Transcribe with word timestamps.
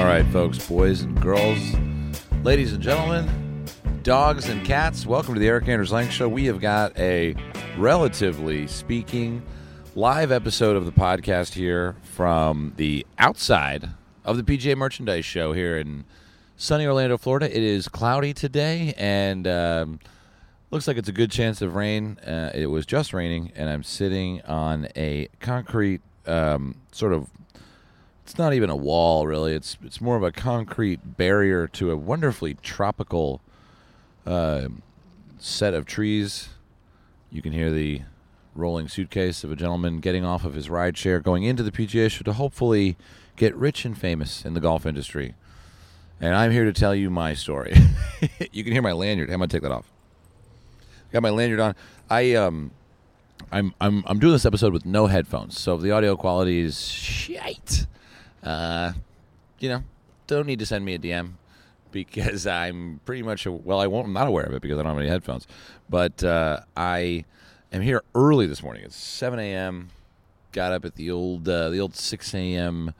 All 0.00 0.06
right, 0.06 0.24
folks, 0.28 0.66
boys 0.66 1.02
and 1.02 1.20
girls, 1.20 1.58
ladies 2.42 2.72
and 2.72 2.82
gentlemen, 2.82 3.66
dogs 4.02 4.48
and 4.48 4.64
cats, 4.64 5.04
welcome 5.04 5.34
to 5.34 5.40
the 5.40 5.46
Erik 5.46 5.68
Anders 5.68 5.92
Lang 5.92 6.08
Show. 6.08 6.26
We 6.26 6.46
have 6.46 6.58
got 6.58 6.98
a 6.98 7.34
relatively 7.76 8.66
speaking 8.66 9.42
live 9.94 10.32
episode 10.32 10.74
of 10.74 10.86
the 10.86 10.90
podcast 10.90 11.52
here 11.52 11.96
from 12.02 12.72
the 12.78 13.06
outside 13.18 13.90
of 14.24 14.38
the 14.38 14.42
PGA 14.42 14.74
Merchandise 14.74 15.26
Show 15.26 15.52
here 15.52 15.76
in 15.76 16.06
sunny 16.56 16.86
Orlando, 16.86 17.18
Florida. 17.18 17.54
It 17.54 17.62
is 17.62 17.86
cloudy 17.86 18.32
today 18.32 18.94
and 18.96 19.46
um, 19.46 20.00
looks 20.70 20.88
like 20.88 20.96
it's 20.96 21.10
a 21.10 21.12
good 21.12 21.30
chance 21.30 21.60
of 21.60 21.74
rain. 21.74 22.16
Uh, 22.20 22.50
it 22.54 22.68
was 22.68 22.86
just 22.86 23.12
raining, 23.12 23.52
and 23.54 23.68
I'm 23.68 23.82
sitting 23.82 24.40
on 24.46 24.88
a 24.96 25.28
concrete 25.40 26.00
um, 26.26 26.76
sort 26.90 27.12
of 27.12 27.28
it's 28.30 28.38
not 28.38 28.54
even 28.54 28.70
a 28.70 28.76
wall 28.76 29.26
really. 29.26 29.54
It's 29.54 29.76
it's 29.84 30.00
more 30.00 30.16
of 30.16 30.22
a 30.22 30.30
concrete 30.30 31.16
barrier 31.16 31.66
to 31.66 31.90
a 31.90 31.96
wonderfully 31.96 32.54
tropical 32.62 33.40
uh, 34.24 34.68
set 35.40 35.74
of 35.74 35.84
trees. 35.84 36.50
You 37.32 37.42
can 37.42 37.50
hear 37.50 37.72
the 37.72 38.02
rolling 38.54 38.86
suitcase 38.86 39.42
of 39.42 39.50
a 39.50 39.56
gentleman 39.56 39.98
getting 39.98 40.24
off 40.24 40.44
of 40.44 40.54
his 40.54 40.70
ride 40.70 40.94
chair 40.94 41.18
going 41.18 41.42
into 41.42 41.64
the 41.64 41.72
PGA 41.72 42.08
show 42.08 42.22
to 42.22 42.32
hopefully 42.34 42.96
get 43.34 43.52
rich 43.56 43.84
and 43.84 43.98
famous 43.98 44.44
in 44.44 44.54
the 44.54 44.60
golf 44.60 44.86
industry. 44.86 45.34
And 46.20 46.36
I'm 46.36 46.52
here 46.52 46.64
to 46.64 46.72
tell 46.72 46.94
you 46.94 47.10
my 47.10 47.34
story. 47.34 47.74
You 48.52 48.62
can 48.62 48.72
hear 48.72 48.82
my 48.82 48.92
lanyard. 48.92 49.30
I'm 49.30 49.38
gonna 49.38 49.48
take 49.48 49.62
that 49.62 49.72
off. 49.72 49.90
Got 51.10 51.22
my 51.22 51.30
lanyard 51.30 51.58
on. 51.58 51.74
I 52.08 52.34
um 52.34 52.70
I'm 53.50 53.74
I'm 53.80 54.04
I'm 54.06 54.20
doing 54.20 54.34
this 54.34 54.44
episode 54.44 54.72
with 54.72 54.84
no 54.86 55.06
headphones, 55.06 55.58
so 55.58 55.76
the 55.76 55.90
audio 55.90 56.16
quality 56.16 56.60
is 56.60 56.80
shite, 56.86 57.86
uh, 58.42 58.92
you 59.58 59.68
know, 59.68 59.82
don't 60.26 60.46
need 60.46 60.58
to 60.58 60.66
send 60.66 60.84
me 60.84 60.94
a 60.94 60.98
DM 60.98 61.32
because 61.92 62.46
I'm 62.46 63.00
pretty 63.04 63.22
much 63.22 63.46
well, 63.46 63.80
I 63.80 63.86
won't. 63.86 64.06
I'm 64.06 64.12
not 64.12 64.28
aware 64.28 64.44
of 64.44 64.54
it 64.54 64.62
because 64.62 64.78
I 64.78 64.82
don't 64.82 64.92
have 64.92 65.00
any 65.00 65.08
headphones. 65.08 65.46
But 65.88 66.22
uh, 66.22 66.60
I 66.76 67.24
am 67.72 67.82
here 67.82 68.02
early 68.14 68.46
this 68.46 68.62
morning. 68.62 68.84
It's 68.84 68.96
7 68.96 69.38
a.m. 69.38 69.90
Got 70.52 70.72
up 70.72 70.84
at 70.84 70.96
the 70.96 71.10
old 71.10 71.48
uh, 71.48 71.70
the 71.70 71.78
old 71.78 71.94
6 71.94 72.34
a.m. 72.34 72.94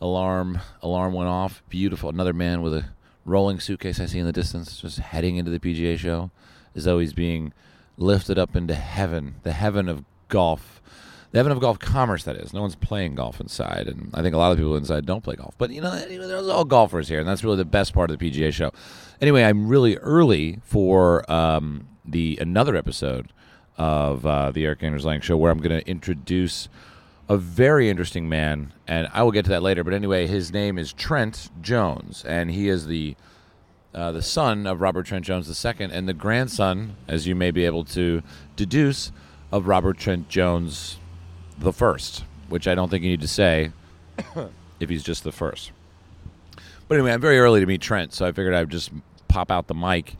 alarm. 0.00 0.60
Alarm 0.82 1.14
went 1.14 1.28
off. 1.28 1.62
Beautiful. 1.68 2.10
Another 2.10 2.32
man 2.32 2.62
with 2.62 2.74
a 2.74 2.86
rolling 3.24 3.60
suitcase 3.60 4.00
I 4.00 4.06
see 4.06 4.18
in 4.18 4.26
the 4.26 4.32
distance, 4.32 4.80
just 4.80 4.98
heading 4.98 5.36
into 5.36 5.50
the 5.50 5.58
PGA 5.58 5.98
show, 5.98 6.30
as 6.74 6.84
though 6.84 6.98
he's 6.98 7.14
being 7.14 7.52
lifted 7.96 8.38
up 8.38 8.54
into 8.56 8.74
heaven, 8.74 9.36
the 9.42 9.52
heaven 9.52 9.88
of 9.88 10.04
golf. 10.28 10.73
The 11.34 11.40
heaven 11.40 11.50
of 11.50 11.58
golf 11.58 11.80
commerce, 11.80 12.22
that 12.22 12.36
is. 12.36 12.54
No 12.54 12.60
one's 12.60 12.76
playing 12.76 13.16
golf 13.16 13.40
inside, 13.40 13.88
and 13.88 14.08
I 14.14 14.22
think 14.22 14.36
a 14.36 14.38
lot 14.38 14.52
of 14.52 14.58
people 14.58 14.76
inside 14.76 15.04
don't 15.04 15.24
play 15.24 15.34
golf. 15.34 15.58
But 15.58 15.72
you 15.72 15.80
know, 15.80 15.90
there's 15.90 16.46
all 16.46 16.64
golfers 16.64 17.08
here, 17.08 17.18
and 17.18 17.28
that's 17.28 17.42
really 17.42 17.56
the 17.56 17.64
best 17.64 17.92
part 17.92 18.12
of 18.12 18.16
the 18.16 18.30
PGA 18.30 18.52
show. 18.52 18.70
Anyway, 19.20 19.42
I'm 19.42 19.66
really 19.66 19.96
early 19.96 20.60
for 20.62 21.28
um, 21.28 21.88
the 22.04 22.38
another 22.40 22.76
episode 22.76 23.32
of 23.76 24.24
uh, 24.24 24.52
the 24.52 24.64
Erik 24.64 24.84
Anders 24.84 25.04
Lang 25.04 25.20
Show, 25.20 25.36
where 25.36 25.50
I'm 25.50 25.58
going 25.58 25.76
to 25.76 25.84
introduce 25.90 26.68
a 27.28 27.36
very 27.36 27.90
interesting 27.90 28.28
man, 28.28 28.72
and 28.86 29.08
I 29.12 29.24
will 29.24 29.32
get 29.32 29.44
to 29.46 29.50
that 29.50 29.62
later. 29.64 29.82
But 29.82 29.92
anyway, 29.92 30.28
his 30.28 30.52
name 30.52 30.78
is 30.78 30.92
Trent 30.92 31.50
Jones, 31.60 32.24
and 32.24 32.52
he 32.52 32.68
is 32.68 32.86
the 32.86 33.16
uh, 33.92 34.12
the 34.12 34.22
son 34.22 34.68
of 34.68 34.80
Robert 34.80 35.06
Trent 35.06 35.24
Jones 35.24 35.64
II, 35.64 35.88
and 35.90 36.08
the 36.08 36.14
grandson, 36.14 36.94
as 37.08 37.26
you 37.26 37.34
may 37.34 37.50
be 37.50 37.64
able 37.64 37.84
to 37.86 38.22
deduce, 38.54 39.10
of 39.50 39.66
Robert 39.66 39.98
Trent 39.98 40.28
Jones 40.28 40.98
the 41.58 41.72
first, 41.72 42.24
which 42.48 42.66
I 42.68 42.74
don't 42.74 42.90
think 42.90 43.04
you 43.04 43.10
need 43.10 43.20
to 43.20 43.28
say 43.28 43.72
if 44.80 44.88
he's 44.88 45.02
just 45.02 45.24
the 45.24 45.32
first. 45.32 45.72
But 46.88 46.96
anyway, 46.96 47.12
I'm 47.12 47.20
very 47.20 47.38
early 47.38 47.60
to 47.60 47.66
meet 47.66 47.80
Trent, 47.80 48.12
so 48.12 48.26
I 48.26 48.32
figured 48.32 48.54
I'd 48.54 48.68
just 48.70 48.90
pop 49.28 49.50
out 49.50 49.66
the 49.66 49.74
mic 49.74 50.16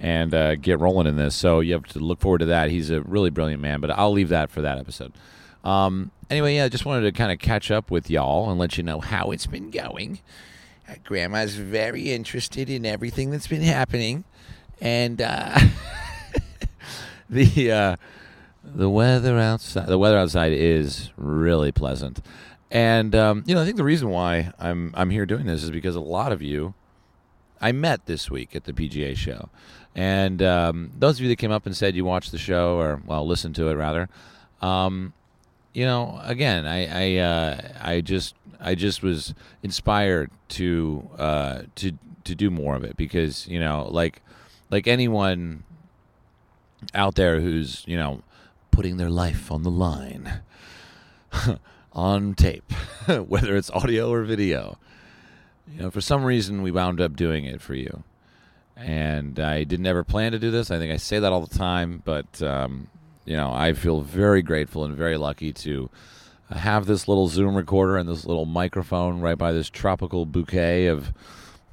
and 0.00 0.34
uh, 0.34 0.54
get 0.56 0.80
rolling 0.80 1.06
in 1.06 1.16
this. 1.16 1.34
So 1.34 1.60
you 1.60 1.74
have 1.74 1.86
to 1.88 1.98
look 1.98 2.20
forward 2.20 2.38
to 2.38 2.46
that. 2.46 2.70
He's 2.70 2.90
a 2.90 3.00
really 3.02 3.30
brilliant 3.30 3.62
man, 3.62 3.80
but 3.80 3.90
I'll 3.90 4.12
leave 4.12 4.30
that 4.30 4.50
for 4.50 4.62
that 4.62 4.78
episode. 4.78 5.12
Um, 5.62 6.10
anyway, 6.30 6.56
yeah, 6.56 6.64
I 6.64 6.68
just 6.68 6.86
wanted 6.86 7.02
to 7.02 7.12
kind 7.12 7.30
of 7.30 7.38
catch 7.38 7.70
up 7.70 7.90
with 7.90 8.10
y'all 8.10 8.50
and 8.50 8.58
let 8.58 8.76
you 8.76 8.82
know 8.82 9.00
how 9.00 9.30
it's 9.30 9.46
been 9.46 9.70
going. 9.70 10.20
Uh, 10.88 10.94
Grandma's 11.04 11.54
very 11.54 12.10
interested 12.12 12.70
in 12.70 12.86
everything 12.86 13.30
that's 13.30 13.46
been 13.46 13.62
happening, 13.62 14.24
and 14.80 15.20
uh, 15.20 15.58
the 17.30 17.70
uh, 17.70 17.96
the 18.62 18.88
weather 18.88 19.38
outside 19.38 19.86
the 19.86 19.98
weather 19.98 20.18
outside 20.18 20.52
is 20.52 21.10
really 21.16 21.72
pleasant, 21.72 22.20
and 22.70 23.14
um, 23.14 23.42
you 23.46 23.54
know 23.54 23.62
I 23.62 23.64
think 23.64 23.76
the 23.76 23.84
reason 23.84 24.10
why 24.10 24.52
I'm 24.58 24.92
I'm 24.94 25.10
here 25.10 25.26
doing 25.26 25.46
this 25.46 25.62
is 25.62 25.70
because 25.70 25.96
a 25.96 26.00
lot 26.00 26.32
of 26.32 26.42
you 26.42 26.74
I 27.60 27.72
met 27.72 28.06
this 28.06 28.30
week 28.30 28.56
at 28.56 28.64
the 28.64 28.72
PGA 28.72 29.16
show, 29.16 29.50
and 29.94 30.42
um, 30.42 30.92
those 30.98 31.16
of 31.18 31.22
you 31.22 31.28
that 31.28 31.36
came 31.36 31.52
up 31.52 31.66
and 31.66 31.76
said 31.76 31.94
you 31.94 32.04
watched 32.04 32.32
the 32.32 32.38
show 32.38 32.78
or 32.78 33.02
well 33.04 33.26
listened 33.26 33.54
to 33.56 33.68
it 33.68 33.74
rather. 33.74 34.08
Um, 34.62 35.12
you 35.72 35.84
know, 35.84 36.20
again, 36.24 36.66
I 36.66 36.86
I, 36.86 37.16
uh, 37.18 37.60
I 37.80 38.00
just 38.00 38.34
I 38.60 38.74
just 38.74 39.02
was 39.02 39.34
inspired 39.62 40.30
to 40.50 41.08
uh, 41.18 41.62
to 41.76 41.92
to 42.24 42.34
do 42.34 42.50
more 42.50 42.76
of 42.76 42.84
it 42.84 42.96
because 42.96 43.46
you 43.46 43.60
know, 43.60 43.88
like 43.90 44.22
like 44.70 44.86
anyone 44.86 45.64
out 46.94 47.14
there 47.14 47.40
who's 47.40 47.84
you 47.86 47.96
know 47.96 48.22
putting 48.80 48.96
their 48.96 49.10
life 49.10 49.52
on 49.52 49.62
the 49.62 49.70
line 49.70 50.40
on 51.92 52.32
tape, 52.32 52.72
whether 53.26 53.54
it's 53.54 53.70
audio 53.72 54.10
or 54.10 54.22
video. 54.22 54.78
You 55.70 55.82
know, 55.82 55.90
for 55.90 56.00
some 56.00 56.24
reason, 56.24 56.62
we 56.62 56.70
wound 56.70 56.98
up 56.98 57.14
doing 57.14 57.44
it 57.44 57.60
for 57.60 57.74
you. 57.74 58.04
And 58.78 59.38
I 59.38 59.64
didn't 59.64 59.84
ever 59.84 60.02
plan 60.02 60.32
to 60.32 60.38
do 60.38 60.50
this. 60.50 60.70
I 60.70 60.78
think 60.78 60.90
I 60.90 60.96
say 60.96 61.18
that 61.18 61.30
all 61.30 61.44
the 61.44 61.58
time, 61.58 62.00
but 62.06 62.40
um, 62.40 62.88
you 63.26 63.36
know, 63.36 63.52
I 63.52 63.74
feel 63.74 64.00
very 64.00 64.40
grateful 64.40 64.86
and 64.86 64.96
very 64.96 65.18
lucky 65.18 65.52
to 65.52 65.90
have 66.48 66.86
this 66.86 67.06
little 67.06 67.28
Zoom 67.28 67.56
recorder 67.56 67.98
and 67.98 68.08
this 68.08 68.24
little 68.24 68.46
microphone 68.46 69.20
right 69.20 69.36
by 69.36 69.52
this 69.52 69.68
tropical 69.68 70.24
bouquet 70.24 70.86
of. 70.86 71.12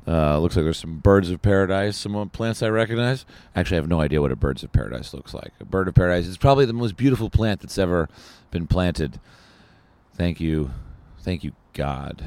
Uh, 0.07 0.39
looks 0.39 0.55
like 0.55 0.63
there's 0.63 0.77
some 0.77 0.99
birds 0.99 1.29
of 1.29 1.41
paradise, 1.41 1.97
some 1.97 2.29
plants 2.29 2.63
I 2.63 2.69
recognize. 2.69 3.25
Actually, 3.55 3.77
I 3.77 3.81
have 3.81 3.89
no 3.89 3.99
idea 3.99 4.21
what 4.21 4.31
a 4.31 4.37
birds 4.37 4.63
of 4.63 4.71
paradise 4.71 5.13
looks 5.13 5.33
like. 5.33 5.51
A 5.59 5.65
bird 5.65 5.89
of 5.89 5.95
paradise 5.95 6.27
is 6.27 6.37
probably 6.37 6.65
the 6.65 6.71
most 6.71 6.95
beautiful 6.95 7.29
plant 7.29 7.59
that's 7.59 7.77
ever 7.77 8.07
been 8.49 8.67
planted. 8.67 9.19
Thank 10.15 10.39
you, 10.39 10.71
thank 11.19 11.43
you, 11.43 11.51
God. 11.73 12.23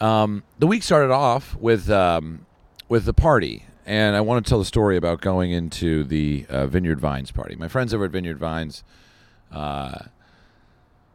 Um, 0.00 0.42
the 0.58 0.66
week 0.66 0.82
started 0.82 1.12
off 1.12 1.54
with 1.56 1.88
um, 1.90 2.46
with 2.88 3.04
the 3.04 3.14
party, 3.14 3.66
and 3.86 4.16
I 4.16 4.20
want 4.20 4.44
to 4.44 4.48
tell 4.48 4.58
the 4.58 4.64
story 4.64 4.96
about 4.96 5.20
going 5.20 5.52
into 5.52 6.02
the 6.02 6.44
uh, 6.48 6.66
Vineyard 6.66 7.00
Vines 7.00 7.30
party. 7.30 7.54
My 7.54 7.68
friends 7.68 7.94
over 7.94 8.06
at 8.06 8.10
Vineyard 8.10 8.38
Vines, 8.38 8.82
uh, 9.52 10.06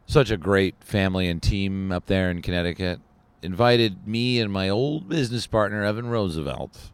such 0.06 0.30
a 0.30 0.38
great 0.38 0.76
family 0.80 1.28
and 1.28 1.42
team 1.42 1.92
up 1.92 2.06
there 2.06 2.30
in 2.30 2.40
Connecticut, 2.40 3.00
invited 3.42 4.06
me 4.06 4.40
and 4.40 4.52
my 4.52 4.68
old 4.68 5.08
business 5.08 5.46
partner 5.46 5.84
Evan 5.84 6.08
Roosevelt 6.08 6.90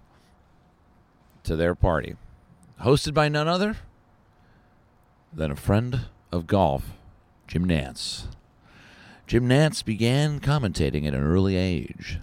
to 1.45 1.57
their 1.57 1.75
party, 1.75 2.17
hosted 2.81 3.15
by 3.15 3.29
none 3.29 3.49
other 3.49 3.77
than 5.33 5.51
a 5.51 5.57
friend 5.57 6.07
of 6.31 6.47
golf, 6.47 6.93
Jim 7.47 7.67
Nantz. 7.67 8.27
Jim 9.27 9.49
Nantz 9.49 9.85
began 9.85 10.41
commentating 10.41 11.07
at 11.07 11.15
an 11.15 11.23
early 11.23 11.57
age. 11.57 12.19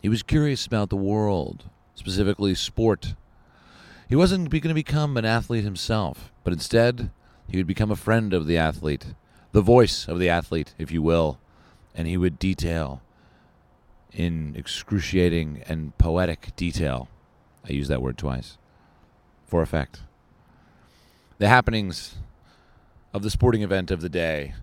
He 0.00 0.08
was 0.08 0.22
curious 0.22 0.66
about 0.66 0.90
the 0.90 0.96
world, 0.96 1.64
specifically 1.94 2.54
sport. 2.54 3.14
He 4.08 4.16
wasn't 4.16 4.50
going 4.50 4.62
to 4.62 4.74
become 4.74 5.16
an 5.16 5.24
athlete 5.24 5.64
himself, 5.64 6.32
but 6.44 6.52
instead, 6.52 7.10
he 7.48 7.56
would 7.56 7.66
become 7.66 7.90
a 7.90 7.96
friend 7.96 8.32
of 8.32 8.46
the 8.46 8.56
athlete, 8.56 9.14
the 9.52 9.60
voice 9.60 10.08
of 10.08 10.18
the 10.18 10.28
athlete, 10.28 10.74
if 10.78 10.90
you 10.90 11.02
will, 11.02 11.38
and 11.94 12.06
he 12.06 12.16
would 12.16 12.38
detail 12.38 13.02
in 14.12 14.54
excruciating 14.56 15.62
and 15.68 15.96
poetic 15.98 16.54
detail. 16.56 17.08
I 17.68 17.72
use 17.72 17.88
that 17.88 18.02
word 18.02 18.18
twice 18.18 18.58
for 19.46 19.62
effect. 19.62 20.00
The 21.38 21.48
happenings 21.48 22.16
of 23.12 23.22
the 23.22 23.30
sporting 23.30 23.62
event 23.62 23.90
of 23.90 24.00
the 24.00 24.08
day 24.08 24.54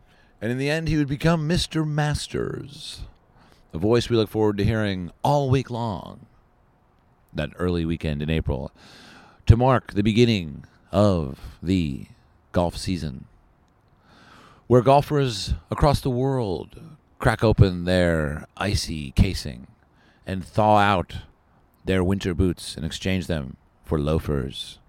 and 0.44 0.51
in 0.51 0.57
the 0.57 0.69
end, 0.69 0.90
he 0.90 0.98
would 0.98 1.07
become 1.07 1.48
Mr. 1.48 1.88
Masters, 1.88 3.04
a 3.74 3.78
voice 3.78 4.10
we 4.10 4.18
look 4.18 4.30
forward 4.30 4.57
to 4.57 4.66
hearing 4.66 5.10
all 5.24 5.50
week 5.50 5.72
long, 5.72 6.25
that 7.34 7.51
early 7.57 7.86
weekend 7.86 8.22
in 8.22 8.30
April, 8.30 8.69
to 9.45 9.56
mark 9.56 9.94
the 9.94 10.04
beginning 10.04 10.66
of 10.92 11.40
the 11.63 12.07
golf 12.51 12.75
season, 12.75 13.24
where 14.68 14.81
golfers 14.81 15.54
across 15.72 16.01
the 16.01 16.10
world 16.10 16.93
crack 17.23 17.41
open 17.41 17.85
their 17.85 18.45
icy 18.57 19.11
casing 19.11 19.65
and 20.27 20.43
thaw 20.43 20.77
out 20.77 21.19
their 21.85 22.03
winter 22.03 22.33
boots 22.33 22.75
and 22.75 22.85
exchange 22.85 23.27
them 23.27 23.55
for 23.85 23.97
loafers 23.97 24.79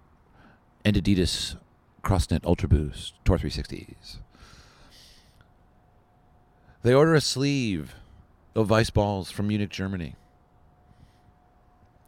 and 0.83 0.97
Adidas 0.97 1.55
Crossknit 2.03 2.43
Ultra 2.43 2.67
Boost 2.67 3.13
Tour 3.23 3.37
360s. 3.37 4.17
They 6.83 6.93
order 6.93 7.15
a 7.15 7.21
sleeve 7.21 7.95
of 8.53 8.67
Vice 8.67 8.89
balls 8.89 9.31
from 9.31 9.47
Munich, 9.47 9.69
Germany. 9.69 10.15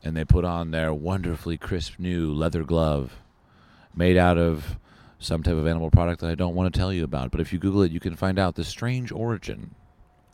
and 0.03 0.17
they 0.17 0.25
put 0.25 0.43
on 0.43 0.71
their 0.71 0.93
wonderfully 0.93 1.57
crisp 1.57 1.99
new 1.99 2.33
leather 2.33 2.65
glove 2.65 3.21
made 3.95 4.17
out 4.17 4.37
of 4.37 4.77
some 5.19 5.41
type 5.41 5.55
of 5.55 5.65
animal 5.65 5.89
product 5.89 6.19
that 6.19 6.29
I 6.29 6.35
don't 6.35 6.53
want 6.53 6.73
to 6.73 6.77
tell 6.77 6.91
you 6.91 7.05
about. 7.05 7.31
But 7.31 7.39
if 7.39 7.53
you 7.53 7.59
Google 7.59 7.83
it, 7.83 7.93
you 7.93 8.01
can 8.01 8.17
find 8.17 8.37
out 8.37 8.55
the 8.55 8.65
strange 8.65 9.09
origin 9.09 9.73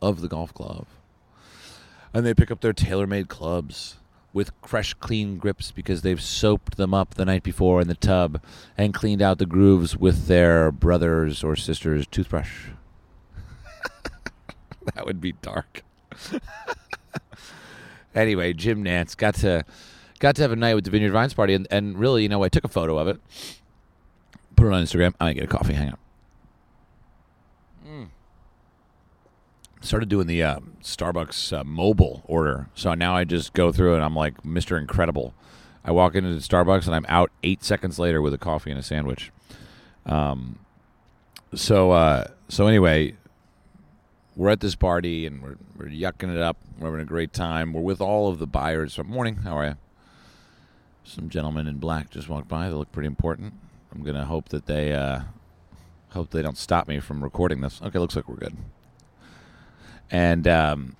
of 0.04 0.20
the 0.20 0.28
golf 0.28 0.52
glove. 0.54 0.86
And 2.12 2.24
they 2.24 2.34
pick 2.34 2.50
up 2.50 2.60
their 2.60 2.72
TaylorMade 2.72 3.28
clubs 3.28 3.96
with 4.32 4.50
fresh, 4.66 4.94
clean 4.94 5.38
grips 5.38 5.70
because 5.70 6.02
they've 6.02 6.20
soaped 6.20 6.76
them 6.76 6.92
up 6.92 7.14
the 7.14 7.24
night 7.24 7.42
before 7.42 7.80
in 7.80 7.88
the 7.88 7.94
tub 7.94 8.42
and 8.76 8.92
cleaned 8.92 9.22
out 9.22 9.38
the 9.38 9.46
grooves 9.46 9.96
with 9.96 10.26
their 10.26 10.70
brother's 10.70 11.42
or 11.42 11.56
sister's 11.56 12.06
toothbrush. 12.06 12.66
that 14.94 15.06
would 15.06 15.20
be 15.20 15.32
dark. 15.32 15.82
anyway, 18.14 18.52
Jim 18.52 18.84
Nantz 18.84 19.16
got 19.16 19.34
to 19.36 19.64
got 20.18 20.36
to 20.36 20.42
have 20.42 20.52
a 20.52 20.56
night 20.56 20.74
with 20.74 20.84
the 20.84 20.90
Vineyard 20.90 21.12
Vines 21.12 21.34
party, 21.34 21.54
and, 21.54 21.66
and 21.70 21.98
really, 21.98 22.22
you 22.22 22.28
know, 22.28 22.42
I 22.42 22.48
took 22.48 22.64
a 22.64 22.68
photo 22.68 22.98
of 22.98 23.08
it, 23.08 23.20
put 24.56 24.66
it 24.66 24.72
on 24.72 24.84
Instagram. 24.84 25.14
I 25.20 25.32
get 25.32 25.44
a 25.44 25.48
coffee. 25.48 25.74
Hang 25.74 25.90
on. 25.90 25.98
Started 29.84 30.08
doing 30.08 30.26
the 30.26 30.42
uh, 30.42 30.60
Starbucks 30.82 31.52
uh, 31.52 31.62
mobile 31.62 32.22
order, 32.24 32.68
so 32.74 32.94
now 32.94 33.14
I 33.14 33.24
just 33.24 33.52
go 33.52 33.70
through 33.70 33.94
and 33.94 34.02
I'm 34.02 34.16
like 34.16 34.42
Mr. 34.42 34.78
Incredible. 34.78 35.34
I 35.84 35.90
walk 35.90 36.14
into 36.14 36.30
Starbucks 36.36 36.86
and 36.86 36.94
I'm 36.94 37.04
out 37.06 37.30
eight 37.42 37.62
seconds 37.62 37.98
later 37.98 38.22
with 38.22 38.32
a 38.32 38.38
coffee 38.38 38.70
and 38.70 38.80
a 38.80 38.82
sandwich. 38.82 39.30
Um, 40.06 40.58
so 41.54 41.90
uh, 41.90 42.28
so 42.48 42.66
anyway, 42.66 43.16
we're 44.34 44.48
at 44.48 44.60
this 44.60 44.74
party 44.74 45.26
and 45.26 45.42
we're, 45.42 45.56
we're 45.76 45.90
yucking 45.90 46.34
it 46.34 46.40
up. 46.40 46.56
We're 46.78 46.86
having 46.86 47.02
a 47.02 47.04
great 47.04 47.34
time. 47.34 47.74
We're 47.74 47.82
with 47.82 48.00
all 48.00 48.28
of 48.28 48.38
the 48.38 48.46
buyers. 48.46 48.96
Good 48.96 49.04
morning, 49.04 49.36
how 49.36 49.58
are 49.58 49.66
you? 49.66 49.76
Some 51.04 51.28
gentlemen 51.28 51.66
in 51.66 51.76
black 51.76 52.08
just 52.08 52.30
walked 52.30 52.48
by. 52.48 52.68
They 52.68 52.74
look 52.74 52.90
pretty 52.90 53.08
important. 53.08 53.52
I'm 53.94 54.02
gonna 54.02 54.24
hope 54.24 54.48
that 54.48 54.64
they 54.64 54.94
uh, 54.94 55.20
hope 56.12 56.30
they 56.30 56.40
don't 56.40 56.56
stop 56.56 56.88
me 56.88 57.00
from 57.00 57.22
recording 57.22 57.60
this. 57.60 57.82
Okay, 57.82 57.98
looks 57.98 58.16
like 58.16 58.30
we're 58.30 58.36
good. 58.36 58.56
And 60.10 60.46
um, 60.46 60.96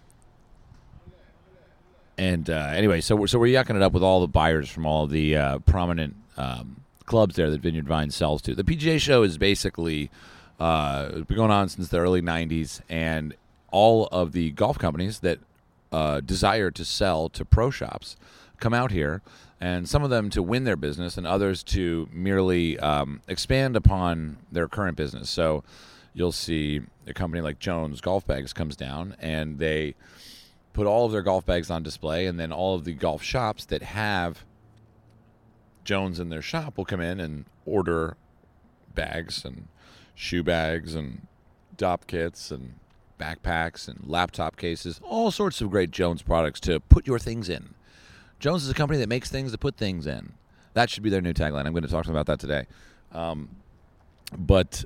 and 2.17 2.49
uh, 2.49 2.71
anyway, 2.75 3.01
so 3.01 3.17
we're 3.17 3.27
so 3.27 3.39
we're 3.39 3.53
yucking 3.53 3.77
it 3.77 3.83
up 3.83 3.93
with 3.93 4.03
all 4.03 4.21
the 4.21 4.29
buyers 4.29 4.71
from 4.71 4.87
all 4.87 5.07
the 5.07 5.37
uh, 5.37 5.59
prominent 5.61 6.15
um, 6.37 6.81
clubs 7.07 7.37
there 7.37 7.51
that 7.51 7.61
Vineyard 7.61 7.89
Vine 7.89 8.11
sells 8.11 8.41
to. 8.43 8.55
The 8.55 8.65
PGA 8.65 9.01
Show 9.01 9.23
is 9.23 9.37
basically 9.37 10.11
uh, 10.61 11.09
been 11.09 11.37
going 11.37 11.51
on 11.51 11.69
since 11.69 11.89
the 11.89 11.99
early 11.99 12.23
'90s, 12.23 12.81
and 12.89 13.35
all 13.71 14.07
of 14.07 14.33
the 14.33 14.53
golf 14.53 14.79
companies 14.79 15.21
that 15.21 15.41
uh, 15.91 16.21
desire 16.21 16.71
to 16.71 16.85
sell 16.85 17.29
to 17.31 17.45
pro 17.45 17.71
shops 17.71 18.17
come 18.61 18.75
out 18.75 18.93
here, 18.93 19.21
and 19.61 19.89
some 19.89 20.05
of 20.05 20.11
them 20.11 20.31
to 20.31 20.43
win 20.43 20.65
their 20.65 20.77
business, 20.77 21.19
and 21.19 21.27
others 21.27 21.65
to 21.65 22.09
merely 22.13 22.79
um, 22.79 23.23
expand 23.27 23.75
upon 23.75 24.39
their 24.53 24.69
current 24.69 24.97
business. 24.97 25.29
So 25.29 25.65
you'll 26.15 26.33
see 26.33 26.81
a 27.07 27.13
company 27.13 27.43
like 27.43 27.59
Jones 27.59 28.01
Golf 28.01 28.27
Bags 28.27 28.53
comes 28.53 28.77
down, 28.77 29.17
and 29.19 29.59
they 29.59 29.95
put 30.73 30.87
all 30.87 31.07
of 31.07 31.13
their 31.13 31.23
golf 31.23 31.45
bags 31.45 31.71
on 31.71 31.83
display, 31.83 32.27
and 32.27 32.39
then 32.39 32.53
all 32.53 32.75
of 32.75 32.85
the 32.85 32.95
golf 32.95 33.23
shops 33.23 33.65
that 33.67 33.83
have 33.83 34.45
Jones 35.85 36.19
in 36.19 36.31
their 36.31 36.43
shop 36.43 36.79
will 36.79 36.85
come 36.85 37.01
in 37.01 37.21
and 37.21 37.45
order 37.67 38.17
bags 38.95 39.45
and 39.45 39.69
shoe 40.15 40.43
bags 40.43 40.95
and 40.95 41.27
dopp 41.77 42.07
kits 42.07 42.51
and 42.51 42.75
backpacks 43.19 43.89
and 43.89 44.05
laptop 44.07 44.57
cases, 44.57 45.01
all 45.03 45.31
sorts 45.31 45.61
of 45.61 45.71
great 45.71 45.91
Jones 45.91 46.23
products 46.23 46.61
to 46.61 46.81
put 46.81 47.07
your 47.07 47.19
things 47.19 47.49
in. 47.49 47.75
Jones 48.41 48.65
is 48.65 48.71
a 48.71 48.75
company 48.75 48.99
that 48.99 49.09
makes 49.09 49.31
things 49.31 49.53
to 49.53 49.59
put 49.59 49.77
things 49.77 50.07
in. 50.07 50.33
That 50.75 50.91
should 50.91 51.03
be 51.03 51.11
their 51.11 51.21
new 51.21 51.33
tagline. 51.33 51.67
I'm 51.67 51.73
going 51.73 51.85
to 51.85 51.89
talk 51.89 52.05
to 52.05 52.09
them 52.09 52.17
about 52.17 52.27
that 52.27 52.41
today. 52.41 52.67
Um, 53.13 53.51
but 54.37 54.85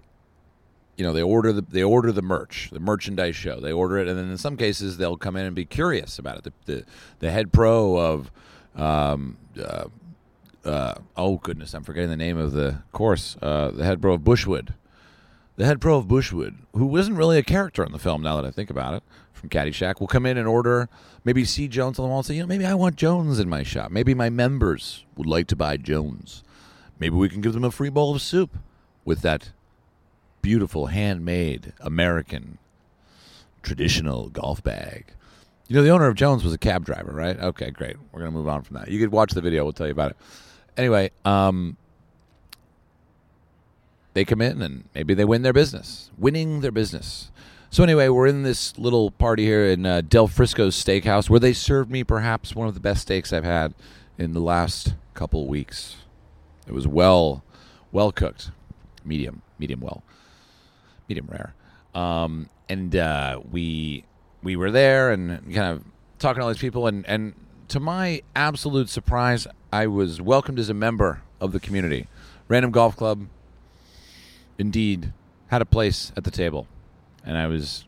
you 0.98 1.04
know, 1.04 1.14
they 1.14 1.22
order 1.22 1.52
the 1.52 1.62
they 1.62 1.82
order 1.82 2.12
the 2.12 2.22
merch, 2.22 2.68
the 2.70 2.80
merchandise 2.80 3.36
show. 3.36 3.60
They 3.60 3.72
order 3.72 3.96
it, 3.96 4.08
and 4.08 4.18
then 4.18 4.30
in 4.30 4.36
some 4.36 4.56
cases 4.56 4.98
they'll 4.98 5.16
come 5.16 5.36
in 5.36 5.46
and 5.46 5.54
be 5.56 5.64
curious 5.64 6.18
about 6.18 6.38
it. 6.38 6.44
The 6.44 6.52
the, 6.66 6.84
the 7.20 7.30
head 7.30 7.52
pro 7.52 7.96
of 7.96 8.30
um, 8.76 9.38
uh, 9.58 9.84
uh, 10.64 10.94
oh 11.16 11.36
goodness, 11.36 11.72
I'm 11.72 11.84
forgetting 11.84 12.10
the 12.10 12.16
name 12.16 12.36
of 12.36 12.52
the 12.52 12.82
course. 12.92 13.38
Uh, 13.40 13.70
the 13.70 13.84
head 13.84 14.02
pro 14.02 14.12
of 14.12 14.20
Bushwood 14.20 14.74
the 15.58 15.66
head 15.66 15.80
pro 15.80 15.96
of 15.96 16.06
Bushwood, 16.06 16.54
who 16.72 16.86
wasn't 16.86 17.16
really 17.16 17.36
a 17.36 17.42
character 17.42 17.84
in 17.84 17.90
the 17.90 17.98
film 17.98 18.22
now 18.22 18.36
that 18.36 18.46
I 18.46 18.52
think 18.52 18.70
about 18.70 18.94
it, 18.94 19.02
from 19.32 19.48
Caddyshack, 19.48 19.98
will 19.98 20.06
come 20.06 20.24
in 20.24 20.38
and 20.38 20.46
order, 20.46 20.88
maybe 21.24 21.44
see 21.44 21.66
Jones 21.66 21.98
on 21.98 22.04
the 22.04 22.08
wall 22.08 22.18
and 22.18 22.26
say, 22.26 22.34
you 22.34 22.42
know, 22.42 22.46
maybe 22.46 22.64
I 22.64 22.74
want 22.74 22.94
Jones 22.94 23.40
in 23.40 23.48
my 23.48 23.64
shop. 23.64 23.90
Maybe 23.90 24.14
my 24.14 24.30
members 24.30 25.04
would 25.16 25.26
like 25.26 25.48
to 25.48 25.56
buy 25.56 25.76
Jones. 25.76 26.44
Maybe 27.00 27.16
we 27.16 27.28
can 27.28 27.40
give 27.40 27.54
them 27.54 27.64
a 27.64 27.72
free 27.72 27.88
bowl 27.88 28.14
of 28.14 28.22
soup 28.22 28.56
with 29.04 29.20
that 29.22 29.50
beautiful, 30.42 30.86
handmade, 30.86 31.72
American, 31.80 32.58
traditional 33.62 34.28
golf 34.28 34.62
bag. 34.62 35.06
You 35.66 35.76
know, 35.76 35.82
the 35.82 35.90
owner 35.90 36.06
of 36.06 36.14
Jones 36.14 36.44
was 36.44 36.52
a 36.52 36.58
cab 36.58 36.84
driver, 36.84 37.12
right? 37.12 37.38
Okay, 37.38 37.70
great. 37.70 37.96
We're 38.12 38.20
going 38.20 38.32
to 38.32 38.38
move 38.38 38.48
on 38.48 38.62
from 38.62 38.76
that. 38.76 38.88
You 38.88 38.98
could 38.98 39.12
watch 39.12 39.32
the 39.32 39.42
video, 39.42 39.64
we'll 39.64 39.74
tell 39.74 39.86
you 39.86 39.92
about 39.92 40.12
it. 40.12 40.16
Anyway, 40.76 41.10
um, 41.24 41.76
they 44.14 44.24
come 44.24 44.40
in 44.40 44.62
and 44.62 44.84
maybe 44.94 45.14
they 45.14 45.24
win 45.24 45.42
their 45.42 45.52
business, 45.52 46.10
winning 46.16 46.60
their 46.60 46.72
business. 46.72 47.30
So 47.70 47.82
anyway, 47.82 48.08
we're 48.08 48.26
in 48.26 48.44
this 48.44 48.78
little 48.78 49.10
party 49.10 49.44
here 49.44 49.66
in 49.66 49.84
uh, 49.84 50.00
Del 50.00 50.26
Frisco's 50.26 50.82
Steakhouse, 50.82 51.28
where 51.28 51.38
they 51.38 51.52
served 51.52 51.90
me 51.90 52.02
perhaps 52.02 52.54
one 52.54 52.66
of 52.66 52.74
the 52.74 52.80
best 52.80 53.02
steaks 53.02 53.32
I've 53.32 53.44
had 53.44 53.74
in 54.16 54.32
the 54.32 54.40
last 54.40 54.94
couple 55.12 55.46
weeks. 55.46 55.96
It 56.66 56.72
was 56.72 56.88
well, 56.88 57.44
well 57.92 58.10
cooked, 58.10 58.50
medium, 59.04 59.42
medium 59.58 59.80
well, 59.80 60.02
medium 61.08 61.28
rare, 61.30 61.54
um, 61.94 62.48
and 62.68 62.94
uh, 62.94 63.40
we 63.50 64.04
we 64.42 64.56
were 64.56 64.70
there 64.70 65.10
and 65.10 65.42
kind 65.54 65.76
of 65.76 65.84
talking 66.18 66.40
to 66.40 66.42
all 66.42 66.48
these 66.48 66.58
people, 66.58 66.86
and 66.86 67.06
and 67.06 67.34
to 67.68 67.80
my 67.80 68.22
absolute 68.34 68.88
surprise, 68.88 69.46
I 69.72 69.86
was 69.86 70.20
welcomed 70.20 70.58
as 70.58 70.68
a 70.68 70.74
member 70.74 71.22
of 71.40 71.52
the 71.52 71.60
community. 71.60 72.06
Random 72.48 72.70
Golf 72.70 72.96
Club 72.96 73.26
indeed 74.58 75.12
had 75.48 75.62
a 75.62 75.66
place 75.66 76.12
at 76.16 76.24
the 76.24 76.30
table, 76.30 76.66
and 77.24 77.36
I 77.36 77.46
was 77.46 77.84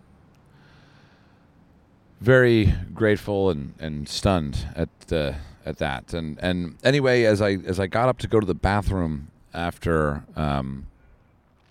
very 2.20 2.74
grateful 2.92 3.50
and, 3.50 3.74
and 3.78 4.08
stunned 4.08 4.66
at 4.76 4.88
uh, 5.12 5.32
at 5.64 5.78
that. 5.78 6.12
And 6.12 6.38
and 6.40 6.76
anyway, 6.84 7.24
as 7.24 7.40
I 7.40 7.52
as 7.52 7.80
I 7.80 7.86
got 7.86 8.08
up 8.08 8.18
to 8.18 8.28
go 8.28 8.40
to 8.40 8.46
the 8.46 8.54
bathroom 8.54 9.28
after 9.52 10.24
um, 10.36 10.86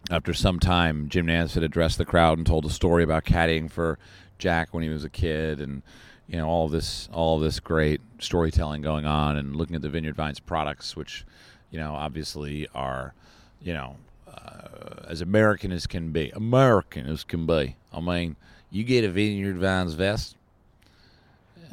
after 0.10 0.34
some 0.34 0.60
time, 0.60 1.08
Jim 1.10 1.28
Nantz 1.28 1.54
had 1.54 1.64
addressed 1.64 1.98
the 1.98 2.06
crowd 2.06 2.38
and 2.38 2.48
told 2.48 2.66
a 2.66 2.70
story 2.70 3.04
about 3.04 3.26
caddying 3.26 3.70
for 3.70 4.00
Jack 4.38 4.74
when 4.74 4.84
he 4.84 4.90
was 4.90 5.04
a 5.04 5.10
kid, 5.10 5.60
and 5.60 5.82
you 6.28 6.38
know 6.38 6.48
all 6.48 6.68
this 6.68 7.08
all 7.12 7.40
this 7.40 7.60
great 7.60 8.02
storytelling 8.20 8.82
going 8.82 9.06
on, 9.06 9.38
and 9.38 9.56
looking 9.56 9.76
at 9.76 9.82
the 9.82 9.90
Vineyard 9.90 10.16
Vines 10.16 10.40
products, 10.40 10.96
which 10.96 11.26
you 11.72 11.80
know 11.80 11.94
obviously 11.94 12.68
are 12.74 13.14
you 13.62 13.74
know 13.74 13.98
uh, 14.28 15.04
as 15.08 15.22
American 15.22 15.72
as 15.72 15.86
can 15.86 16.12
be. 16.12 16.32
American 16.32 17.06
as 17.06 17.24
can 17.24 17.46
be. 17.46 17.76
I 17.94 18.00
mean, 18.00 18.36
you 18.72 18.84
get 18.84 19.04
a 19.04 19.10
Vineyard 19.10 19.58
Vines 19.58 19.94
vest, 19.94 20.36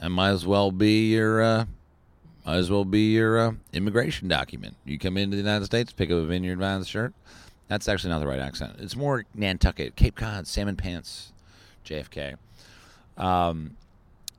it 0.02 0.08
might 0.08 0.30
as 0.30 0.46
well 0.46 0.70
be 0.70 1.12
your 1.12 1.42
uh, 1.42 1.64
might 2.44 2.56
as 2.56 2.70
well 2.70 2.84
be 2.84 3.12
your 3.12 3.38
uh, 3.38 3.52
immigration 3.72 4.28
document. 4.28 4.76
You 4.84 4.98
come 4.98 5.16
into 5.16 5.36
the 5.36 5.42
United 5.42 5.64
States, 5.64 5.92
pick 5.92 6.10
up 6.10 6.18
a 6.18 6.26
Vineyard 6.26 6.58
Vines 6.58 6.86
shirt. 6.86 7.14
That's 7.68 7.88
actually 7.88 8.10
not 8.10 8.20
the 8.20 8.26
right 8.26 8.38
accent. 8.38 8.76
It's 8.78 8.96
more 8.96 9.24
Nantucket, 9.34 9.96
Cape 9.96 10.16
Cod, 10.16 10.46
salmon 10.46 10.76
pants, 10.76 11.32
JFK. 11.84 12.36
Um, 13.16 13.76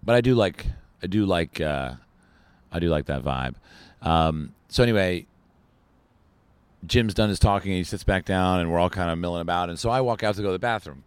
but 0.03 0.15
I 0.15 0.22
do 0.22 0.36
like 0.36 0.67
I 1.03 1.07
do 1.07 1.25
like 1.25 1.60
uh, 1.60 1.93
I 2.72 2.79
do 2.79 2.89
like 2.89 3.05
that 3.07 3.24
vibe. 3.24 3.55
Um, 4.01 4.53
so 4.69 4.84
anyway, 4.84 5.25
Jim's 6.86 7.13
done 7.13 7.29
his 7.29 7.39
talking 7.39 7.72
and 7.72 7.77
he 7.77 7.84
sits 7.84 8.03
back 8.03 8.25
down 8.25 8.60
and 8.60 8.72
we're 8.72 8.79
all 8.79 8.89
kind 8.89 9.10
of 9.10 9.17
milling 9.17 9.41
about. 9.41 9.69
And 9.69 9.79
so 9.79 9.89
I 9.89 10.01
walk 10.01 10.24
out 10.24 10.36
to 10.36 10.41
go 10.41 10.50
to 10.50 10.53
the 10.53 10.60
bathroom. 10.60 11.03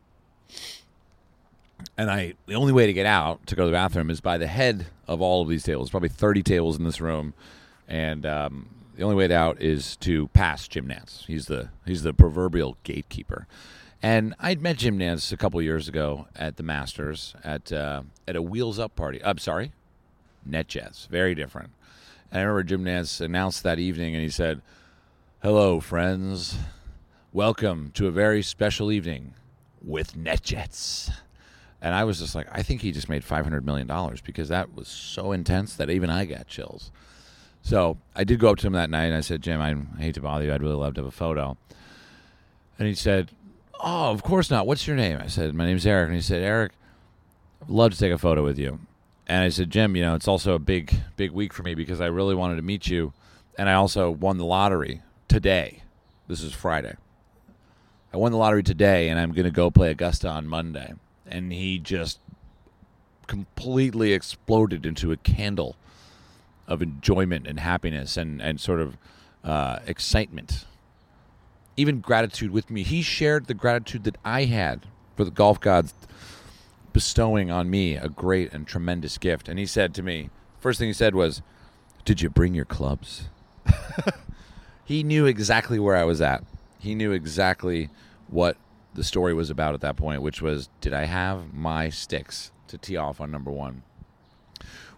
And 1.96 2.10
I 2.10 2.34
the 2.46 2.54
only 2.54 2.72
way 2.72 2.86
to 2.86 2.92
get 2.92 3.06
out 3.06 3.46
to 3.46 3.54
go 3.54 3.62
to 3.62 3.66
the 3.66 3.72
bathroom 3.72 4.10
is 4.10 4.20
by 4.20 4.36
the 4.36 4.46
head 4.46 4.86
of 5.06 5.22
all 5.22 5.42
of 5.42 5.48
these 5.48 5.62
tables. 5.62 5.90
Probably 5.90 6.08
30 6.08 6.42
tables 6.42 6.78
in 6.78 6.84
this 6.84 7.00
room. 7.00 7.32
And 7.88 8.26
um, 8.26 8.68
the 8.96 9.02
only 9.02 9.16
way 9.16 9.32
out 9.34 9.60
is 9.60 9.96
to 9.98 10.28
pass 10.28 10.68
Jim 10.68 10.88
Nantz. 10.88 11.26
He's 11.26 11.46
the 11.46 11.70
he's 11.86 12.02
the 12.02 12.12
proverbial 12.12 12.76
gatekeeper. 12.82 13.46
And 14.02 14.34
I'd 14.40 14.62
met 14.62 14.78
Jim 14.78 14.98
Nantz 14.98 15.30
a 15.30 15.36
couple 15.36 15.60
years 15.60 15.86
ago 15.86 16.26
at 16.34 16.56
the 16.56 16.62
Masters 16.62 17.34
at 17.44 17.72
uh, 17.72 18.02
at 18.26 18.36
a 18.36 18.42
Wheels 18.42 18.78
Up 18.78 18.96
party. 18.96 19.22
I'm 19.24 19.38
sorry, 19.38 19.72
NetJets. 20.48 21.08
Very 21.08 21.34
different. 21.34 21.70
And 22.30 22.40
I 22.40 22.42
remember 22.44 22.62
Jim 22.62 22.84
Nantz 22.84 23.20
announced 23.20 23.62
that 23.64 23.78
evening, 23.78 24.14
and 24.14 24.22
he 24.22 24.30
said, 24.30 24.62
Hello, 25.42 25.80
friends. 25.80 26.56
Welcome 27.32 27.92
to 27.94 28.06
a 28.06 28.10
very 28.10 28.42
special 28.42 28.90
evening 28.90 29.34
with 29.82 30.16
NetJets. 30.16 31.12
And 31.82 31.94
I 31.94 32.04
was 32.04 32.18
just 32.20 32.34
like, 32.34 32.46
I 32.50 32.62
think 32.62 32.82
he 32.82 32.92
just 32.92 33.08
made 33.08 33.24
five 33.24 33.44
hundred 33.44 33.64
million 33.64 33.86
dollars 33.86 34.20
because 34.20 34.48
that 34.48 34.74
was 34.74 34.88
so 34.88 35.32
intense 35.32 35.74
that 35.76 35.90
even 35.90 36.10
I 36.10 36.24
got 36.24 36.46
chills. 36.46 36.90
So 37.62 37.98
I 38.14 38.24
did 38.24 38.40
go 38.40 38.50
up 38.50 38.58
to 38.58 38.66
him 38.66 38.72
that 38.72 38.90
night 38.90 39.06
and 39.06 39.14
I 39.14 39.20
said, 39.20 39.42
Jim, 39.42 39.60
I 39.60 39.74
hate 40.00 40.14
to 40.14 40.20
bother 40.20 40.44
you. 40.44 40.52
I'd 40.52 40.62
really 40.62 40.74
love 40.74 40.94
to 40.94 41.00
have 41.00 41.08
a 41.08 41.12
photo. 41.12 41.56
And 42.78 42.88
he 42.88 42.94
said, 42.94 43.30
Oh, 43.82 44.10
of 44.10 44.22
course 44.22 44.50
not. 44.50 44.66
What's 44.66 44.86
your 44.86 44.96
name? 44.96 45.18
I 45.22 45.26
said, 45.26 45.54
My 45.54 45.66
name's 45.66 45.86
Erik. 45.86 46.08
And 46.08 46.16
he 46.16 46.22
said, 46.22 46.42
Erik, 46.42 46.72
I'd 47.62 47.70
love 47.70 47.92
to 47.92 47.98
take 47.98 48.12
a 48.12 48.18
photo 48.18 48.42
with 48.42 48.58
you. 48.58 48.80
And 49.26 49.44
I 49.44 49.48
said, 49.48 49.70
Jim, 49.70 49.94
you 49.94 50.02
know, 50.02 50.14
it's 50.14 50.26
also 50.26 50.54
a 50.54 50.58
big, 50.58 50.92
big 51.16 51.30
week 51.30 51.52
for 51.52 51.62
me 51.62 51.74
because 51.74 52.00
I 52.00 52.06
really 52.06 52.34
wanted 52.34 52.56
to 52.56 52.62
meet 52.62 52.88
you. 52.88 53.12
And 53.56 53.68
I 53.68 53.74
also 53.74 54.10
won 54.10 54.38
the 54.38 54.44
lottery 54.44 55.02
today. 55.28 55.82
This 56.26 56.42
is 56.42 56.52
Friday. 56.52 56.96
I 58.12 58.16
won 58.16 58.32
the 58.32 58.38
lottery 58.38 58.64
today, 58.64 59.08
and 59.08 59.20
I'm 59.20 59.32
going 59.32 59.44
to 59.44 59.52
go 59.52 59.70
play 59.70 59.90
Augusta 59.90 60.28
on 60.28 60.48
Monday. 60.48 60.94
And 61.26 61.52
he 61.52 61.78
just 61.78 62.18
completely 63.28 64.12
exploded 64.12 64.84
into 64.84 65.12
a 65.12 65.16
candle 65.16 65.76
of 66.70 66.80
enjoyment 66.80 67.46
and 67.46 67.60
happiness 67.60 68.16
and, 68.16 68.40
and 68.40 68.60
sort 68.60 68.80
of 68.80 68.96
uh, 69.44 69.80
excitement. 69.86 70.64
Even 71.76 72.00
gratitude 72.00 72.52
with 72.52 72.70
me. 72.70 72.82
He 72.84 73.02
shared 73.02 73.46
the 73.46 73.54
gratitude 73.54 74.04
that 74.04 74.16
I 74.24 74.44
had 74.44 74.86
for 75.16 75.24
the 75.24 75.30
golf 75.30 75.60
gods 75.60 75.92
bestowing 76.92 77.50
on 77.50 77.68
me 77.68 77.96
a 77.96 78.08
great 78.08 78.52
and 78.52 78.66
tremendous 78.66 79.18
gift. 79.18 79.48
And 79.48 79.58
he 79.58 79.66
said 79.66 79.94
to 79.94 80.02
me, 80.02 80.30
first 80.58 80.78
thing 80.78 80.88
he 80.88 80.94
said 80.94 81.14
was, 81.14 81.42
Did 82.04 82.22
you 82.22 82.30
bring 82.30 82.54
your 82.54 82.64
clubs? 82.64 83.28
he 84.84 85.02
knew 85.02 85.26
exactly 85.26 85.78
where 85.78 85.96
I 85.96 86.04
was 86.04 86.20
at. 86.20 86.44
He 86.78 86.94
knew 86.94 87.12
exactly 87.12 87.90
what 88.28 88.56
the 88.94 89.04
story 89.04 89.34
was 89.34 89.50
about 89.50 89.74
at 89.74 89.80
that 89.80 89.96
point, 89.96 90.22
which 90.22 90.40
was, 90.40 90.68
Did 90.80 90.92
I 90.92 91.04
have 91.04 91.52
my 91.52 91.90
sticks 91.90 92.52
to 92.68 92.78
tee 92.78 92.96
off 92.96 93.20
on 93.20 93.30
number 93.30 93.50
one? 93.50 93.82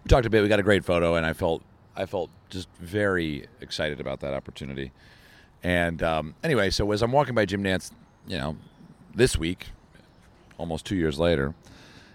We 0.03 0.09
talked 0.09 0.25
a 0.25 0.29
bit. 0.29 0.41
We 0.41 0.49
got 0.49 0.59
a 0.59 0.63
great 0.63 0.83
photo, 0.83 1.15
and 1.15 1.25
I 1.25 1.33
felt 1.33 1.63
I 1.95 2.05
felt 2.05 2.29
just 2.49 2.67
very 2.79 3.47
excited 3.61 3.99
about 3.99 4.19
that 4.21 4.33
opportunity. 4.33 4.91
And 5.63 6.03
um, 6.03 6.35
anyway, 6.43 6.69
so 6.71 6.91
as 6.91 7.01
I'm 7.01 7.11
walking 7.11 7.35
by 7.35 7.45
Jim 7.45 7.63
Nantz, 7.63 7.91
you 8.27 8.37
know, 8.37 8.57
this 9.15 9.37
week, 9.37 9.67
almost 10.57 10.85
two 10.85 10.95
years 10.95 11.19
later, 11.19 11.53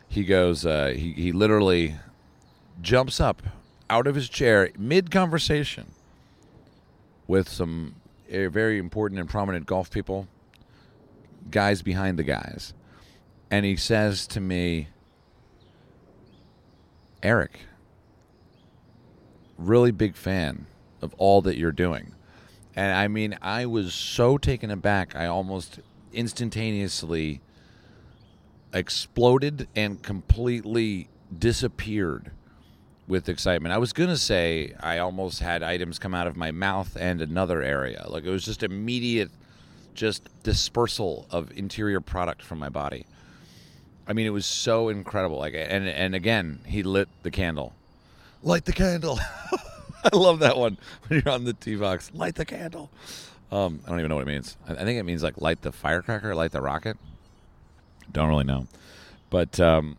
he 0.09 0.25
goes, 0.25 0.66
uh, 0.66 0.92
he, 0.95 1.12
he 1.12 1.33
literally 1.33 1.97
jumps 2.83 3.21
up 3.21 3.42
out 3.88 4.07
of 4.07 4.14
his 4.14 4.28
chair 4.28 4.71
mid 4.78 5.11
conversation 5.11 5.87
with 7.26 7.49
some 7.49 7.95
uh, 8.33 8.49
very 8.49 8.78
important 8.78 9.21
and 9.21 9.28
prominent 9.28 9.66
golf 9.66 9.90
people, 9.90 10.28
guys 11.50 11.83
behind 11.83 12.18
the 12.18 12.25
guys. 12.25 12.75
And 13.50 13.64
he 13.64 13.76
says 13.76 14.26
to 14.28 14.40
me, 14.40 14.88
Erik, 17.23 17.61
really 19.58 19.90
big 19.90 20.16
fan 20.16 20.66
of 21.02 21.14
all 21.18 21.42
that 21.42 21.58
you're 21.58 21.72
doing. 21.72 22.14
And 22.74 22.96
I 22.96 23.08
mean, 23.08 23.36
I 23.42 23.66
was 23.66 23.92
so 23.92 24.38
taken 24.38 24.70
aback, 24.70 25.14
I 25.16 25.26
almost 25.26 25.80
instantaneously 26.12 27.40
exploded 28.72 29.68
and 29.74 30.02
completely 30.02 31.08
disappeared 31.36 32.30
with 33.06 33.28
excitement. 33.28 33.72
I 33.72 33.78
was 33.78 33.92
going 33.92 34.10
to 34.10 34.16
say 34.16 34.74
I 34.80 34.98
almost 34.98 35.40
had 35.40 35.62
items 35.62 35.98
come 35.98 36.14
out 36.14 36.26
of 36.26 36.36
my 36.36 36.50
mouth 36.50 36.96
and 36.98 37.20
another 37.20 37.62
area. 37.62 38.04
Like 38.08 38.24
it 38.24 38.30
was 38.30 38.44
just 38.44 38.62
immediate 38.62 39.30
just 39.94 40.28
dispersal 40.44 41.26
of 41.30 41.50
interior 41.56 42.00
product 42.00 42.42
from 42.42 42.58
my 42.58 42.68
body. 42.68 43.04
I 44.06 44.12
mean, 44.12 44.26
it 44.26 44.30
was 44.30 44.46
so 44.46 44.88
incredible. 44.88 45.38
Like 45.38 45.54
and 45.54 45.88
and 45.88 46.14
again, 46.14 46.60
he 46.66 46.82
lit 46.82 47.08
the 47.22 47.30
candle. 47.30 47.74
Light 48.42 48.64
the 48.64 48.73
candle. 48.73 49.18
I 50.04 50.16
love 50.16 50.38
that 50.40 50.57
one 50.57 50.78
when 51.07 51.23
you're 51.25 51.33
on 51.33 51.45
the 51.45 51.52
tee 51.52 51.76
box. 51.76 52.11
Light 52.14 52.37
the 52.37 52.45
candle. 52.45 52.90
Um, 53.50 53.80
I 53.87 53.90
don't 53.90 53.99
even 53.99 54.11
know 54.11 54.16
what 54.16 54.23
it 54.23 54.28
means. 54.28 54.57
I, 54.68 54.73
I 54.73 54.85
think 54.85 54.99
it 54.99 55.04
means 55.04 55.23
like 55.23 55.40
light 55.40 55.62
the 55.62 55.73
firecracker, 55.73 56.35
light 56.35 56.52
the 56.52 56.61
rocket. 56.61 56.97
Don't 58.12 58.28
really 58.28 58.45
know, 58.45 58.66
but 59.30 59.59
um, 59.61 59.97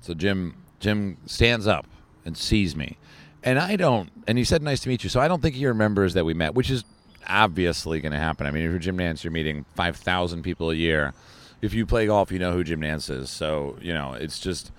so 0.00 0.14
Jim 0.14 0.56
Jim 0.80 1.16
stands 1.26 1.66
up 1.66 1.86
and 2.24 2.36
sees 2.36 2.76
me, 2.76 2.96
and 3.42 3.58
I 3.58 3.76
don't. 3.76 4.10
And 4.26 4.38
he 4.38 4.44
said, 4.44 4.62
"Nice 4.62 4.80
to 4.80 4.88
meet 4.88 5.02
you." 5.02 5.10
So 5.10 5.20
I 5.20 5.28
don't 5.28 5.40
think 5.40 5.54
he 5.54 5.66
remembers 5.66 6.14
that 6.14 6.24
we 6.24 6.34
met, 6.34 6.54
which 6.54 6.70
is 6.70 6.84
obviously 7.28 8.00
going 8.00 8.12
to 8.12 8.18
happen. 8.18 8.46
I 8.46 8.50
mean, 8.50 8.64
if 8.64 8.70
you're 8.70 8.78
Jim 8.78 8.98
Nantz, 8.98 9.24
you're 9.24 9.32
meeting 9.32 9.64
five 9.74 9.96
thousand 9.96 10.42
people 10.42 10.70
a 10.70 10.74
year. 10.74 11.12
If 11.60 11.74
you 11.74 11.86
play 11.86 12.06
golf, 12.06 12.30
you 12.30 12.38
know 12.38 12.52
who 12.52 12.62
Jim 12.64 12.80
Nantz 12.80 13.10
is. 13.10 13.30
So 13.30 13.76
you 13.80 13.92
know 13.92 14.12
it's 14.12 14.38
just 14.38 14.70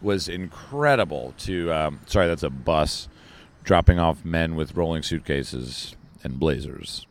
was 0.00 0.28
incredible 0.28 1.34
to. 1.38 1.72
Um, 1.72 2.00
sorry, 2.06 2.26
that's 2.26 2.42
a 2.42 2.50
bus 2.50 3.08
dropping 3.64 3.98
off 3.98 4.24
men 4.24 4.54
with 4.54 4.76
rolling 4.76 5.02
suitcases 5.02 5.96
and 6.22 6.38
blazers. 6.38 7.06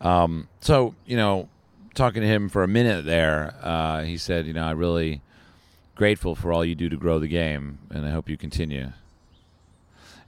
Um, 0.00 0.48
so 0.60 0.94
you 1.06 1.16
know 1.16 1.48
talking 1.94 2.22
to 2.22 2.28
him 2.28 2.48
for 2.48 2.62
a 2.62 2.68
minute 2.68 3.04
there, 3.04 3.54
uh, 3.62 4.02
he 4.02 4.16
said, 4.16 4.46
"You 4.46 4.52
know, 4.52 4.64
I'm 4.64 4.78
really 4.78 5.20
grateful 5.94 6.34
for 6.34 6.52
all 6.52 6.64
you 6.64 6.74
do 6.74 6.88
to 6.88 6.96
grow 6.96 7.18
the 7.18 7.28
game, 7.28 7.78
and 7.90 8.06
I 8.06 8.10
hope 8.10 8.28
you 8.28 8.36
continue." 8.36 8.92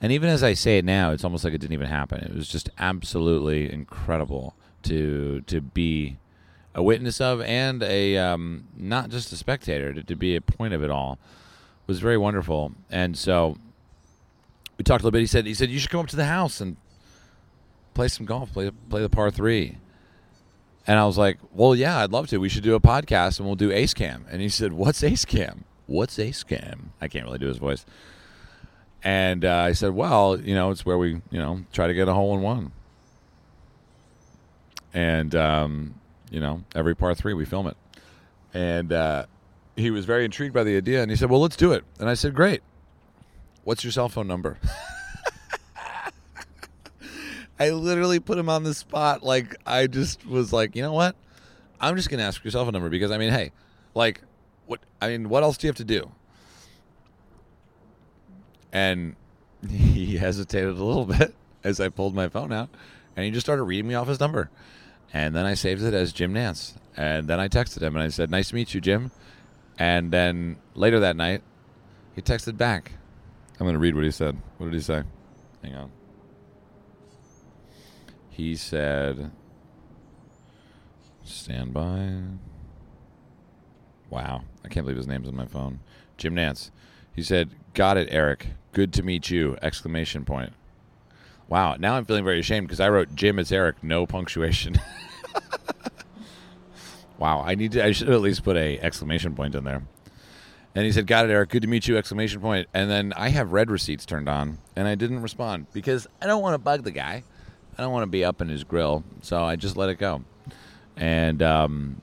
And 0.01 0.13
even 0.13 0.31
as 0.31 0.43
I 0.43 0.55
say 0.55 0.79
it 0.79 0.85
now, 0.85 1.13
it's 1.13 1.25
almost 1.25 1.45
like 1.45 1.53
it 1.53 1.59
didn't 1.59 1.75
even 1.75 1.87
happen. 1.87 2.21
It 2.25 2.35
was 2.35 2.49
just 2.49 2.71
absolutely 2.79 3.71
incredible 3.73 4.55
to 4.85 5.43
to 5.43 5.61
be 5.61 6.17
a 6.75 6.83
witness 6.83 7.21
of 7.21 7.41
and 7.43 7.83
a 7.83 8.17
um, 8.17 8.65
not 8.77 9.11
just 9.11 9.33
a 9.33 9.37
spectator, 9.37 9.93
to, 9.93 10.03
to 10.03 10.17
be 10.17 10.37
a 10.37 10.41
point 10.41 10.73
of 10.75 10.83
it 10.83 10.91
all 10.91 11.19
was 11.91 11.99
very 11.99 12.17
wonderful. 12.17 12.71
And 12.89 13.19
so 13.19 13.57
we 14.79 14.85
talked 14.85 15.03
a 15.03 15.05
little 15.05 15.11
bit. 15.11 15.23
He 15.23 15.27
said 15.27 15.45
he 15.45 15.55
said 15.55 15.71
you 15.71 15.81
should 15.81 15.91
come 15.91 16.01
up 16.01 16.07
to 16.07 16.17
the 16.17 16.27
house 16.27 16.61
and 16.61 16.77
play 17.95 18.07
some 18.07 18.27
golf, 18.27 18.53
play 18.53 18.71
play 18.89 19.03
the 19.03 19.09
par 19.09 19.33
three. 19.33 19.79
And 20.87 21.01
I 21.01 21.05
was 21.05 21.19
like, 21.19 21.39
well, 21.53 21.75
yeah, 21.75 21.99
I'd 21.99 22.13
love 22.13 22.29
to. 22.29 22.39
We 22.39 22.49
should 22.49 22.63
do 22.63 22.77
a 22.77 22.81
podcast 22.81 23.39
and 23.39 23.47
we'll 23.47 23.57
do 23.57 23.73
Ace 23.73 23.93
Cam. 23.93 24.25
And 24.31 24.41
he 24.41 24.49
said, 24.49 24.73
what's 24.73 25.03
Ace 25.03 25.25
Cam? 25.25 25.65
What's 25.87 26.17
Ace 26.21 26.45
Cam? 26.45 26.93
I 27.01 27.09
can't 27.09 27.25
really 27.25 27.39
do 27.39 27.49
his 27.49 27.59
voice. 27.59 27.85
And 29.03 29.45
uh, 29.45 29.57
I 29.57 29.73
said, 29.73 29.93
well, 29.93 30.41
you 30.41 30.55
know, 30.55 30.71
it's 30.71 30.87
where 30.87 30.97
we, 30.97 31.21
you 31.31 31.39
know, 31.39 31.65
try 31.73 31.89
to 31.89 31.95
get 31.95 32.07
a 32.07 32.15
hole 32.15 32.37
in 32.37 32.41
one. 32.41 32.71
And, 34.95 35.35
um, 35.35 35.95
you 36.31 36.39
know, 36.39 36.63
every 36.73 36.95
par 36.95 37.17
three 37.17 37.35
we 37.35 37.45
film 37.45 37.67
it. 37.67 37.77
And 38.55 38.93
uh, 38.93 39.27
he 39.81 39.91
was 39.91 40.05
very 40.05 40.25
intrigued 40.25 40.55
by 40.55 40.65
the 40.65 40.77
idea. 40.77 41.03
And 41.03 41.11
he 41.11 41.17
said, 41.17 41.31
well, 41.31 41.41
let's 41.41 41.57
do 41.57 41.73
it. 41.73 41.85
And 41.99 42.09
I 42.09 42.15
said, 42.15 42.35
great. 42.35 42.63
What's 43.65 43.85
your 43.85 43.93
cell 43.93 44.09
phone 44.09 44.27
number? 44.27 44.59
I 47.61 47.71
literally 47.71 48.21
put 48.21 48.39
him 48.39 48.49
on 48.49 48.65
the 48.65 48.73
spot. 48.73 49.23
Like 49.23 49.55
I 49.67 49.87
just 49.87 50.27
was 50.27 50.51
like, 50.51 50.75
you 50.75 50.83
know 50.83 50.95
what? 50.95 51.15
I'm 51.79 51.95
just 51.95 52.09
gonna 52.09 52.23
ask 52.23 52.43
yourself 52.43 52.69
a 52.69 52.73
number 52.73 52.89
because 52.89 53.11
I 53.11 53.19
mean, 53.19 53.31
hey, 53.31 53.53
like, 53.95 54.23
what? 54.67 54.81
I 55.01 55.09
mean, 55.09 55.29
what 55.29 55.43
else 55.43 55.59
do 55.59 55.67
you 55.67 55.69
have 55.69 55.77
to 55.77 55.85
do? 55.85 56.11
And 58.73 59.15
he 59.69 60.17
hesitated 60.17 60.71
a 60.79 60.85
little 60.85 61.05
bit 61.05 61.35
as 61.63 61.81
I 61.81 61.91
pulled 61.91 62.15
my 62.15 62.29
phone 62.31 62.51
out, 62.51 62.71
and 63.15 63.27
he 63.27 63.31
just 63.31 63.45
started 63.45 63.65
reading 63.65 63.89
me 63.89 63.95
off 63.95 64.09
his 64.09 64.21
number. 64.21 64.51
And 65.13 65.35
then 65.35 65.45
I 65.45 65.55
saved 65.55 65.83
it 65.83 65.93
as 65.93 66.13
Jim 66.13 66.33
Nantz. 66.33 66.75
And 66.97 67.29
then 67.29 67.41
I 67.41 67.49
texted 67.49 67.83
him 67.83 67.95
and 67.95 68.03
I 68.03 68.09
said, 68.09 68.31
"Nice 68.31 68.49
to 68.51 68.55
meet 68.55 68.73
you, 68.73 68.81
Jim." 68.81 69.11
And 69.81 70.13
then 70.13 70.59
later 70.77 71.01
that 71.01 71.17
night, 71.17 71.43
he 72.15 72.23
texted 72.23 72.57
back. 72.57 72.93
I'm 73.59 73.65
going 73.65 73.75
to 73.75 73.81
read 73.81 73.97
what 73.97 74.05
he 74.05 74.13
said. 74.13 74.37
What 74.59 74.67
did 74.67 74.75
he 74.75 74.81
say? 74.81 75.03
Hang 75.63 75.75
on 75.75 75.91
he 78.41 78.57
said, 78.57 79.31
"Stand 81.25 81.75
by." 81.75 82.23
Wow, 84.09 84.43
I 84.65 84.69
can't 84.69 84.85
believe 84.85 84.97
his 84.97 85.07
name's 85.07 85.29
on 85.29 85.37
my 85.37 85.47
phone. 85.47 85.81
Jim 86.17 86.35
Nantz. 86.35 86.71
He 87.15 87.23
said, 87.23 87.51
"Got 87.75 87.99
it, 87.99 88.09
Erik. 88.11 88.49
Good 88.73 88.93
to 88.95 89.03
meet 89.03 89.31
you!" 89.31 89.57
Exclamation 89.61 90.25
point. 90.25 90.55
Wow. 91.49 91.77
Now 91.79 91.97
I'm 91.97 92.05
feeling 92.05 92.25
very 92.25 92.41
ashamed 92.41 92.67
because 92.67 92.81
I 92.81 92.89
wrote 92.89 93.15
Jim. 93.15 93.39
It's 93.39 93.53
Erik. 93.53 93.83
No 93.83 94.07
punctuation. 94.07 94.81
wow. 97.21 97.43
I 97.47 97.55
need 97.55 97.73
to. 97.73 97.85
I 97.85 97.93
should 97.93 98.11
at 98.11 98.21
least 98.21 98.43
put 98.43 98.57
a 98.57 98.81
exclamation 98.81 99.37
point 99.37 99.55
in 99.55 99.63
there. 99.63 99.83
And 100.75 100.85
he 100.85 100.91
said, 100.91 101.07
"Got 101.07 101.27
it, 101.27 101.31
Erik. 101.31 101.51
Good 101.51 101.63
to 101.63 101.69
meet 101.69 101.87
you!" 101.87 101.97
Exclamation 101.97 102.41
point. 102.41 102.69
And 102.75 102.91
then 102.91 103.13
I 103.15 103.29
have 103.29 103.53
read 103.53 103.71
receipts 103.71 104.05
turned 104.05 104.29
on, 104.29 104.59
and 104.75 104.89
I 104.89 104.97
didn't 104.97 105.23
respond 105.23 105.67
because 105.73 106.09
I 106.21 106.27
don't 106.27 106.43
want 106.43 106.55
to 106.55 106.59
bug 106.59 106.83
the 106.83 106.91
guy. 106.91 107.23
I 107.79 107.83
don't 107.83 107.93
want 107.93 108.03
to 108.03 108.11
be 108.11 108.25
up 108.25 108.41
in 108.41 108.49
his 108.49 108.65
grill, 108.65 109.05
so 109.23 109.43
I 109.43 109.57
just 109.57 109.77
let 109.77 109.89
it 109.89 109.99
go. 109.99 110.23
And 110.97 111.43
um, 111.43 112.03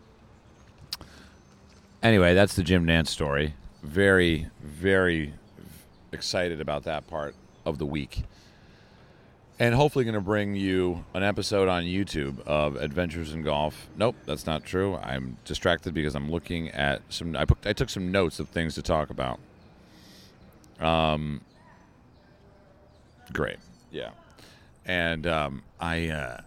anyway, 2.01 2.33
that's 2.33 2.55
the 2.55 2.63
Jim 2.63 2.85
Nantz 2.85 3.07
story. 3.07 3.55
Very, 3.83 4.47
very 4.61 5.33
excited 6.11 6.61
about 6.61 6.83
that 6.83 7.07
part 7.07 7.35
of 7.65 7.77
the 7.77 7.85
week. 7.85 8.23
And 9.59 9.73
hopefully 9.73 10.05
going 10.05 10.15
to 10.15 10.21
bring 10.21 10.55
you 10.55 11.03
an 11.13 11.23
episode 11.23 11.67
on 11.67 11.83
YouTube 11.83 12.39
of 12.41 12.75
Adventures 12.75 13.33
in 13.33 13.41
Golf. 13.41 13.89
Nope, 13.97 14.15
that's 14.25 14.45
not 14.45 14.63
true. 14.63 14.95
I'm 14.97 15.37
distracted 15.45 15.93
because 15.93 16.15
I'm 16.15 16.29
looking 16.29 16.69
at 16.69 17.01
some. 17.09 17.35
I, 17.35 17.45
put, 17.45 17.65
I 17.65 17.73
took 17.73 17.89
some 17.89 18.11
notes 18.11 18.39
of 18.39 18.49
things 18.49 18.75
to 18.75 18.81
talk 18.81 19.09
about. 19.09 19.39
Um, 20.79 21.41
great, 23.33 23.57
yeah, 23.91 24.11
and 24.85 25.25
um, 25.25 25.63
I. 25.79 26.09
Uh, 26.09 26.41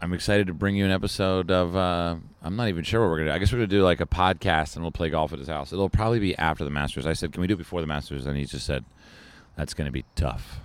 I'm 0.00 0.12
excited 0.12 0.46
to 0.46 0.54
bring 0.54 0.76
you 0.76 0.84
an 0.84 0.92
episode 0.92 1.50
of. 1.50 1.74
Uh, 1.74 2.16
I'm 2.40 2.54
not 2.54 2.68
even 2.68 2.84
sure 2.84 3.00
what 3.00 3.10
we're 3.10 3.18
gonna 3.18 3.30
do. 3.30 3.34
I 3.34 3.38
guess 3.38 3.50
we're 3.50 3.58
gonna 3.58 3.66
do 3.66 3.82
like 3.82 4.00
a 4.00 4.06
podcast 4.06 4.76
and 4.76 4.84
we'll 4.84 4.92
play 4.92 5.10
golf 5.10 5.32
at 5.32 5.40
his 5.40 5.48
house. 5.48 5.72
It'll 5.72 5.88
probably 5.88 6.20
be 6.20 6.36
after 6.38 6.62
the 6.64 6.70
Masters. 6.70 7.04
I 7.04 7.14
said, 7.14 7.32
"Can 7.32 7.40
we 7.40 7.48
do 7.48 7.54
it 7.54 7.58
before 7.58 7.80
the 7.80 7.88
Masters?" 7.88 8.26
And 8.26 8.36
he 8.36 8.44
just 8.44 8.64
said, 8.64 8.84
"That's 9.56 9.74
gonna 9.74 9.90
be 9.90 10.04
tough." 10.14 10.60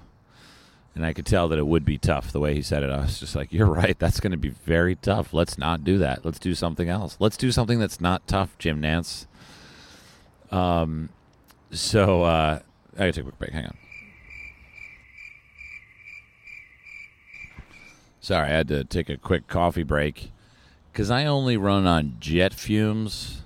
And 0.96 1.06
I 1.06 1.14
could 1.14 1.26
tell 1.26 1.48
that 1.48 1.58
it 1.58 1.66
would 1.66 1.86
be 1.86 1.98
tough 1.98 2.32
the 2.32 2.40
way 2.40 2.54
he 2.54 2.62
said 2.62 2.84
it. 2.84 2.92
I 2.92 3.02
was 3.02 3.20
just 3.20 3.36
like, 3.36 3.52
"You're 3.52 3.66
right. 3.66 3.98
That's 3.98 4.20
gonna 4.20 4.38
be 4.38 4.50
very 4.50 4.96
tough. 4.96 5.34
Let's 5.34 5.58
not 5.58 5.84
do 5.84 5.98
that. 5.98 6.24
Let's 6.24 6.40
do 6.40 6.54
something 6.54 6.88
else. 6.88 7.18
Let's 7.20 7.38
do 7.38 7.52
something 7.52 7.80
that's 7.80 8.00
not 8.00 8.28
tough, 8.28 8.56
Jim 8.60 8.82
Nantz." 8.82 9.26
Um, 10.52 11.10
so 11.72 12.24
uh, 12.24 12.60
I 12.96 12.98
gotta 12.98 13.12
take 13.12 13.22
a 13.22 13.24
quick 13.24 13.40
break. 13.40 13.52
Hang 13.54 13.66
on. 13.66 13.78
Sorry, 18.22 18.48
I 18.48 18.52
had 18.52 18.68
to 18.70 18.84
take 18.86 19.10
a 19.10 19.18
quick 19.18 19.48
coffee 19.48 19.84
break 19.84 20.32
because 20.92 21.12
I 21.12 21.26
only 21.26 21.58
run 21.58 21.86
on 21.86 22.18
jet 22.20 22.54
fumes. 22.54 23.42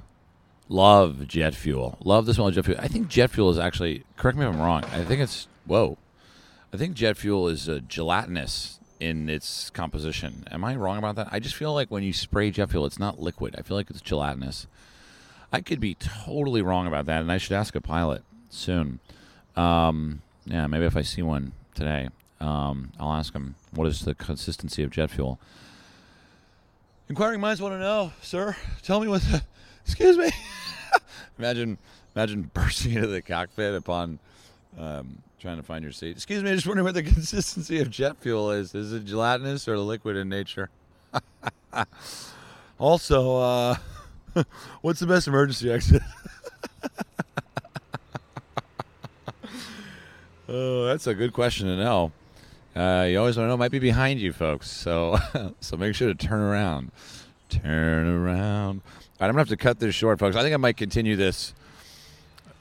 Love 0.69 1.27
jet 1.27 1.55
fuel. 1.55 1.97
Love 2.03 2.25
the 2.25 2.33
smell 2.33 2.49
of 2.49 2.53
jet 2.53 2.65
fuel. 2.65 2.77
I 2.79 2.87
think 2.87 3.07
jet 3.07 3.31
fuel 3.31 3.49
is 3.49 3.57
actually, 3.57 4.03
correct 4.17 4.37
me 4.37 4.45
if 4.45 4.53
I'm 4.53 4.59
wrong, 4.59 4.83
I 4.85 5.03
think 5.03 5.21
it's, 5.21 5.47
whoa. 5.65 5.97
I 6.77 6.79
think 6.79 6.93
jet 6.93 7.17
fuel 7.17 7.47
is 7.47 7.67
gelatinous 7.87 8.77
in 8.99 9.29
its 9.29 9.71
composition. 9.71 10.43
Am 10.51 10.63
I 10.63 10.75
wrong 10.75 10.99
about 10.99 11.15
that? 11.15 11.27
I 11.31 11.39
just 11.39 11.55
feel 11.55 11.73
like 11.73 11.89
when 11.89 12.03
you 12.03 12.13
spray 12.13 12.51
jet 12.51 12.69
fuel, 12.69 12.85
it's 12.85 12.99
not 12.99 13.19
liquid. 13.19 13.55
I 13.57 13.63
feel 13.63 13.75
like 13.75 13.89
it's 13.89 13.99
gelatinous. 13.99 14.67
I 15.51 15.61
could 15.61 15.79
be 15.79 15.95
totally 15.95 16.61
wrong 16.61 16.85
about 16.85 17.07
that, 17.07 17.21
and 17.21 17.31
I 17.31 17.39
should 17.39 17.53
ask 17.53 17.73
a 17.73 17.81
pilot 17.81 18.21
soon. 18.51 18.99
Um, 19.55 20.21
yeah, 20.45 20.67
maybe 20.67 20.85
if 20.85 20.95
I 20.95 21.01
see 21.01 21.23
one 21.23 21.53
today. 21.73 22.09
Um, 22.39 22.91
I'll 22.99 23.13
ask 23.13 23.33
him 23.33 23.55
what 23.71 23.87
is 23.87 24.01
the 24.01 24.13
consistency 24.13 24.83
of 24.83 24.91
jet 24.91 25.09
fuel. 25.09 25.39
Inquiring 27.09 27.41
minds 27.41 27.59
want 27.59 27.73
to 27.73 27.79
know, 27.79 28.13
sir. 28.21 28.55
Tell 28.83 28.99
me 28.99 29.07
what. 29.07 29.23
The, 29.23 29.41
excuse 29.83 30.15
me. 30.15 30.29
imagine, 31.39 31.79
imagine 32.15 32.43
bursting 32.53 32.93
into 32.93 33.07
the 33.07 33.23
cockpit 33.23 33.73
upon 33.73 34.19
um, 34.77 35.23
trying 35.39 35.57
to 35.57 35.63
find 35.63 35.83
your 35.83 35.91
seat. 35.91 36.11
Excuse 36.11 36.43
me, 36.43 36.51
I 36.51 36.55
just 36.55 36.67
wondering 36.67 36.85
what 36.85 36.93
the 36.93 37.03
consistency 37.13 37.79
of 37.79 37.89
jet 37.89 38.17
fuel 38.17 38.51
is. 38.51 38.73
Is 38.73 38.93
it 38.93 39.05
gelatinous 39.05 39.67
or 39.67 39.77
liquid 39.77 40.15
in 40.15 40.29
nature? 40.29 40.69
also, 42.79 43.37
uh, 43.37 43.75
what's 44.81 44.99
the 44.99 45.07
best 45.07 45.27
emergency 45.27 45.71
exit? 45.71 46.01
oh, 50.49 50.85
that's 50.85 51.07
a 51.07 51.13
good 51.13 51.33
question 51.33 51.67
to 51.67 51.75
know. 51.75 52.11
Uh, 52.75 53.05
you 53.09 53.17
always 53.17 53.37
want 53.37 53.45
to 53.45 53.49
know 53.49 53.57
might 53.57 53.71
be 53.71 53.79
behind 53.79 54.19
you, 54.19 54.31
folks. 54.31 54.69
So, 54.69 55.17
so 55.59 55.77
make 55.77 55.95
sure 55.95 56.07
to 56.07 56.15
turn 56.15 56.39
around. 56.39 56.91
Turn 57.49 58.07
around. 58.07 58.81
All 59.19 59.25
right, 59.25 59.27
I'm 59.27 59.31
gonna 59.31 59.39
have 59.39 59.49
to 59.49 59.57
cut 59.57 59.79
this 59.79 59.95
short, 59.95 60.19
folks. 60.19 60.35
I 60.35 60.41
think 60.41 60.53
I 60.53 60.57
might 60.57 60.77
continue 60.77 61.15
this 61.15 61.55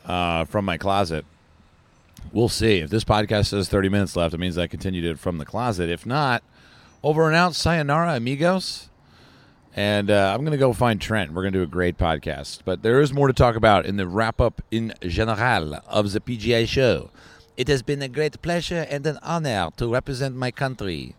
uh, 0.07 0.47
from 0.47 0.65
my 0.65 0.79
closet. 0.79 1.27
We'll 2.33 2.49
see. 2.49 2.79
If 2.79 2.91
this 2.91 3.05
podcast 3.05 3.47
says 3.47 3.69
30 3.69 3.89
minutes 3.89 4.17
left, 4.17 4.35
it 4.35 4.39
means 4.39 4.59
I 4.59 4.67
continued 4.67 5.05
it 5.05 5.19
from 5.19 5.39
the 5.39 5.47
closet. 5.47 5.89
If 5.89 6.05
not, 6.05 6.43
over 7.03 7.27
and 7.27 7.37
out. 7.37 7.55
Sayonara, 7.55 8.15
amigos. 8.17 8.91
And 9.75 10.11
uh, 10.11 10.33
I'm 10.33 10.41
going 10.41 10.53
to 10.53 10.59
go 10.59 10.73
find 10.73 11.01
Trent. 11.01 11.33
We're 11.33 11.43
going 11.43 11.53
to 11.53 11.59
do 11.59 11.63
a 11.63 11.67
great 11.67 11.99
podcast. 11.99 12.61
But 12.65 12.83
there 12.83 13.01
is 13.01 13.13
more 13.13 13.27
to 13.27 13.35
talk 13.35 13.57
about 13.57 13.85
in 13.85 13.97
the 13.97 14.07
wrap 14.09 14.41
up 14.41 14.63
in 14.71 14.95
general 15.03 15.81
of 15.87 16.13
the 16.13 16.21
PGA 16.21 16.67
show. 16.67 17.11
It 17.57 17.69
has 17.69 17.83
been 17.83 18.03
a 18.03 18.09
great 18.09 18.41
pleasure 18.43 18.87
and 18.89 19.07
an 19.07 19.19
honor 19.23 19.71
to 19.77 19.93
represent 19.93 20.35
my 20.35 20.51
country. 20.51 21.15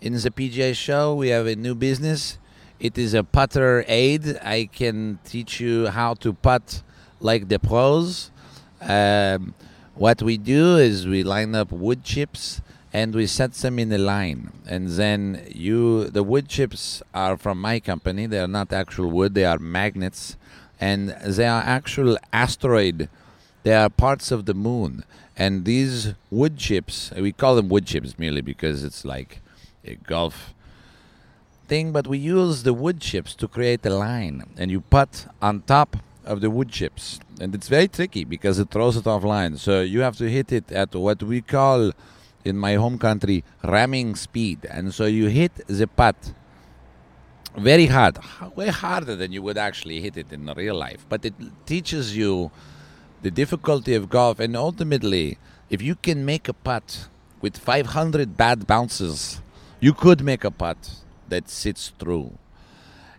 In 0.00 0.14
the 0.14 0.30
PGA 0.30 0.74
show, 0.74 1.14
we 1.14 1.28
have 1.28 1.46
a 1.46 1.56
new 1.56 1.74
business. 1.74 2.38
It 2.80 2.98
is 2.98 3.14
a 3.14 3.22
putter 3.22 3.84
aid. 3.88 4.38
I 4.42 4.68
can 4.72 5.18
teach 5.24 5.60
you 5.60 5.86
how 5.88 6.14
to 6.14 6.32
putt 6.32 6.82
like 7.20 7.48
the 7.48 7.58
pros. 7.58 8.30
Um, 8.80 9.54
what 9.94 10.22
we 10.22 10.36
do 10.38 10.76
is 10.76 11.06
we 11.06 11.22
line 11.22 11.54
up 11.54 11.72
wood 11.72 12.04
chips 12.04 12.60
and 12.92 13.14
we 13.14 13.26
set 13.26 13.54
them 13.54 13.78
in 13.78 13.90
a 13.92 13.98
line. 13.98 14.52
And 14.66 14.88
then 14.88 15.46
you, 15.48 16.10
the 16.10 16.22
wood 16.22 16.48
chips 16.48 17.02
are 17.14 17.36
from 17.36 17.60
my 17.60 17.80
company. 17.80 18.26
They 18.26 18.38
are 18.38 18.48
not 18.48 18.72
actual 18.72 19.10
wood. 19.10 19.34
They 19.34 19.46
are 19.46 19.58
magnets, 19.58 20.36
and 20.78 21.10
they 21.26 21.46
are 21.46 21.62
actual 21.62 22.18
asteroid 22.32 23.08
they 23.62 23.74
are 23.74 23.88
parts 23.88 24.30
of 24.30 24.46
the 24.46 24.54
moon. 24.54 25.04
And 25.36 25.64
these 25.64 26.14
wood 26.30 26.58
chips, 26.58 27.10
we 27.16 27.32
call 27.32 27.56
them 27.56 27.68
wood 27.68 27.86
chips 27.86 28.18
merely 28.18 28.40
because 28.40 28.84
it's 28.84 29.04
like 29.04 29.40
a 29.84 29.94
golf 29.94 30.52
thing, 31.68 31.92
but 31.92 32.06
we 32.06 32.18
use 32.18 32.64
the 32.64 32.74
wood 32.74 33.00
chips 33.00 33.34
to 33.36 33.48
create 33.48 33.86
a 33.86 33.90
line. 33.90 34.44
And 34.56 34.70
you 34.70 34.80
put 34.80 35.26
on 35.40 35.62
top 35.62 35.96
of 36.24 36.40
the 36.40 36.50
wood 36.50 36.70
chips. 36.70 37.20
And 37.40 37.54
it's 37.54 37.68
very 37.68 37.88
tricky 37.88 38.24
because 38.24 38.58
it 38.58 38.70
throws 38.70 38.96
it 38.96 39.04
offline. 39.04 39.58
So 39.58 39.80
you 39.80 40.00
have 40.00 40.16
to 40.18 40.28
hit 40.28 40.52
it 40.52 40.70
at 40.72 40.94
what 40.94 41.22
we 41.22 41.40
call 41.40 41.92
in 42.44 42.56
my 42.56 42.74
home 42.74 42.98
country 42.98 43.44
ramming 43.62 44.16
speed. 44.16 44.66
And 44.70 44.94
so 44.94 45.06
you 45.06 45.26
hit 45.26 45.52
the 45.66 45.86
putt 45.86 46.32
very 47.56 47.86
hard, 47.86 48.18
way 48.54 48.68
harder 48.68 49.14
than 49.14 49.32
you 49.32 49.42
would 49.42 49.58
actually 49.58 50.00
hit 50.00 50.16
it 50.16 50.32
in 50.32 50.46
real 50.46 50.74
life. 50.74 51.04
But 51.08 51.24
it 51.24 51.34
teaches 51.66 52.16
you 52.16 52.50
the 53.20 53.30
difficulty 53.30 53.94
of 53.94 54.08
golf, 54.08 54.40
and 54.40 54.56
ultimately, 54.56 55.38
if 55.70 55.80
you 55.80 55.94
can 55.94 56.24
make 56.24 56.48
a 56.48 56.52
putt 56.52 57.08
with 57.40 57.56
500 57.56 58.36
bad 58.36 58.66
bounces, 58.66 59.40
you 59.80 59.92
could 59.92 60.22
make 60.22 60.44
a 60.44 60.50
putt 60.50 60.96
that 61.28 61.48
sits 61.48 61.92
through. 61.98 62.32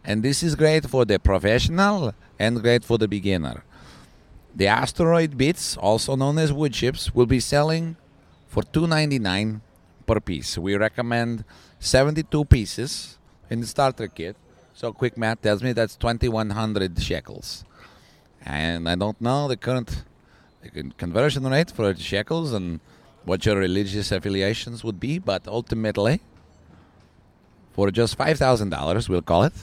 And 0.04 0.24
this 0.24 0.44
is 0.44 0.56
great 0.56 0.89
for 0.89 1.06
the 1.06 1.20
professional 1.20 2.13
and 2.43 2.62
great 2.62 2.84
for 2.84 2.97
the 2.97 3.08
beginner. 3.08 3.63
The 4.56 4.67
asteroid 4.67 5.38
bits, 5.38 5.77
also 5.77 6.15
known 6.15 6.38
as 6.38 6.53
wood 6.53 6.73
chips, 6.73 7.13
will 7.15 7.25
be 7.25 7.39
selling 7.39 7.95
for 8.47 8.62
$2.99 8.63 9.62
per 10.06 10.19
piece. 10.19 10.58
We 10.58 10.75
recommend 10.75 11.43
72 11.79 12.45
pieces 12.45 13.17
in 13.49 13.62
the 13.62 13.67
starter 13.67 14.08
kit. 14.08 14.36
So 14.73 14.91
quick 14.91 15.17
math 15.17 15.41
tells 15.41 15.63
me 15.63 15.73
that's 15.73 15.95
2100 15.95 17.01
shekels 17.01 17.65
and 18.45 18.89
I 18.89 18.95
don't 18.95 19.19
know 19.21 19.47
the 19.47 19.58
current 19.58 20.03
conversion 20.97 21.47
rate 21.47 21.71
for 21.71 21.95
shekels 21.95 22.53
and 22.53 22.79
what 23.25 23.45
your 23.45 23.56
religious 23.58 24.12
affiliations 24.12 24.84
would 24.84 24.99
be, 24.99 25.17
but 25.17 25.47
ultimately, 25.47 26.19
for 27.71 27.89
just 27.89 28.17
five 28.17 28.38
thousand 28.38 28.69
dollars, 28.69 29.08
we'll 29.08 29.21
call 29.21 29.43
it, 29.43 29.53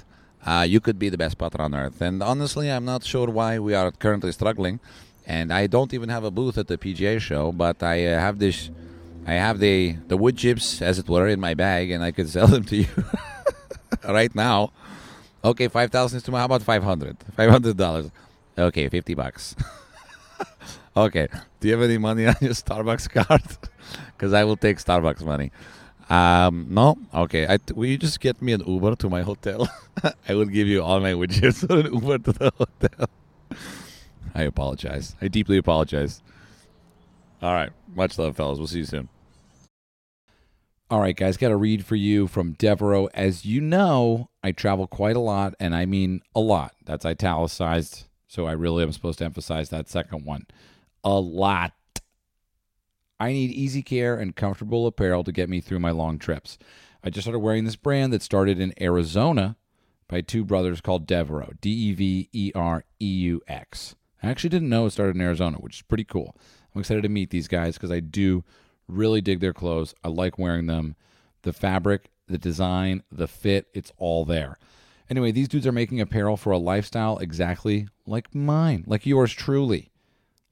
uh, 0.46 0.64
you 0.68 0.81
could 0.81 0.98
be 0.98 1.09
the 1.09 1.18
best 1.18 1.38
putter 1.38 1.61
on 1.61 1.74
earth. 1.74 2.00
And 2.00 2.22
honestly, 2.22 2.70
I'm 2.70 2.85
not 2.85 3.05
sure 3.05 3.29
why 3.29 3.59
we 3.59 3.74
are 3.74 3.90
currently 3.90 4.33
struggling. 4.33 4.81
And 5.26 5.53
I 5.53 5.66
don't 5.66 5.92
even 5.94 6.09
have 6.09 6.24
a 6.24 6.31
booth 6.31 6.59
at 6.59 6.66
the 6.66 6.79
PGA 6.79 7.20
show, 7.20 7.53
but 7.53 7.83
I 7.83 8.07
uh, 8.07 8.18
have 8.18 8.38
this. 8.38 8.70
I 9.26 9.35
have 9.35 9.61
the 9.61 9.96
the 10.09 10.16
wood 10.16 10.37
chips, 10.37 10.83
as 10.83 10.98
it 10.98 11.09
were, 11.09 11.29
in 11.29 11.38
my 11.40 11.55
bag, 11.55 11.90
and 11.90 12.03
I 12.03 12.11
could 12.11 12.29
sell 12.37 12.48
them 12.48 12.64
to 12.64 12.76
you 12.76 12.88
right 14.09 14.35
now. 14.35 14.72
Okay, 15.44 15.68
five 15.68 15.90
thousand 15.92 16.18
is 16.18 16.22
too 16.22 16.33
much. 16.33 16.40
How 16.40 16.46
about 16.46 16.62
five 16.62 16.83
hundred? 16.83 17.16
Five 17.37 17.50
hundred 17.50 17.76
dollars. 17.76 18.11
Okay, 18.61 18.88
50 18.88 19.14
bucks. 19.14 19.57
okay. 20.96 21.29
Do 21.61 21.68
you 21.68 21.74
have 21.74 21.83
any 21.83 21.96
money 21.96 22.26
on 22.26 22.35
your 22.40 22.53
Starbucks 22.53 23.09
card? 23.09 23.42
Because 24.12 24.35
I 24.35 24.44
will 24.44 24.57
take 24.57 24.79
Starbucks 24.79 25.24
money. 25.24 25.50
Um, 26.10 26.66
no? 26.68 26.98
Okay. 27.14 27.46
I, 27.46 27.58
will 27.74 27.86
you 27.86 27.96
just 27.96 28.20
get 28.20 28.42
me 28.42 28.52
an 28.52 28.62
Uber 28.66 28.96
to 28.96 29.08
my 29.08 29.22
hotel? 29.22 29.68
I 30.28 30.34
will 30.34 30.46
give 30.46 30.66
you 30.66 30.82
all 30.82 31.00
my 31.00 31.12
widgets 31.12 31.68
on 31.70 31.86
an 31.86 31.94
Uber 31.94 32.18
to 32.18 32.32
the 32.32 32.52
hotel. 32.58 33.08
I 34.34 34.42
apologize. 34.42 35.16
I 35.22 35.28
deeply 35.28 35.56
apologize. 35.56 36.22
All 37.40 37.54
right. 37.54 37.70
Much 37.94 38.18
love, 38.18 38.36
fellas. 38.36 38.58
We'll 38.58 38.66
see 38.66 38.78
you 38.78 38.84
soon. 38.84 39.08
All 40.90 41.00
right, 41.00 41.16
guys, 41.16 41.36
got 41.36 41.52
a 41.52 41.56
read 41.56 41.86
for 41.86 41.94
you 41.94 42.26
from 42.26 42.52
Devereux. 42.54 43.08
As 43.14 43.44
you 43.44 43.60
know, 43.60 44.28
I 44.42 44.50
travel 44.50 44.88
quite 44.88 45.14
a 45.14 45.20
lot, 45.20 45.54
and 45.60 45.72
I 45.72 45.86
mean 45.86 46.20
a 46.34 46.40
lot. 46.40 46.74
That's 46.84 47.06
italicized 47.06 48.08
so 48.30 48.46
I 48.46 48.52
really 48.52 48.84
am 48.84 48.92
supposed 48.92 49.18
to 49.18 49.24
emphasize 49.24 49.70
that 49.70 49.88
second 49.88 50.24
one. 50.24 50.46
A 51.02 51.18
lot. 51.18 51.72
I 53.20 53.33
need 53.33 53.52
easy 53.52 53.83
care 53.83 54.16
and 54.16 54.35
comfortable 54.35 54.87
apparel 54.87 55.22
to 55.24 55.33
get 55.33 55.48
me 55.48 55.61
through 55.61 55.78
my 55.78 55.90
long 55.90 56.18
trips. 56.18 56.59
I 57.04 57.11
just 57.11 57.24
started 57.24 57.38
wearing 57.38 57.64
this 57.64 57.76
brand 57.76 58.12
that 58.12 58.22
started 58.22 58.59
in 58.59 58.74
Arizona 58.80 59.56
by 60.09 60.22
two 60.22 60.44
brothers 60.44 60.80
called 60.80 61.06
Devereux, 61.06 61.52
D 61.61 61.70
E 61.70 61.92
V 61.92 62.28
E 62.33 62.52
R 62.54 62.85
E 63.00 63.06
U 63.06 63.42
X. 63.46 63.94
I 64.22 64.28
actually 64.28 64.50
didn't 64.50 64.68
know 64.68 64.87
it 64.87 64.90
started 64.90 65.14
in 65.14 65.22
Arizona, 65.22 65.59
which 65.59 65.76
is 65.76 65.83
pretty 65.83 66.04
cool. 66.04 66.37
I'm 66.74 66.80
excited 66.80 67.02
to 67.02 67.09
meet 67.09 67.30
these 67.30 67.48
guys 67.48 67.74
because 67.74 67.92
I 67.92 68.00
do 68.00 68.42
Really 68.90 69.20
dig 69.20 69.38
their 69.38 69.52
clothes. 69.52 69.94
I 70.02 70.09
like 70.09 70.37
wearing 70.38 70.66
them. 70.66 70.96
The 71.42 71.52
fabric, 71.52 72.11
the 72.26 72.38
design, 72.38 73.02
the 73.11 73.28
fit, 73.28 73.68
it's 73.72 73.92
all 73.96 74.24
there. 74.24 74.59
Anyway, 75.09 75.30
these 75.30 75.48
dudes 75.48 75.66
are 75.66 75.72
making 75.72 76.00
apparel 76.00 76.37
for 76.37 76.50
a 76.50 76.59
lifestyle 76.59 77.18
exactly 77.18 77.88
like 78.04 78.35
mine, 78.35 78.85
like 78.87 79.06
yours 79.06 79.33
truly, 79.33 79.90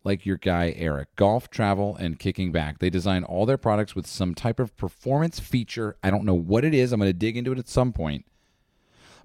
like 0.05 0.25
your 0.25 0.37
guy 0.37 0.75
Erik. 0.77 1.15
Golf, 1.17 1.51
travel, 1.51 1.97
and 1.97 2.19
kicking 2.19 2.53
back. 2.53 2.79
They 2.79 2.91
design 2.91 3.25
all 3.25 3.47
their 3.47 3.59
products 3.59 3.95
with 3.95 4.07
some 4.07 4.35
type 4.35 4.61
of 4.61 4.77
performance 4.77 5.41
feature. 5.41 5.97
I 6.03 6.11
don't 6.11 6.25
know 6.25 6.35
what 6.35 6.65
it 6.65 6.75
is. 6.75 6.93
I'm 6.93 7.01
going 7.01 7.09
to 7.09 7.13
dig 7.13 7.37
into 7.37 7.53
it 7.53 7.59
at 7.59 7.69
some 7.69 7.93
point. 7.93 8.25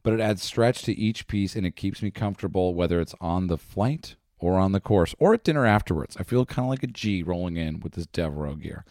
But 0.01 0.13
it 0.13 0.19
adds 0.19 0.43
stretch 0.43 0.81
to 0.83 0.93
each 0.93 1.27
piece 1.27 1.55
and 1.55 1.65
it 1.65 1.75
keeps 1.75 2.01
me 2.01 2.11
comfortable 2.11 2.73
whether 2.73 2.99
it's 2.99 3.15
on 3.21 3.47
the 3.47 3.57
flight 3.57 4.15
or 4.37 4.57
on 4.57 4.73
the 4.73 4.81
course 4.81 5.15
or 5.19 5.33
at 5.33 5.45
dinner 5.45 5.65
afterwards. 5.65 6.17
I 6.19 6.23
feel 6.23 6.45
kind 6.45 6.65
of 6.65 6.69
like 6.69 6.83
a 6.83 6.87
G 6.87 7.23
rolling 7.23 7.55
in 7.55 7.79
with 7.79 7.93
this 7.93 8.07
Devereux 8.07 8.57
gear. 8.57 8.83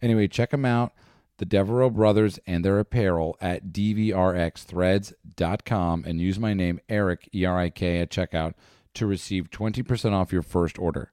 Anyway, 0.00 0.28
check 0.28 0.50
them 0.50 0.64
out 0.64 0.92
the 1.40 1.44
Devereux 1.46 1.90
brothers 1.90 2.38
and 2.46 2.62
their 2.62 2.78
apparel 2.78 3.38
at 3.40 3.72
dvrxthreads.com 3.72 6.04
and 6.06 6.20
use 6.20 6.38
my 6.38 6.52
name 6.52 6.78
Erik, 6.90 7.30
E 7.34 7.46
R 7.46 7.58
I 7.58 7.70
K 7.70 7.98
at 7.98 8.10
checkout 8.10 8.52
to 8.92 9.06
receive 9.06 9.50
20% 9.50 10.12
off 10.12 10.34
your 10.34 10.42
first 10.42 10.78
order. 10.78 11.10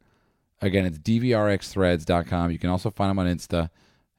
Again, 0.62 0.86
it's 0.86 0.98
dvrxthreads.com. 1.00 2.52
You 2.52 2.60
can 2.60 2.70
also 2.70 2.90
find 2.90 3.10
them 3.10 3.20
on 3.20 3.28
Insta. 3.28 3.70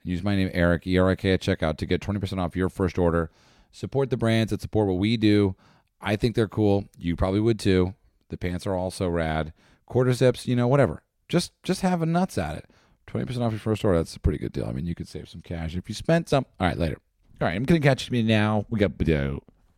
Use 0.04 0.22
my 0.22 0.36
name 0.36 0.50
Erik, 0.52 0.86
E 0.86 0.96
R 0.98 1.10
I 1.10 1.16
K 1.16 1.32
at 1.32 1.40
checkout 1.40 1.76
to 1.78 1.86
get 1.86 2.00
20% 2.00 2.38
off 2.38 2.56
your 2.56 2.68
first 2.68 2.98
order. 2.98 3.30
Support 3.72 4.10
the 4.10 4.16
brands 4.16 4.50
that 4.50 4.62
support 4.62 4.88
what 4.88 4.98
we 4.98 5.16
do. 5.16 5.56
I 6.00 6.16
think 6.16 6.34
they're 6.34 6.48
cool. 6.48 6.84
You 6.96 7.16
probably 7.16 7.40
would 7.40 7.58
too. 7.58 7.94
The 8.28 8.38
pants 8.38 8.66
are 8.66 8.74
also 8.74 9.08
rad. 9.08 9.52
Quarter 9.86 10.12
zips, 10.12 10.46
you 10.46 10.54
know, 10.54 10.68
whatever. 10.68 11.02
Just 11.28 11.52
just 11.62 11.82
have 11.82 12.00
a 12.02 12.06
nuts 12.06 12.38
at 12.38 12.56
it. 12.56 12.70
Twenty 13.06 13.26
percent 13.26 13.44
off 13.44 13.52
your 13.52 13.58
first 13.58 13.84
order. 13.84 13.98
That's 13.98 14.16
a 14.16 14.20
pretty 14.20 14.38
good 14.38 14.52
deal. 14.52 14.66
I 14.66 14.72
mean, 14.72 14.86
you 14.86 14.94
could 14.94 15.08
save 15.08 15.28
some 15.28 15.40
cash 15.42 15.76
if 15.76 15.88
you 15.88 15.94
spent 15.94 16.28
some. 16.28 16.46
All 16.60 16.66
right, 16.66 16.78
later. 16.78 16.98
All 17.40 17.48
right, 17.48 17.56
I'm 17.56 17.64
gonna 17.64 17.80
catch 17.80 18.10
me 18.10 18.22
now. 18.22 18.66
We 18.70 18.78
got. 18.78 18.92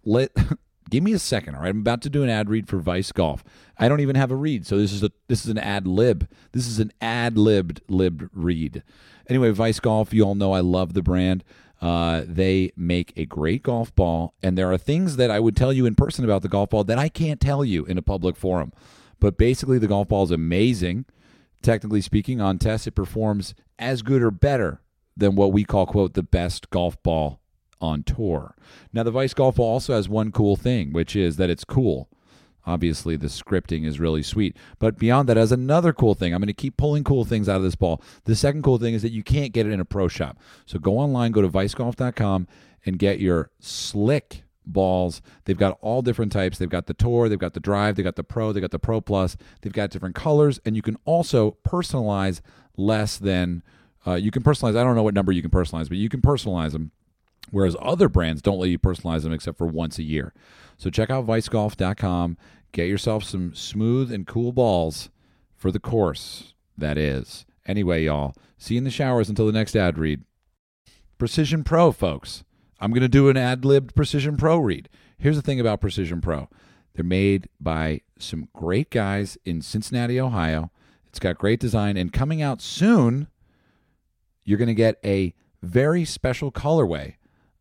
Let 0.05 0.31
give 0.91 1.03
me 1.03 1.13
a 1.13 1.19
second. 1.19 1.55
All 1.55 1.63
right, 1.63 1.71
I'm 1.71 1.81
about 1.81 2.03
to 2.03 2.11
do 2.11 2.23
an 2.23 2.29
ad 2.29 2.51
read 2.51 2.69
for 2.69 2.79
Vice 2.79 3.13
Golf. 3.13 3.45
I 3.79 3.89
don't 3.89 4.01
even 4.01 4.17
have 4.17 4.31
a 4.31 4.37
read, 4.37 4.67
so 4.67 4.77
this 4.79 4.93
is 4.93 5.03
a 5.03 5.11
this 5.29 5.45
is 5.45 5.51
an 5.51 5.59
ad 5.59 5.87
lib. 5.87 6.29
This 6.53 6.67
is 6.67 6.79
an 6.79 6.93
ad 7.01 7.39
libbed 7.39 7.81
libbed 7.89 8.29
read. 8.33 8.83
Anyway, 9.29 9.51
Vice 9.51 9.81
Golf. 9.81 10.13
You 10.13 10.25
all 10.25 10.35
know 10.35 10.53
I 10.53 10.61
love 10.61 10.95
the 10.95 11.03
brand. 11.03 11.45
Uh, 11.81 12.25
they 12.27 12.73
make 12.77 13.15
a 13.17 13.25
great 13.25 13.63
golf 13.63 13.95
ball, 13.95 14.35
and 14.43 14.59
there 14.59 14.71
are 14.71 14.77
things 14.77 15.17
that 15.17 15.31
I 15.31 15.41
would 15.41 15.57
tell 15.57 15.73
you 15.73 15.87
in 15.87 15.95
person 15.95 16.25
about 16.25 16.43
the 16.43 16.49
golf 16.49 16.71
ball 16.71 16.85
that 16.85 16.99
I 16.99 17.09
can't 17.09 17.41
tell 17.41 17.65
you 17.65 17.87
in 17.87 17.97
a 17.97 18.03
public 18.03 18.37
forum. 18.37 18.73
But 19.19 19.39
basically, 19.39 19.79
the 19.79 19.87
golf 19.87 20.09
ball 20.09 20.25
is 20.25 20.31
amazing 20.31 21.07
technically 21.63 22.01
speaking, 22.01 22.41
on 22.41 22.59
tests, 22.59 22.87
it 22.87 22.93
performs 22.93 23.55
as 23.79 24.03
good 24.03 24.23
or 24.23 24.31
better 24.31 24.81
than 25.17 25.35
what 25.35 25.53
we 25.53 25.65
call, 25.65 25.87
quote, 25.87 26.15
the 26.15 26.23
best 26.23 26.71
golf 26.71 27.01
ball 27.03 27.41
on 27.81 28.03
tour. 28.03 28.57
Now, 28.93 29.03
the 29.03 29.11
Vice 29.11 29.35
Golf 29.35 29.57
Ball 29.57 29.67
also 29.67 29.95
has 29.95 30.09
one 30.09 30.33
cool 30.33 30.57
thing, 30.57 30.93
which 30.93 31.17
is 31.17 31.37
that 31.37 31.51
it's 31.51 31.65
cool. 31.65 32.09
Obviously, 32.67 33.17
the 33.17 33.29
scripting 33.29 33.87
is 33.87 33.99
really 33.99 34.23
sweet. 34.23 34.57
But 34.79 34.99
beyond 34.99 35.29
that, 35.29 35.39
as 35.39 35.51
another 35.51 35.93
cool 35.93 36.15
thing, 36.15 36.35
I'm 36.35 36.41
going 36.41 36.49
to 36.49 36.53
keep 36.53 36.77
pulling 36.77 37.05
cool 37.05 37.25
things 37.25 37.49
out 37.49 37.57
of 37.57 37.63
this 37.63 37.75
ball. 37.75 38.03
The 38.25 38.37
second 38.37 38.63
cool 38.63 38.79
thing 38.79 38.95
is 38.95 39.03
that 39.03 39.13
you 39.13 39.23
can't 39.23 39.53
get 39.53 39.67
it 39.67 39.73
in 39.73 39.81
a 39.81 39.85
pro 39.85 40.09
shop. 40.09 40.39
So 40.67 40.79
go 40.79 40.99
online, 40.99 41.33
go 41.33 41.43
to 41.43 41.49
vicegolf.com, 41.49 42.47
and 42.85 42.99
get 42.99 43.19
your 43.19 43.51
slick 43.61 44.45
balls. 44.67 45.23
They've 45.45 45.57
got 45.57 45.79
all 45.81 46.03
different 46.03 46.33
types. 46.33 46.59
They've 46.59 46.69
got 46.69 46.87
the 46.87 46.95
Tour, 46.95 47.29
they've 47.29 47.39
got 47.39 47.55
the 47.55 47.61
Drive, 47.61 47.97
they've 47.97 48.05
got 48.05 48.17
the 48.17 48.25
Pro, 48.25 48.53
they've 48.53 48.61
got 48.61 48.71
the 48.71 48.79
Pro 48.79 49.01
Plus. 49.01 49.37
They've 49.63 49.73
got 49.73 49.91
different 49.91 50.15
colors, 50.15 50.61
and 50.65 50.77
you 50.77 50.83
can 50.83 50.97
also 51.05 51.57
personalize 51.67 52.41
less 52.77 53.19
than. 53.19 53.63
Uh, 54.07 54.15
you 54.15 54.31
can 54.31 54.43
personalize. 54.43 54.71
I 54.71 54.85
don't 54.85 54.97
know 54.97 55.03
what 55.03 55.15
number 55.15 55.33
you 55.33 55.43
can 55.43 55.51
personalize, 55.51 55.89
but 55.89 55.99
you 55.99 56.09
can 56.09 56.23
personalize 56.23 56.73
them. 56.73 56.91
Whereas 57.51 57.77
other 57.81 58.09
brands 58.09 58.43
don't 58.43 58.59
let 58.59 58.71
you 58.71 58.79
personalize 58.79 59.23
them 59.23 59.33
except 59.33 59.59
for 59.59 59.67
once 59.67 59.99
a 59.99 60.03
year. 60.03 60.33
So 60.77 60.91
check 60.91 61.11
out 61.11 61.27
vicegolf.com. 61.27 62.37
Get 62.73 62.89
yourself 62.89 63.25
some 63.25 63.55
smooth 63.55 64.13
and 64.13 64.27
cool 64.27 64.53
balls 64.53 65.11
for 65.57 65.71
the 65.71 65.81
course. 65.81 66.55
That 66.79 66.97
is. 66.97 67.45
Anyway, 67.67 68.05
y'all, 68.05 68.35
see 68.57 68.75
you 68.75 68.79
in 68.79 68.85
the 68.85 68.91
showers 68.91 69.29
until 69.29 69.47
the 69.47 69.53
next 69.53 69.77
ad 69.77 69.99
read. 69.99 70.23
Precision 71.19 71.65
Pro, 71.65 71.93
folks. 71.93 72.45
I'm 72.81 72.93
going 72.93 73.03
to 73.03 73.09
do 73.09 73.29
an 73.29 73.37
ad 73.37 73.65
libbed 73.65 73.95
Precision 73.95 74.37
Pro 74.37 74.59
read. 74.59 74.89
Here's 75.19 75.37
the 75.37 75.43
thing 75.43 75.61
about 75.61 75.81
Precision 75.81 76.21
Pro 76.21 76.49
they're 76.95 77.05
made 77.05 77.49
by 77.61 78.01
some 78.19 78.49
great 78.53 78.91
guys 78.91 79.39
in 79.45 79.63
Cincinnati, 79.63 80.21
Ohio. 80.21 80.71
It's 81.09 81.19
got 81.19 81.39
great 81.39 81.61
design, 81.61 81.97
and 81.97 82.13
coming 82.13 82.41
out 82.43 82.61
soon, 82.61 83.29
you're 84.45 84.59
going 84.59 84.69
to 84.69 84.75
get 84.75 84.99
a 85.05 85.35
very 85.63 86.05
special 86.05 86.51
colorway 86.51 87.15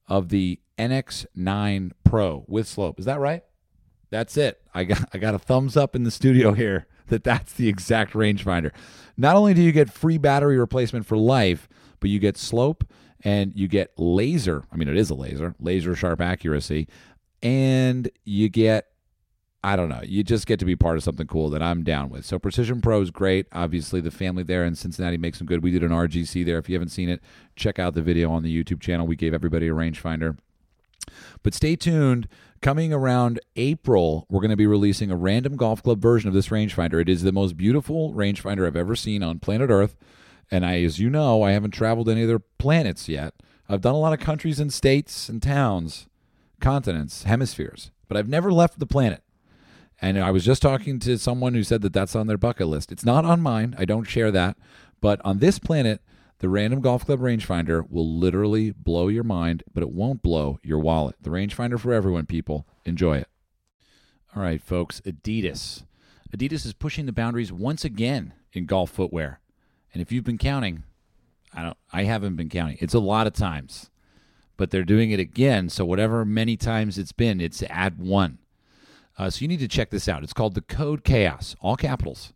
of 0.10 0.30
the 0.30 0.60
NX9 0.78 1.92
Pro 2.04 2.44
with 2.48 2.68
slope. 2.68 3.00
Is 3.00 3.06
that 3.06 3.20
right? 3.20 3.44
That's 4.10 4.36
it. 4.38 4.62
I 4.74 4.84
got 4.84 5.10
I 5.14 5.18
got 5.18 5.36
a 5.36 5.40
thumbs 5.40 5.78
up 5.78 5.96
in 5.96 6.04
the 6.04 6.12
studio 6.12 6.54
here 6.54 6.88
that 7.08 7.24
that's 7.24 7.54
the 7.54 7.68
exact 7.68 8.14
rangefinder. 8.14 8.72
Not 9.18 9.36
only 9.36 9.54
do 9.54 9.62
you 9.62 9.72
get 9.72 9.92
free 9.92 10.18
battery 10.18 10.58
replacement 10.58 11.06
for 11.06 11.18
life, 11.18 11.68
but 12.00 12.10
you 12.10 12.20
get 12.20 12.38
slope 12.38 12.84
and 13.24 13.52
you 13.56 13.68
get 13.68 13.92
laser. 13.98 14.64
I 14.72 14.78
mean, 14.78 14.88
it 14.88 14.98
is 14.98 15.10
a 15.10 15.16
laser, 15.16 15.56
laser 15.60 15.96
sharp 15.96 16.22
accuracy, 16.22 16.88
and 17.42 18.10
you 18.26 18.50
get. 18.50 18.88
I 19.64 19.76
don't 19.76 19.90
know. 19.90 20.02
You 20.04 20.24
just 20.24 20.48
get 20.48 20.60
to 20.60 20.66
be 20.66 20.78
part 20.78 20.96
of 20.96 21.04
something 21.04 21.28
cool 21.28 21.50
that 21.50 21.62
I'm 21.62 21.84
down 21.84 22.10
with. 22.10 22.26
So 22.26 22.40
Precision 22.40 22.80
Pro 22.80 23.02
is 23.02 23.12
great. 23.12 23.46
Obviously, 23.52 24.00
the 24.00 24.12
family 24.12 24.44
there 24.44 24.64
in 24.64 24.76
Cincinnati 24.76 25.18
makes 25.18 25.38
them 25.38 25.48
good. 25.48 25.62
We 25.62 25.72
did 25.72 25.84
an 25.84 25.90
RGC 25.90 26.46
there. 26.46 26.58
If 26.58 26.70
you 26.70 26.76
haven't 26.76 26.90
seen 26.90 27.10
it, 27.10 27.22
check 27.58 27.78
out 27.78 27.94
the 27.94 28.02
video 28.02 28.32
on 28.32 28.44
the 28.44 28.64
YouTube 28.64 28.80
channel. 28.80 29.06
We 29.06 29.18
gave 29.18 29.34
everybody 29.34 29.68
a 29.68 29.74
rangefinder. 29.74 30.38
But 31.44 31.54
stay 31.54 31.76
tuned. 31.76 32.28
Coming 32.62 32.94
around 32.94 33.40
April, 33.56 34.26
we're 34.30 34.42
going 34.42 34.50
to 34.52 34.58
be 34.58 34.68
releasing 34.68 35.12
a 35.12 35.16
random 35.16 35.56
golf 35.56 35.82
club 35.84 36.02
version 36.02 36.28
of 36.28 36.34
this 36.34 36.50
rangefinder. 36.50 37.02
It 37.02 37.10
is 37.10 37.24
the 37.24 37.32
most 37.32 37.58
beautiful 37.58 38.14
rangefinder 38.14 38.66
I've 38.66 38.76
ever 38.76 38.96
seen 38.96 39.24
on 39.24 39.40
planet 39.40 39.70
Earth. 39.70 39.96
And 40.52 40.66
I, 40.66 40.82
as 40.84 41.00
you 41.00 41.10
know, 41.10 41.44
I 41.44 41.52
haven't 41.52 41.72
traveled 41.72 42.10
any 42.10 42.24
other 42.24 42.40
planets 42.40 43.08
yet. 43.08 43.34
I've 43.68 43.82
done 43.82 43.94
a 43.94 44.00
lot 44.00 44.14
of 44.14 44.20
countries 44.20 44.60
and 44.60 44.74
states 44.74 45.30
and 45.30 45.42
towns, 45.42 46.08
continents, 46.60 47.24
hemispheres, 47.24 47.92
but 48.08 48.18
I've 48.18 48.28
never 48.28 48.52
left 48.52 48.80
the 48.80 48.88
planet. 48.88 49.22
And 50.02 50.18
I 50.18 50.32
was 50.32 50.46
just 50.46 50.62
talking 50.62 51.00
to 51.00 51.18
someone 51.18 51.54
who 51.54 51.64
said 51.64 51.82
that 51.82 51.94
that's 51.94 52.16
on 52.16 52.28
their 52.28 52.38
bucket 52.38 52.68
list. 52.68 52.92
It's 52.92 53.06
not 53.06 53.26
on 53.26 53.42
mine. 53.42 53.76
I 53.78 53.86
don't 53.86 54.06
share 54.06 54.32
that. 54.32 54.58
But 55.02 55.20
on 55.26 55.40
this 55.40 55.60
planet, 55.60 56.02
the 56.40 56.48
Random 56.50 56.80
Golf 56.80 57.06
Club 57.06 57.20
rangefinder 57.20 57.90
will 57.90 58.18
literally 58.18 58.72
blow 58.72 59.10
your 59.10 59.26
mind, 59.26 59.64
but 59.74 59.84
it 59.84 59.92
won't 59.92 60.22
blow 60.22 60.58
your 60.64 60.80
wallet. 60.80 61.16
The 61.22 61.30
rangefinder 61.30 61.78
for 61.78 61.94
everyone, 61.94 62.26
people. 62.26 62.66
Enjoy 62.86 63.18
it. 63.18 63.28
All 64.36 64.42
right, 64.42 64.62
folks. 64.62 65.02
Adidas. 65.02 65.84
Adidas 66.36 66.66
is 66.66 66.74
pushing 66.74 67.06
the 67.06 67.12
boundaries 67.12 67.52
once 67.52 67.84
again 67.84 68.34
in 68.54 68.66
golf 68.66 68.92
footwear. 68.92 69.42
And 69.94 70.02
if 70.02 70.12
you've 70.12 70.24
been 70.24 70.38
counting, 70.38 70.84
I 71.54 71.64
don't 71.64 71.78
I 71.92 72.04
haven't 72.04 72.36
been 72.36 72.50
counting. 72.50 72.78
It's 72.80 72.94
a 72.94 73.00
lot 73.00 73.28
of 73.28 73.34
times. 73.34 73.90
But 74.56 74.72
they're 74.72 74.84
doing 74.84 75.12
it 75.12 75.20
again, 75.20 75.70
so 75.70 75.86
whatever 75.86 76.24
many 76.26 76.58
times 76.58 76.98
it's 76.98 77.14
been, 77.14 77.42
it's 77.42 77.64
add 77.64 77.98
one. 77.98 78.40
Uh, 79.20 79.30
so 79.30 79.42
you 79.42 79.50
need 79.50 79.60
to 79.60 79.68
check 79.68 79.90
this 79.90 80.08
out. 80.08 80.24
It's 80.24 80.32
called 80.32 80.56
the 80.56 80.62
Code 80.62 81.04
Chaos, 81.04 81.54
all 81.60 81.76
capitals. 81.76 82.32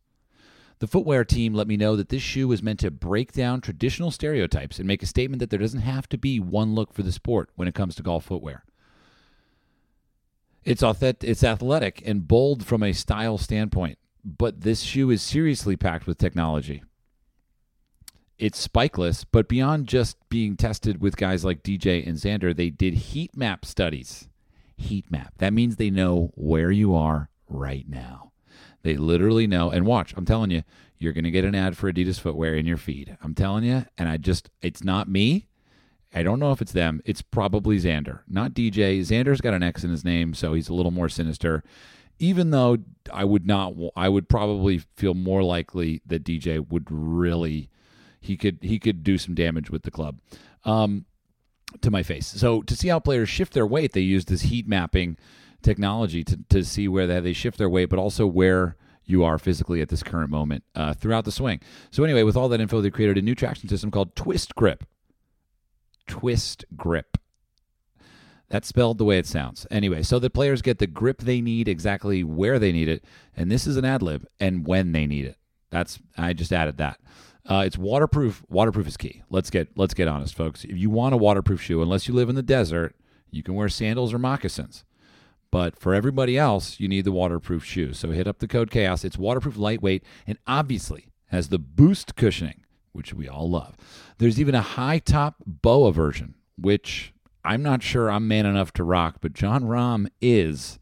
The 0.79 0.87
footwear 0.87 1.23
team 1.23 1.53
let 1.53 1.65
me 1.65 1.77
know 1.77 1.95
that 1.95 2.09
this 2.09 2.21
shoe 2.21 2.49
was 2.49 2.61
meant 2.61 2.81
to 2.81 2.91
break 2.91 3.31
down 3.31 3.61
traditional 3.61 4.11
stereotypes 4.11 4.79
and 4.79 4.87
make 4.87 5.01
a 5.01 5.05
statement 5.05 5.39
that 5.39 5.49
there 5.49 5.59
doesn't 5.59 5.79
have 5.79 6.09
to 6.09 6.17
be 6.17 6.41
one 6.41 6.75
look 6.75 6.93
for 6.93 7.01
the 7.01 7.13
sport 7.13 7.49
when 7.55 7.69
it 7.69 7.73
comes 7.73 7.95
to 7.95 8.03
golf 8.03 8.25
footwear. 8.25 8.65
It's 10.65 10.83
authentic, 10.83 11.29
it's 11.29 11.43
athletic 11.43 12.03
and 12.05 12.27
bold 12.27 12.65
from 12.65 12.83
a 12.83 12.91
style 12.91 13.37
standpoint, 13.37 13.97
but 14.25 14.61
this 14.61 14.81
shoe 14.81 15.09
is 15.09 15.21
seriously 15.21 15.77
packed 15.77 16.05
with 16.05 16.17
technology. 16.17 16.83
It's 18.37 18.67
spikeless, 18.67 19.23
but 19.31 19.47
beyond 19.47 19.87
just 19.87 20.17
being 20.27 20.57
tested 20.57 20.99
with 20.99 21.15
guys 21.15 21.45
like 21.45 21.63
DJ 21.63 22.05
and 22.05 22.17
Xander, 22.17 22.53
they 22.53 22.69
did 22.69 22.93
heat 22.93 23.37
map 23.37 23.63
studies. 23.63 24.27
Heat 24.83 25.09
map. 25.09 25.33
That 25.37 25.53
means 25.53 25.75
they 25.75 25.89
know 25.89 26.31
where 26.35 26.71
you 26.71 26.95
are 26.95 27.29
right 27.47 27.87
now. 27.87 28.31
They 28.83 28.97
literally 28.97 29.47
know. 29.47 29.69
And 29.71 29.85
watch, 29.85 30.13
I'm 30.15 30.25
telling 30.25 30.51
you, 30.51 30.63
you're 30.97 31.13
going 31.13 31.23
to 31.23 31.31
get 31.31 31.45
an 31.45 31.55
ad 31.55 31.77
for 31.77 31.91
Adidas 31.91 32.19
footwear 32.19 32.55
in 32.55 32.65
your 32.65 32.77
feed. 32.77 33.17
I'm 33.21 33.33
telling 33.33 33.63
you. 33.63 33.85
And 33.97 34.09
I 34.09 34.17
just, 34.17 34.49
it's 34.61 34.83
not 34.83 35.09
me. 35.09 35.47
I 36.13 36.21
don't 36.23 36.39
know 36.39 36.51
if 36.51 36.61
it's 36.61 36.71
them. 36.71 37.01
It's 37.05 37.21
probably 37.21 37.77
Xander, 37.77 38.19
not 38.27 38.53
DJ. 38.53 38.99
Xander's 38.99 39.41
got 39.41 39.53
an 39.53 39.63
X 39.63 39.83
in 39.83 39.89
his 39.89 40.05
name, 40.05 40.33
so 40.33 40.53
he's 40.53 40.69
a 40.69 40.73
little 40.73 40.91
more 40.91 41.09
sinister. 41.09 41.63
Even 42.19 42.51
though 42.51 42.77
I 43.11 43.25
would 43.25 43.47
not, 43.47 43.73
I 43.95 44.09
would 44.09 44.29
probably 44.29 44.83
feel 44.95 45.15
more 45.15 45.41
likely 45.43 46.01
that 46.05 46.23
DJ 46.23 46.65
would 46.69 46.85
really, 46.89 47.69
he 48.21 48.37
could 48.37 48.59
he 48.61 48.77
could 48.77 49.03
do 49.03 49.17
some 49.17 49.33
damage 49.33 49.71
with 49.71 49.81
the 49.81 49.91
club. 49.91 50.19
Um, 50.63 51.05
to 51.81 51.91
my 51.91 52.03
face. 52.03 52.27
So 52.27 52.61
to 52.63 52.75
see 52.75 52.87
how 52.87 52.99
players 52.99 53.29
shift 53.29 53.53
their 53.53 53.67
weight, 53.67 53.93
they 53.93 54.01
use 54.01 54.25
this 54.25 54.43
heat 54.43 54.67
mapping 54.67 55.17
technology 55.61 56.23
to, 56.23 56.39
to 56.49 56.63
see 56.63 56.87
where 56.87 57.07
they, 57.07 57.19
they 57.19 57.33
shift 57.33 57.57
their 57.57 57.69
weight, 57.69 57.89
but 57.89 57.99
also 57.99 58.25
where 58.25 58.75
you 59.05 59.23
are 59.23 59.37
physically 59.37 59.81
at 59.81 59.89
this 59.89 60.03
current 60.03 60.29
moment 60.29 60.63
uh, 60.75 60.93
throughout 60.93 61.25
the 61.25 61.31
swing. 61.31 61.59
So 61.91 62.03
anyway, 62.03 62.23
with 62.23 62.37
all 62.37 62.49
that 62.49 62.61
info, 62.61 62.81
they 62.81 62.89
created 62.89 63.17
a 63.17 63.21
new 63.21 63.35
traction 63.35 63.67
system 63.69 63.91
called 63.91 64.15
Twist 64.15 64.55
Grip. 64.55 64.85
Twist 66.07 66.65
Grip. 66.75 67.17
That's 68.49 68.67
spelled 68.67 68.99
the 68.99 69.05
way 69.05 69.17
it 69.17 69.25
sounds. 69.25 69.65
Anyway, 69.71 70.03
so 70.03 70.19
the 70.19 70.29
players 70.29 70.61
get 70.61 70.77
the 70.77 70.87
grip 70.87 71.21
they 71.21 71.41
need 71.41 71.67
exactly 71.67 72.23
where 72.23 72.59
they 72.59 72.71
need 72.71 72.87
it, 72.87 73.03
and 73.35 73.51
this 73.51 73.65
is 73.65 73.77
an 73.77 73.85
ad 73.85 74.03
lib, 74.03 74.27
and 74.39 74.67
when 74.67 74.91
they 74.91 75.07
need 75.07 75.25
it. 75.25 75.37
That's 75.73 75.97
I 76.15 76.33
just 76.33 76.53
added 76.53 76.77
that. 76.77 76.99
Uh, 77.49 77.63
it's 77.65 77.79
waterproof. 77.79 78.43
Waterproof 78.47 78.87
is 78.87 78.95
key. 78.95 79.23
Let's 79.31 79.49
get 79.49 79.69
let's 79.75 79.95
get 79.95 80.07
honest, 80.07 80.35
folks. 80.35 80.63
If 80.63 80.77
you 80.77 80.91
want 80.91 81.15
a 81.15 81.17
waterproof 81.17 81.61
shoe, 81.63 81.81
unless 81.81 82.07
you 82.07 82.13
live 82.13 82.29
in 82.29 82.35
the 82.35 82.43
desert, 82.43 82.95
you 83.31 83.41
can 83.41 83.55
wear 83.55 83.67
sandals 83.69 84.13
or 84.13 84.19
moccasins. 84.19 84.85
But 85.49 85.79
for 85.79 85.95
everybody 85.95 86.37
else, 86.37 86.79
you 86.79 86.87
need 86.87 87.05
the 87.05 87.11
waterproof 87.11 87.65
shoe. 87.65 87.93
So 87.93 88.11
hit 88.11 88.27
up 88.27 88.37
the 88.37 88.47
code 88.47 88.69
chaos. 88.69 89.03
It's 89.03 89.17
waterproof, 89.17 89.57
lightweight, 89.57 90.03
and 90.27 90.37
obviously 90.45 91.07
has 91.27 91.49
the 91.49 91.59
boost 91.59 92.15
cushioning, 92.15 92.63
which 92.91 93.11
we 93.13 93.27
all 93.27 93.49
love. 93.49 93.75
There's 94.19 94.39
even 94.39 94.53
a 94.53 94.61
high 94.61 94.99
top 94.99 95.37
boa 95.45 95.91
version, 95.91 96.35
which 96.55 97.13
I'm 97.43 97.63
not 97.63 97.81
sure 97.81 98.11
I'm 98.11 98.27
man 98.27 98.45
enough 98.45 98.73
to 98.73 98.83
rock, 98.83 99.17
but 99.21 99.33
Jon 99.33 99.63
Rahm 99.63 100.07
is. 100.21 100.77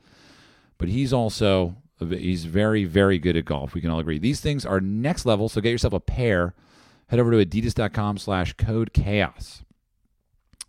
But 0.77 0.89
he's 0.89 1.13
also 1.13 1.80
he's 2.05 2.45
very 2.45 2.85
very 2.85 3.19
good 3.19 3.35
at 3.37 3.45
golf. 3.45 3.73
We 3.73 3.81
can 3.81 3.89
all 3.89 3.99
agree. 3.99 4.19
These 4.19 4.41
things 4.41 4.65
are 4.65 4.81
next 4.81 5.25
level. 5.25 5.49
So 5.49 5.61
get 5.61 5.71
yourself 5.71 5.93
a 5.93 5.99
pair. 5.99 6.53
Head 7.07 7.19
over 7.19 7.31
to 7.31 7.45
adidas.com/slash 7.45 8.53
code 8.53 8.93
chaos. 8.93 9.63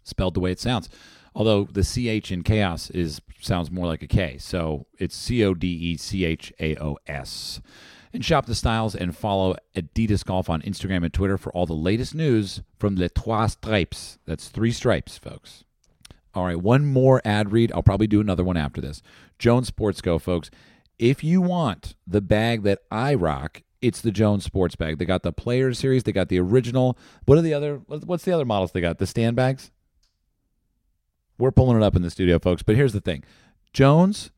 Spelled 0.05 0.35
the 0.35 0.41
way 0.41 0.53
it 0.53 0.61
sounds. 0.61 0.89
Although 1.35 1.65
the 1.65 1.83
ch 1.83 2.31
in 2.33 2.43
chaos 2.43 2.91
is 2.91 3.21
sounds 3.41 3.71
more 3.71 3.87
like 3.87 4.03
a 4.03 4.07
k, 4.07 4.37
so 4.39 4.87
it's 4.99 5.17
c 5.17 5.43
o 5.45 5.55
d 5.55 5.67
e 5.67 5.97
c 5.97 6.25
h 6.25 6.53
a 6.61 6.77
o 6.77 6.99
s. 7.07 7.61
And 8.15 8.23
shop 8.23 8.45
the 8.45 8.55
styles 8.55 8.95
and 8.95 9.17
follow 9.17 9.57
Adidas 9.75 10.23
Golf 10.23 10.51
on 10.51 10.61
Instagram 10.63 11.03
and 11.03 11.15
Twitter 11.15 11.39
for 11.39 11.51
all 11.53 11.65
the 11.65 11.73
latest 11.73 12.15
news 12.15 12.61
from 12.79 12.97
Les 12.97 13.09
Trois 13.09 13.47
Stripes. 13.47 14.19
That's 14.27 14.49
three 14.49 14.71
stripes, 14.71 15.17
folks. 15.17 15.65
All 16.35 16.45
right, 16.45 16.61
one 16.61 16.85
more 16.85 17.23
ad 17.25 17.53
read. 17.53 17.73
I'll 17.73 17.83
probably 17.83 18.07
do 18.07 18.21
another 18.21 18.45
one 18.45 18.59
after 18.59 18.83
this. 18.83 19.03
Jones 19.39 19.69
Sports 19.69 20.03
Co, 20.03 20.19
folks. 20.19 20.51
If 21.03 21.25
you 21.25 21.41
want 21.41 21.97
the 22.07 22.21
bag 22.21 22.63
that 22.63 22.79
I 22.89 23.15
rock, 23.15 23.63
it's 23.81 24.01
the 24.01 24.13
Jones 24.13 24.45
Sports 24.45 24.77
bag. 24.77 24.99
They 24.99 25.05
got 25.05 25.25
the 25.25 25.33
Players 25.33 25.81
Series. 25.81 26.05
They 26.05 26.13
got 26.13 26.29
the 26.29 26.39
original. 26.39 26.97
What 27.25 27.37
are 27.37 27.43
the 27.43 27.53
other? 27.53 27.79
What's 27.89 28.23
the 28.23 28.31
other 28.31 28.45
models 28.45 28.71
they 28.71 28.81
got? 28.81 28.99
The 28.99 29.07
stand 29.09 29.35
bags. 29.35 29.73
We're 31.39 31.51
pulling 31.51 31.77
it 31.77 31.83
up 31.83 31.97
in 31.97 32.03
the 32.03 32.11
studio, 32.11 32.39
folks. 32.39 32.63
But 32.63 32.77
here's 32.77 32.93
the 32.93 33.01
thing 33.01 33.25
Jones, 33.73 34.31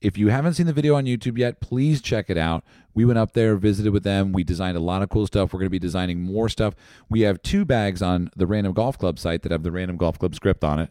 if 0.00 0.16
you 0.16 0.28
haven't 0.28 0.54
seen 0.54 0.64
the 0.64 0.72
video 0.72 0.94
on 0.94 1.04
YouTube 1.04 1.36
yet, 1.36 1.60
please 1.60 2.00
check 2.00 2.30
it 2.30 2.38
out. 2.38 2.64
We 2.94 3.04
went 3.04 3.18
up 3.18 3.34
there, 3.34 3.56
visited 3.56 3.92
with 3.92 4.02
them. 4.02 4.32
We 4.32 4.44
designed 4.44 4.78
a 4.78 4.80
lot 4.80 5.02
of 5.02 5.10
cool 5.10 5.26
stuff. 5.26 5.52
We're 5.52 5.58
going 5.58 5.66
to 5.66 5.70
be 5.70 5.78
designing 5.78 6.22
more 6.22 6.48
stuff. 6.48 6.74
We 7.10 7.20
have 7.20 7.42
two 7.42 7.66
bags 7.66 8.00
on 8.00 8.30
the 8.34 8.46
Random 8.46 8.72
Golf 8.72 8.96
Club 8.96 9.18
site 9.18 9.42
that 9.42 9.52
have 9.52 9.62
the 9.62 9.72
Random 9.72 9.98
Golf 9.98 10.18
Club 10.18 10.34
script 10.34 10.64
on 10.64 10.78
it. 10.78 10.90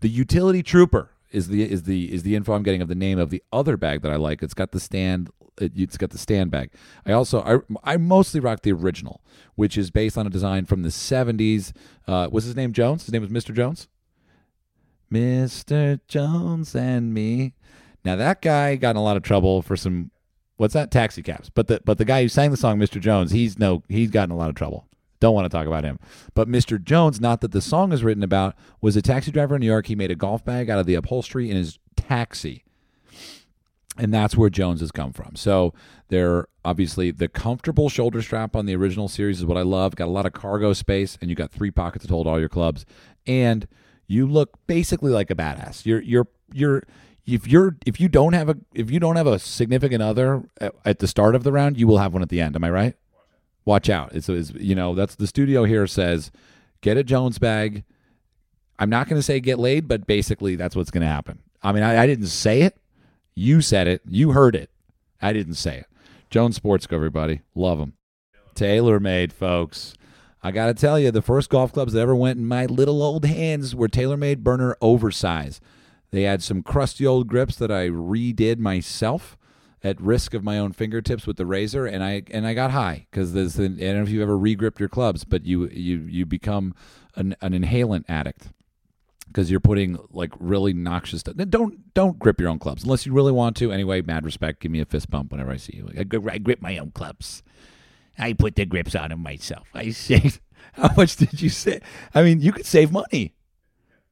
The 0.00 0.08
Utility 0.08 0.62
Trooper 0.62 1.10
is 1.30 1.48
the 1.48 1.70
is 1.70 1.84
the 1.84 2.12
is 2.12 2.22
the 2.22 2.36
info 2.36 2.54
I'm 2.54 2.62
getting 2.62 2.82
of 2.82 2.88
the 2.88 2.94
name 2.94 3.18
of 3.18 3.30
the 3.30 3.42
other 3.52 3.76
bag 3.76 4.02
that 4.02 4.12
I 4.12 4.16
like. 4.16 4.42
It's 4.42 4.54
got 4.54 4.72
the 4.72 4.80
stand. 4.80 5.30
It's 5.60 5.96
got 5.96 6.10
the 6.10 6.18
stand 6.18 6.50
bag. 6.50 6.70
I 7.04 7.12
also 7.12 7.42
I 7.42 7.92
I 7.92 7.96
mostly 7.96 8.40
rock 8.40 8.62
the 8.62 8.72
original, 8.72 9.22
which 9.56 9.76
is 9.76 9.90
based 9.90 10.16
on 10.16 10.26
a 10.26 10.30
design 10.30 10.66
from 10.66 10.82
the 10.82 10.88
70s. 10.88 11.72
Uh, 12.06 12.28
was 12.30 12.44
his 12.44 12.56
name 12.56 12.72
Jones? 12.72 13.04
His 13.06 13.12
name 13.12 13.22
was 13.22 13.30
Mr. 13.30 13.54
Jones. 13.54 13.88
Mr. 15.12 16.00
Jones 16.06 16.74
and 16.74 17.12
me. 17.12 17.54
Now 18.04 18.16
that 18.16 18.42
guy 18.42 18.76
got 18.76 18.90
in 18.90 18.96
a 18.96 19.02
lot 19.02 19.16
of 19.16 19.22
trouble 19.22 19.62
for 19.62 19.76
some 19.76 20.10
what's 20.56 20.74
that 20.74 20.90
taxi 20.90 21.22
cabs. 21.22 21.50
But 21.50 21.66
the 21.66 21.80
but 21.84 21.98
the 21.98 22.04
guy 22.04 22.22
who 22.22 22.28
sang 22.28 22.50
the 22.50 22.56
song 22.56 22.78
Mr. 22.78 23.00
Jones, 23.00 23.32
he's 23.32 23.58
no 23.58 23.82
he's 23.88 24.10
gotten 24.10 24.32
a 24.32 24.36
lot 24.36 24.50
of 24.50 24.54
trouble. 24.54 24.86
Don't 25.20 25.34
want 25.34 25.44
to 25.44 25.56
talk 25.56 25.66
about 25.66 25.84
him. 25.84 25.98
But 26.34 26.48
Mr. 26.48 26.82
Jones, 26.82 27.20
not 27.20 27.40
that 27.40 27.52
the 27.52 27.60
song 27.60 27.92
is 27.92 28.04
written 28.04 28.22
about, 28.22 28.54
was 28.80 28.96
a 28.96 29.02
taxi 29.02 29.30
driver 29.30 29.56
in 29.56 29.60
New 29.60 29.66
York. 29.66 29.86
He 29.86 29.94
made 29.94 30.10
a 30.10 30.16
golf 30.16 30.44
bag 30.44 30.70
out 30.70 30.78
of 30.78 30.86
the 30.86 30.94
upholstery 30.94 31.50
in 31.50 31.56
his 31.56 31.78
taxi. 31.96 32.64
And 33.96 34.14
that's 34.14 34.36
where 34.36 34.48
Jones 34.48 34.80
has 34.80 34.92
come 34.92 35.12
from. 35.12 35.34
So 35.34 35.74
they're 36.06 36.46
obviously 36.64 37.10
the 37.10 37.26
comfortable 37.26 37.88
shoulder 37.88 38.22
strap 38.22 38.54
on 38.54 38.66
the 38.66 38.76
original 38.76 39.08
series 39.08 39.40
is 39.40 39.46
what 39.46 39.58
I 39.58 39.62
love. 39.62 39.96
Got 39.96 40.06
a 40.06 40.12
lot 40.12 40.24
of 40.24 40.32
cargo 40.32 40.72
space, 40.72 41.18
and 41.20 41.28
you 41.28 41.34
got 41.34 41.50
three 41.50 41.72
pockets 41.72 42.06
to 42.06 42.12
hold 42.12 42.28
all 42.28 42.38
your 42.38 42.48
clubs. 42.48 42.86
And 43.26 43.66
you 44.06 44.26
look 44.26 44.56
basically 44.68 45.10
like 45.10 45.30
a 45.30 45.34
badass. 45.34 45.84
You're 45.84 46.00
you're 46.02 46.28
you're 46.52 46.84
if 47.26 47.46
you're 47.48 47.76
if 47.84 48.00
you 48.00 48.08
don't 48.08 48.34
have 48.34 48.48
a 48.48 48.56
if 48.72 48.90
you 48.90 49.00
don't 49.00 49.16
have 49.16 49.26
a 49.26 49.38
significant 49.38 50.02
other 50.02 50.44
at, 50.60 50.74
at 50.84 50.98
the 51.00 51.08
start 51.08 51.34
of 51.34 51.42
the 51.42 51.52
round, 51.52 51.78
you 51.78 51.86
will 51.88 51.98
have 51.98 52.12
one 52.12 52.22
at 52.22 52.28
the 52.28 52.40
end. 52.40 52.54
Am 52.54 52.64
I 52.64 52.70
right? 52.70 52.94
Watch 53.68 53.90
out. 53.90 54.14
It's, 54.14 54.30
it's 54.30 54.50
you 54.54 54.74
know 54.74 54.94
that's 54.94 55.16
the 55.16 55.26
studio 55.26 55.64
here 55.64 55.86
says 55.86 56.30
get 56.80 56.96
a 56.96 57.04
Jones 57.04 57.38
bag. 57.38 57.84
I'm 58.78 58.88
not 58.88 59.10
going 59.10 59.18
to 59.18 59.22
say 59.22 59.40
get 59.40 59.58
laid, 59.58 59.86
but 59.86 60.06
basically 60.06 60.56
that's 60.56 60.74
what's 60.74 60.90
going 60.90 61.02
to 61.02 61.06
happen. 61.06 61.40
I 61.62 61.72
mean, 61.72 61.82
I, 61.82 62.04
I 62.04 62.06
didn't 62.06 62.28
say 62.28 62.62
it. 62.62 62.78
You 63.34 63.60
said 63.60 63.86
it. 63.86 64.00
You 64.08 64.30
heard 64.30 64.56
it. 64.56 64.70
I 65.20 65.34
didn't 65.34 65.56
say 65.56 65.80
it. 65.80 65.86
Jones 66.30 66.56
Sports, 66.56 66.88
everybody. 66.90 67.42
Love 67.54 67.76
them. 67.76 67.92
TaylorMade, 68.54 69.32
folks. 69.32 69.92
I 70.42 70.50
got 70.50 70.68
to 70.68 70.74
tell 70.74 70.98
you, 70.98 71.10
the 71.10 71.20
first 71.20 71.50
golf 71.50 71.70
clubs 71.70 71.92
that 71.92 72.00
ever 72.00 72.16
went 72.16 72.38
in 72.38 72.46
my 72.46 72.64
little 72.64 73.02
old 73.02 73.26
hands 73.26 73.74
were 73.74 73.86
TaylorMade 73.86 74.38
Burner 74.38 74.78
Oversize. 74.80 75.60
They 76.10 76.22
had 76.22 76.42
some 76.42 76.62
crusty 76.62 77.06
old 77.06 77.28
grips 77.28 77.56
that 77.56 77.70
I 77.70 77.88
redid 77.90 78.60
myself 78.60 79.36
at 79.82 80.00
risk 80.00 80.34
of 80.34 80.42
my 80.42 80.58
own 80.58 80.72
fingertips 80.72 81.26
with 81.26 81.36
the 81.36 81.46
razor, 81.46 81.86
and 81.86 82.02
I 82.02 82.22
and 82.30 82.46
I 82.46 82.54
got 82.54 82.70
high 82.70 83.06
because 83.10 83.34
I 83.36 83.42
don't 83.42 83.78
know 83.78 84.02
if 84.02 84.08
you've 84.08 84.22
ever 84.22 84.36
regripped 84.36 84.80
your 84.80 84.88
clubs, 84.88 85.24
but 85.24 85.44
you 85.44 85.68
you 85.68 85.98
you 85.98 86.26
become 86.26 86.74
an, 87.14 87.36
an 87.40 87.52
inhalant 87.52 88.04
addict 88.08 88.48
because 89.28 89.50
you're 89.50 89.60
putting 89.60 89.98
like 90.10 90.32
really 90.38 90.72
noxious 90.72 91.20
stuff. 91.20 91.36
Don't 91.36 91.94
don't 91.94 92.18
grip 92.18 92.40
your 92.40 92.48
own 92.48 92.58
clubs 92.58 92.82
unless 92.82 93.06
you 93.06 93.12
really 93.12 93.32
want 93.32 93.56
to. 93.58 93.70
Anyway, 93.70 94.02
mad 94.02 94.24
respect. 94.24 94.60
Give 94.60 94.72
me 94.72 94.80
a 94.80 94.84
fist 94.84 95.10
bump 95.10 95.30
whenever 95.30 95.50
I 95.50 95.56
see 95.56 95.76
you. 95.76 95.90
I, 95.96 96.00
I 96.00 96.38
grip 96.38 96.60
my 96.60 96.78
own 96.78 96.90
clubs. 96.90 97.42
I 98.18 98.32
put 98.32 98.56
the 98.56 98.66
grips 98.66 98.94
on 98.96 99.10
them 99.10 99.22
myself. 99.22 99.68
I 99.74 99.90
saved. 99.90 100.40
How 100.72 100.92
much 100.96 101.16
did 101.16 101.40
you 101.40 101.48
save? 101.48 101.82
I 102.14 102.22
mean, 102.22 102.40
you 102.40 102.52
could 102.52 102.66
save 102.66 102.90
money. 102.90 103.34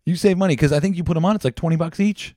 You 0.04 0.14
save 0.14 0.38
money 0.38 0.54
because 0.54 0.72
I 0.72 0.78
think 0.78 0.96
you 0.96 1.02
put 1.02 1.14
them 1.14 1.24
on. 1.24 1.34
It's 1.34 1.44
like 1.44 1.56
twenty 1.56 1.76
bucks 1.76 1.98
each, 1.98 2.36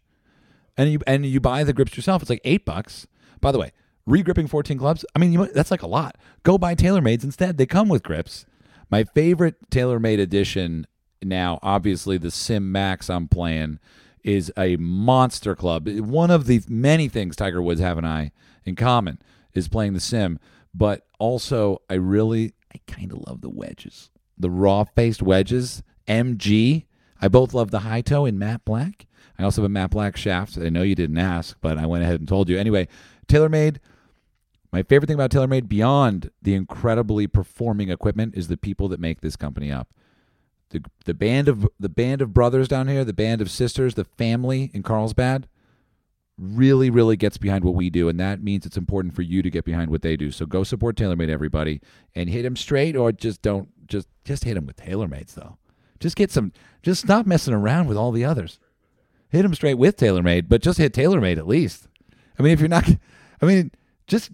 and 0.78 0.92
you 0.92 1.00
and 1.06 1.26
you 1.26 1.40
buy 1.40 1.64
the 1.64 1.74
grips 1.74 1.96
yourself. 1.96 2.24
It's 2.24 2.30
like 2.30 2.42
eight 2.44 2.66
bucks. 2.66 3.06
By 3.42 3.52
the 3.52 3.60
way, 3.60 3.72
regripping 4.08 4.50
fourteen 4.50 4.78
clubs. 4.78 5.06
I 5.16 5.20
mean, 5.20 5.34
you, 5.34 5.48
that's 5.48 5.72
like 5.72 5.84
a 5.84 5.88
lot. 5.88 6.16
Go 6.44 6.58
buy 6.58 6.76
TaylorMades 6.76 7.24
instead. 7.24 7.58
They 7.58 7.66
come 7.66 7.90
with 7.90 8.04
grips. 8.04 8.46
My 8.90 9.04
favorite 9.04 9.70
TaylorMade 9.70 10.20
edition 10.20 10.88
now, 11.22 11.60
obviously, 11.62 12.18
the 12.18 12.32
Sim 12.32 12.72
Max 12.72 13.10
I'm 13.10 13.28
playing 13.28 13.80
is 14.24 14.52
a 14.58 14.78
monster 14.78 15.56
club. 15.56 15.88
One 15.88 16.32
of 16.32 16.46
the 16.46 16.62
many 16.68 17.08
things 17.08 17.36
Tiger 17.36 17.62
Woods 17.62 17.82
have 17.82 17.98
and 17.98 18.08
I 18.08 18.32
in 18.66 18.76
common 18.76 19.20
is 19.54 19.68
playing 19.68 19.94
the 19.94 20.00
Sim 20.00 20.40
but 20.74 21.06
also, 21.20 21.82
I 21.90 21.96
really, 21.96 22.54
I 22.74 22.80
kind 22.88 23.12
of 23.12 23.28
love 23.28 23.42
the 23.42 23.50
wedges, 23.50 24.10
the 24.38 24.50
raw 24.50 24.84
faced 24.84 25.22
wedges. 25.22 25.84
MG. 26.08 26.86
I 27.22 27.28
both 27.28 27.54
love 27.54 27.70
the 27.70 27.80
high 27.80 28.02
toe 28.02 28.26
in 28.26 28.40
matte 28.40 28.66
black. 28.66 29.06
I 29.38 29.44
also 29.44 29.62
have 29.62 29.70
a 29.70 29.74
matte 29.74 29.92
black 29.92 30.18
shaft. 30.18 30.58
I 30.58 30.70
know 30.70 30.82
you 30.82 30.96
didn't 30.96 31.18
ask, 31.18 31.56
but 31.62 31.78
I 31.78 31.86
went 31.86 32.04
ahead 32.04 32.20
and 32.20 32.28
told 32.28 32.50
you. 32.50 32.58
Anyway, 32.58 32.88
TaylorMade. 33.30 33.78
My 34.72 34.84
favorite 34.84 35.08
thing 35.08 35.16
about 35.16 35.32
TaylorMade, 35.32 35.68
beyond 35.68 36.30
the 36.42 36.54
incredibly 36.54 37.26
performing 37.28 37.90
equipment, 37.90 38.36
is 38.36 38.48
the 38.48 38.58
people 38.58 38.88
that 38.90 39.00
make 39.00 39.22
this 39.22 39.36
company 39.36 39.72
up. 39.72 39.90
The, 40.70 40.84
the 41.06 41.16
band 41.16 41.48
of 41.48 41.68
the 41.80 41.90
band 41.90 42.22
of 42.22 42.34
brothers 42.34 42.68
down 42.68 42.88
here, 42.88 43.04
the 43.04 43.14
band 43.14 43.42
of 43.42 43.50
sisters, 43.50 43.96
the 43.96 44.04
family 44.04 44.70
in 44.74 44.84
Carlsbad 44.84 45.48
really, 46.38 46.90
really 46.90 47.18
gets 47.18 47.38
behind 47.38 47.64
what 47.64 47.76
we 47.76 47.90
do, 47.90 48.08
and 48.08 48.20
that 48.20 48.42
means 48.42 48.66
it's 48.66 48.78
important 48.78 49.14
for 49.14 49.24
you 49.24 49.42
to 49.42 49.50
get 49.50 49.66
behind 49.66 49.90
what 49.90 50.02
they 50.02 50.16
do. 50.16 50.32
So 50.32 50.46
go 50.46 50.64
support 50.64 50.96
TaylorMade, 50.96 51.30
everybody, 51.30 51.82
and 52.16 52.30
hit 52.30 52.44
them 52.44 52.56
straight, 52.56 52.96
or 52.96 53.12
just 53.12 53.42
don't 53.42 53.70
just 53.88 54.08
just 54.24 54.44
hit 54.44 54.54
them 54.54 54.66
with 54.66 54.78
TaylorMade's 54.78 55.34
though. 55.34 55.58
Just 56.00 56.16
get 56.16 56.32
some. 56.32 56.54
Just 56.82 57.04
stop 57.04 57.26
messing 57.26 57.54
around 57.54 57.88
with 57.88 57.98
all 57.98 58.12
the 58.12 58.24
others. 58.26 58.60
Hit 59.30 59.44
them 59.44 59.54
straight 59.54 59.76
with 59.76 59.98
TaylorMade, 59.98 60.48
but 60.48 60.62
just 60.62 60.78
hit 60.78 60.94
TaylorMade 60.94 61.38
at 61.38 61.48
least. 61.48 61.88
I 62.38 62.44
mean, 62.44 62.54
if 62.54 62.60
you're 62.60 62.70
not, 62.70 62.90
I 63.42 63.46
mean, 63.46 63.72
just 64.08 64.32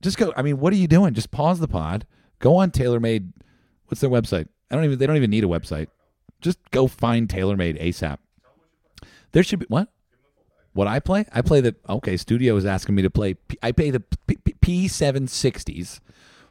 just 0.00 0.16
go. 0.16 0.32
I 0.36 0.42
mean, 0.42 0.58
what 0.58 0.72
are 0.72 0.76
you 0.76 0.88
doing? 0.88 1.14
Just 1.14 1.30
pause 1.30 1.60
the 1.60 1.68
pod. 1.68 2.06
Go 2.38 2.56
on 2.56 2.70
TaylorMade. 2.70 3.32
What's 3.86 4.00
their 4.00 4.10
website? 4.10 4.48
I 4.70 4.74
don't 4.74 4.84
even. 4.84 4.98
They 4.98 5.06
don't 5.06 5.16
even 5.16 5.30
need 5.30 5.44
a 5.44 5.48
website. 5.48 5.88
Just 6.40 6.58
go 6.70 6.86
find 6.86 7.28
TaylorMade 7.28 7.82
ASAP. 7.82 8.18
There 9.32 9.42
should 9.42 9.60
be 9.60 9.66
what? 9.68 9.88
What 10.72 10.86
I 10.86 11.00
play? 11.00 11.24
I 11.32 11.42
play 11.42 11.60
the 11.60 11.74
okay. 11.88 12.16
Studio 12.16 12.56
is 12.56 12.64
asking 12.64 12.94
me 12.94 13.02
to 13.02 13.10
play. 13.10 13.36
I 13.62 13.72
play 13.72 13.90
the 13.90 14.02
P 14.60 14.88
seven 14.88 15.26
sixties, 15.26 16.00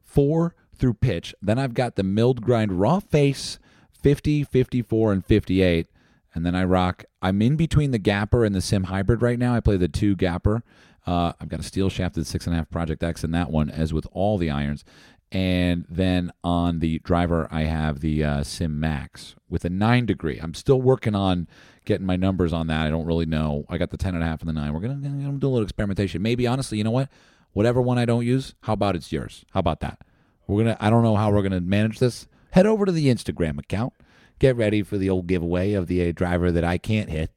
four 0.03 0.55
through 0.75 0.95
pitch. 0.95 1.33
Then 1.41 1.57
I've 1.57 1.73
got 1.73 1.95
the 1.95 2.03
milled 2.03 2.41
grind 2.41 2.79
raw 2.79 2.99
face 2.99 3.59
50, 4.01 4.43
54, 4.43 5.11
and 5.11 5.25
58. 5.25 5.87
And 6.33 6.45
then 6.45 6.55
I 6.55 6.63
rock. 6.63 7.03
I'm 7.21 7.41
in 7.41 7.55
between 7.55 7.91
the 7.91 7.99
Gapper 7.99 8.45
and 8.45 8.53
the 8.53 8.61
Sim 8.61 8.85
Hybrid 8.85 9.21
right 9.21 9.39
now. 9.39 9.55
I 9.55 9.59
play 9.59 9.77
the 9.77 9.87
two 9.87 10.15
Gapper. 10.15 10.63
Uh, 11.07 11.31
I've 11.39 11.47
got 11.47 11.61
a 11.61 11.63
steel 11.63 11.89
shafted 11.89 12.27
six 12.27 12.45
and 12.45 12.53
a 12.53 12.57
half 12.57 12.69
Project 12.69 13.01
X 13.01 13.23
in 13.23 13.31
that 13.31 13.49
one, 13.49 13.69
as 13.69 13.93
with 13.93 14.05
all 14.11 14.37
the 14.37 14.49
irons. 14.49 14.83
And 15.31 15.85
then 15.89 16.31
on 16.43 16.79
the 16.79 16.99
driver, 16.99 17.47
I 17.49 17.63
have 17.63 18.01
the 18.01 18.23
uh, 18.23 18.43
Sim 18.43 18.79
Max 18.79 19.35
with 19.49 19.65
a 19.65 19.69
nine 19.69 20.05
degree. 20.05 20.37
I'm 20.41 20.53
still 20.53 20.81
working 20.81 21.15
on 21.15 21.47
getting 21.85 22.05
my 22.05 22.15
numbers 22.17 22.53
on 22.53 22.67
that. 22.67 22.85
I 22.85 22.89
don't 22.89 23.05
really 23.05 23.25
know. 23.25 23.65
I 23.69 23.77
got 23.77 23.89
the 23.89 23.97
ten 23.97 24.15
and 24.15 24.23
a 24.23 24.27
half 24.27 24.41
and 24.41 24.49
the 24.49 24.53
nine. 24.53 24.73
We're 24.73 24.81
gonna, 24.81 24.95
gonna 24.95 25.37
do 25.37 25.47
a 25.47 25.49
little 25.49 25.63
experimentation. 25.63 26.21
Maybe 26.21 26.45
honestly, 26.45 26.77
you 26.77 26.83
know 26.83 26.91
what? 26.91 27.09
Whatever 27.53 27.81
one 27.81 27.97
I 27.97 28.05
don't 28.05 28.25
use, 28.25 28.53
how 28.61 28.73
about 28.73 28.95
it's 28.95 29.11
yours? 29.11 29.43
How 29.51 29.61
about 29.61 29.79
that? 29.79 29.99
We're 30.45 30.63
gonna. 30.63 30.77
I 30.79 30.89
don't 30.89 31.03
know 31.03 31.15
how 31.15 31.31
we're 31.31 31.43
gonna 31.43 31.61
manage 31.61 31.99
this. 31.99 32.27
Head 32.51 32.65
over 32.65 32.85
to 32.85 32.91
the 32.91 33.07
Instagram 33.07 33.59
account. 33.59 33.93
Get 34.39 34.55
ready 34.55 34.83
for 34.83 34.97
the 34.97 35.09
old 35.09 35.27
giveaway 35.27 35.73
of 35.73 35.87
the 35.87 36.07
uh, 36.07 36.11
driver 36.13 36.51
that 36.51 36.63
I 36.63 36.77
can't 36.77 37.09
hit. 37.09 37.31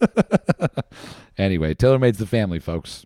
anyway, 1.40 1.74
TaylorMade's 1.74 2.18
the 2.18 2.26
family, 2.26 2.58
folks. 2.58 3.04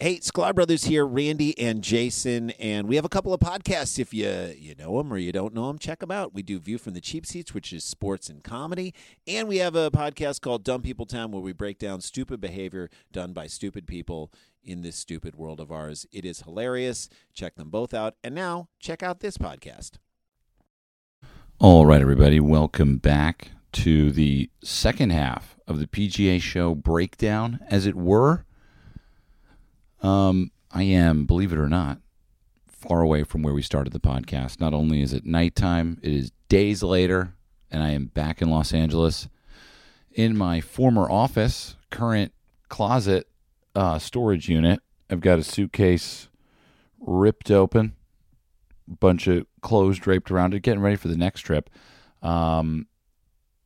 Hey, 0.00 0.18
Sklar 0.18 0.56
Brothers 0.56 0.84
here, 0.84 1.06
Randy 1.06 1.56
and 1.56 1.80
Jason, 1.80 2.50
and 2.50 2.88
we 2.88 2.96
have 2.96 3.04
a 3.04 3.08
couple 3.08 3.32
of 3.32 3.38
podcasts. 3.38 3.96
If 3.96 4.12
you 4.12 4.52
you 4.58 4.74
know 4.74 4.98
them 4.98 5.12
or 5.12 5.18
you 5.18 5.30
don't 5.30 5.54
know 5.54 5.68
them, 5.68 5.78
check 5.78 6.00
them 6.00 6.10
out. 6.10 6.34
We 6.34 6.42
do 6.42 6.58
View 6.58 6.78
from 6.78 6.94
the 6.94 7.00
Cheap 7.00 7.24
Seats, 7.24 7.54
which 7.54 7.72
is 7.72 7.84
sports 7.84 8.28
and 8.28 8.42
comedy, 8.42 8.92
and 9.24 9.46
we 9.46 9.58
have 9.58 9.76
a 9.76 9.92
podcast 9.92 10.40
called 10.40 10.64
Dumb 10.64 10.82
People 10.82 11.06
Town, 11.06 11.30
where 11.30 11.40
we 11.40 11.52
break 11.52 11.78
down 11.78 12.00
stupid 12.00 12.40
behavior 12.40 12.90
done 13.12 13.32
by 13.32 13.46
stupid 13.46 13.86
people 13.86 14.32
in 14.64 14.82
this 14.82 14.96
stupid 14.96 15.36
world 15.36 15.60
of 15.60 15.70
ours. 15.70 16.06
It 16.10 16.24
is 16.24 16.40
hilarious. 16.40 17.08
Check 17.32 17.54
them 17.54 17.70
both 17.70 17.94
out, 17.94 18.16
and 18.24 18.34
now 18.34 18.68
check 18.80 19.00
out 19.00 19.20
this 19.20 19.38
podcast. 19.38 19.92
All 21.60 21.86
right, 21.86 22.00
everybody, 22.00 22.40
welcome 22.40 22.98
back 22.98 23.52
to 23.74 24.10
the 24.10 24.50
second 24.64 25.10
half 25.10 25.53
of 25.66 25.78
the 25.78 25.86
PGA 25.86 26.40
Show 26.40 26.74
breakdown, 26.74 27.60
as 27.68 27.86
it 27.86 27.94
were. 27.94 28.44
Um, 30.02 30.50
I 30.70 30.82
am, 30.82 31.24
believe 31.24 31.52
it 31.52 31.58
or 31.58 31.68
not, 31.68 31.98
far 32.66 33.00
away 33.00 33.24
from 33.24 33.42
where 33.42 33.54
we 33.54 33.62
started 33.62 33.92
the 33.92 34.00
podcast. 34.00 34.60
Not 34.60 34.74
only 34.74 35.00
is 35.00 35.12
it 35.12 35.24
nighttime, 35.24 35.98
it 36.02 36.12
is 36.12 36.32
days 36.48 36.82
later, 36.82 37.34
and 37.70 37.82
I 37.82 37.90
am 37.90 38.06
back 38.06 38.42
in 38.42 38.50
Los 38.50 38.74
Angeles 38.74 39.28
in 40.12 40.36
my 40.36 40.60
former 40.60 41.10
office, 41.10 41.76
current 41.90 42.32
closet 42.68 43.26
uh, 43.74 43.98
storage 43.98 44.48
unit. 44.48 44.80
I've 45.10 45.20
got 45.20 45.38
a 45.38 45.44
suitcase 45.44 46.28
ripped 47.00 47.50
open, 47.50 47.94
bunch 48.86 49.26
of 49.26 49.46
clothes 49.60 49.98
draped 49.98 50.30
around 50.30 50.54
it, 50.54 50.60
getting 50.60 50.80
ready 50.80 50.96
for 50.96 51.08
the 51.08 51.16
next 51.16 51.40
trip. 51.40 51.70
Um, 52.22 52.86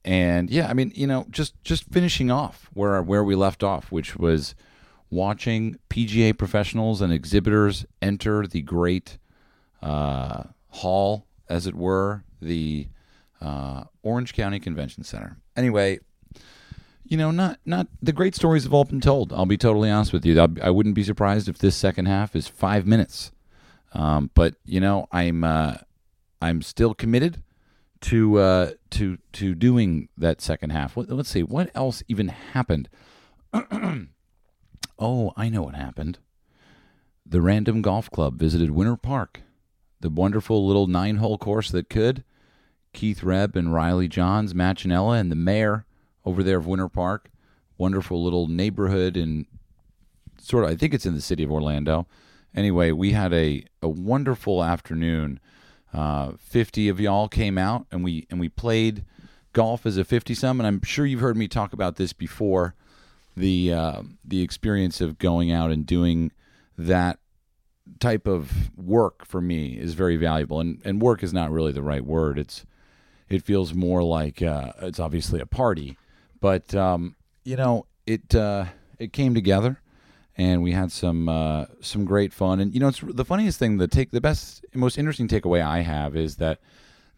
and 0.08 0.48
yeah, 0.48 0.70
I 0.70 0.72
mean, 0.72 0.90
you 0.94 1.06
know, 1.06 1.26
just 1.28 1.62
just 1.64 1.84
finishing 1.92 2.30
off 2.30 2.70
where 2.72 3.02
where 3.02 3.22
we 3.22 3.34
left 3.34 3.62
off, 3.62 3.92
which 3.92 4.16
was 4.16 4.54
watching 5.10 5.78
PGA 5.90 6.36
professionals 6.36 7.02
and 7.02 7.12
exhibitors 7.12 7.84
enter 8.00 8.46
the 8.46 8.62
great 8.62 9.18
uh, 9.82 10.44
hall, 10.68 11.26
as 11.50 11.66
it 11.66 11.74
were, 11.74 12.24
the 12.40 12.88
uh, 13.42 13.84
Orange 14.02 14.32
County 14.32 14.58
Convention 14.58 15.04
Center. 15.04 15.36
Anyway, 15.54 15.98
you 17.04 17.18
know, 17.18 17.30
not 17.30 17.60
not 17.66 17.88
the 18.00 18.14
great 18.14 18.34
stories 18.34 18.64
have 18.64 18.72
all 18.72 18.84
been 18.84 19.02
told. 19.02 19.30
I'll 19.34 19.44
be 19.44 19.58
totally 19.58 19.90
honest 19.90 20.14
with 20.14 20.24
you. 20.24 20.40
I 20.40 20.70
wouldn't 20.70 20.94
be 20.94 21.04
surprised 21.04 21.50
if 21.50 21.58
this 21.58 21.76
second 21.76 22.06
half 22.06 22.34
is 22.34 22.48
five 22.48 22.86
minutes. 22.86 23.30
Um, 23.92 24.30
but 24.32 24.54
you 24.64 24.80
know, 24.80 25.06
I'm 25.12 25.44
uh, 25.44 25.74
I'm 26.40 26.62
still 26.62 26.94
committed 26.94 27.42
to 28.02 28.38
uh, 28.38 28.70
to 28.90 29.18
to 29.32 29.54
doing 29.54 30.08
that 30.16 30.40
second 30.40 30.70
half. 30.70 30.96
Let's 30.96 31.30
see 31.30 31.42
what 31.42 31.70
else 31.74 32.02
even 32.08 32.28
happened. 32.28 32.88
Oh, 34.98 35.32
I 35.36 35.48
know 35.48 35.62
what 35.62 35.76
happened. 35.76 36.18
The 37.24 37.40
Random 37.40 37.82
Golf 37.82 38.10
Club 38.10 38.38
visited 38.38 38.72
Winter 38.72 38.96
Park, 38.96 39.42
the 40.00 40.08
wonderful 40.08 40.66
little 40.66 40.86
nine 40.86 41.16
hole 41.16 41.38
course 41.38 41.70
that 41.70 41.88
could. 41.88 42.24
Keith 42.92 43.22
Reb 43.22 43.54
and 43.54 43.72
Riley 43.72 44.08
Johns, 44.08 44.54
Machinella, 44.54 45.20
and 45.20 45.30
the 45.30 45.36
mayor 45.36 45.84
over 46.24 46.42
there 46.42 46.58
of 46.58 46.66
Winter 46.66 46.88
Park. 46.88 47.30
Wonderful 47.76 48.22
little 48.24 48.48
neighborhood 48.48 49.16
in 49.16 49.46
sort 50.40 50.64
of, 50.64 50.70
I 50.70 50.74
think 50.74 50.94
it's 50.94 51.06
in 51.06 51.14
the 51.14 51.20
city 51.20 51.44
of 51.44 51.52
Orlando. 51.52 52.08
Anyway, 52.54 52.90
we 52.90 53.12
had 53.12 53.32
a, 53.32 53.64
a 53.80 53.88
wonderful 53.88 54.64
afternoon. 54.64 55.38
Uh, 55.92 56.32
50 56.38 56.88
of 56.88 57.00
y'all 57.00 57.28
came 57.28 57.56
out 57.56 57.86
and 57.90 58.04
we 58.04 58.26
and 58.30 58.38
we 58.38 58.48
played 58.48 59.04
golf 59.54 59.86
as 59.86 59.96
a 59.96 60.04
50 60.04 60.34
some 60.34 60.60
and 60.60 60.66
I'm 60.66 60.82
sure 60.82 61.06
you've 61.06 61.20
heard 61.20 61.36
me 61.36 61.48
talk 61.48 61.72
about 61.72 61.96
this 61.96 62.12
before 62.12 62.74
the 63.38 63.72
uh, 63.72 64.02
the 64.24 64.42
experience 64.42 65.00
of 65.00 65.18
going 65.18 65.50
out 65.50 65.70
and 65.70 65.86
doing 65.86 66.32
that 66.76 67.18
type 68.00 68.26
of 68.26 68.70
work 68.76 69.24
for 69.24 69.40
me 69.40 69.78
is 69.78 69.94
very 69.94 70.16
valuable. 70.16 70.60
And 70.60 70.80
and 70.84 71.00
work 71.00 71.22
is 71.22 71.32
not 71.32 71.50
really 71.50 71.72
the 71.72 71.82
right 71.82 72.04
word. 72.04 72.38
It's 72.38 72.64
it 73.28 73.42
feels 73.42 73.74
more 73.74 74.02
like 74.02 74.42
uh, 74.42 74.72
it's 74.82 75.00
obviously 75.00 75.40
a 75.40 75.46
party, 75.46 75.96
but 76.40 76.74
um, 76.74 77.16
you 77.44 77.56
know 77.56 77.86
it 78.06 78.34
uh, 78.34 78.66
it 78.98 79.12
came 79.12 79.34
together. 79.34 79.80
And 80.38 80.62
we 80.62 80.70
had 80.70 80.92
some 80.92 81.28
uh, 81.28 81.66
some 81.80 82.04
great 82.04 82.32
fun, 82.32 82.60
and 82.60 82.72
you 82.72 82.78
know 82.78 82.88
it's 82.88 83.00
the 83.00 83.24
funniest 83.24 83.58
thing. 83.58 83.78
The 83.78 83.88
take 83.88 84.12
the 84.12 84.20
best, 84.20 84.64
most 84.72 84.96
interesting 84.96 85.26
takeaway 85.26 85.60
I 85.60 85.80
have 85.80 86.14
is 86.14 86.36
that 86.36 86.60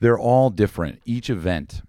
they're 0.00 0.18
all 0.18 0.48
different. 0.48 1.02
Each 1.04 1.28
event 1.28 1.82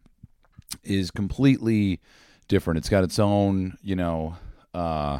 is 0.83 1.09
completely 1.09 2.01
different. 2.49 2.79
It's 2.79 2.89
got 2.89 3.05
its 3.05 3.17
own, 3.17 3.77
you 3.81 3.95
know, 3.95 4.35
uh, 4.73 5.19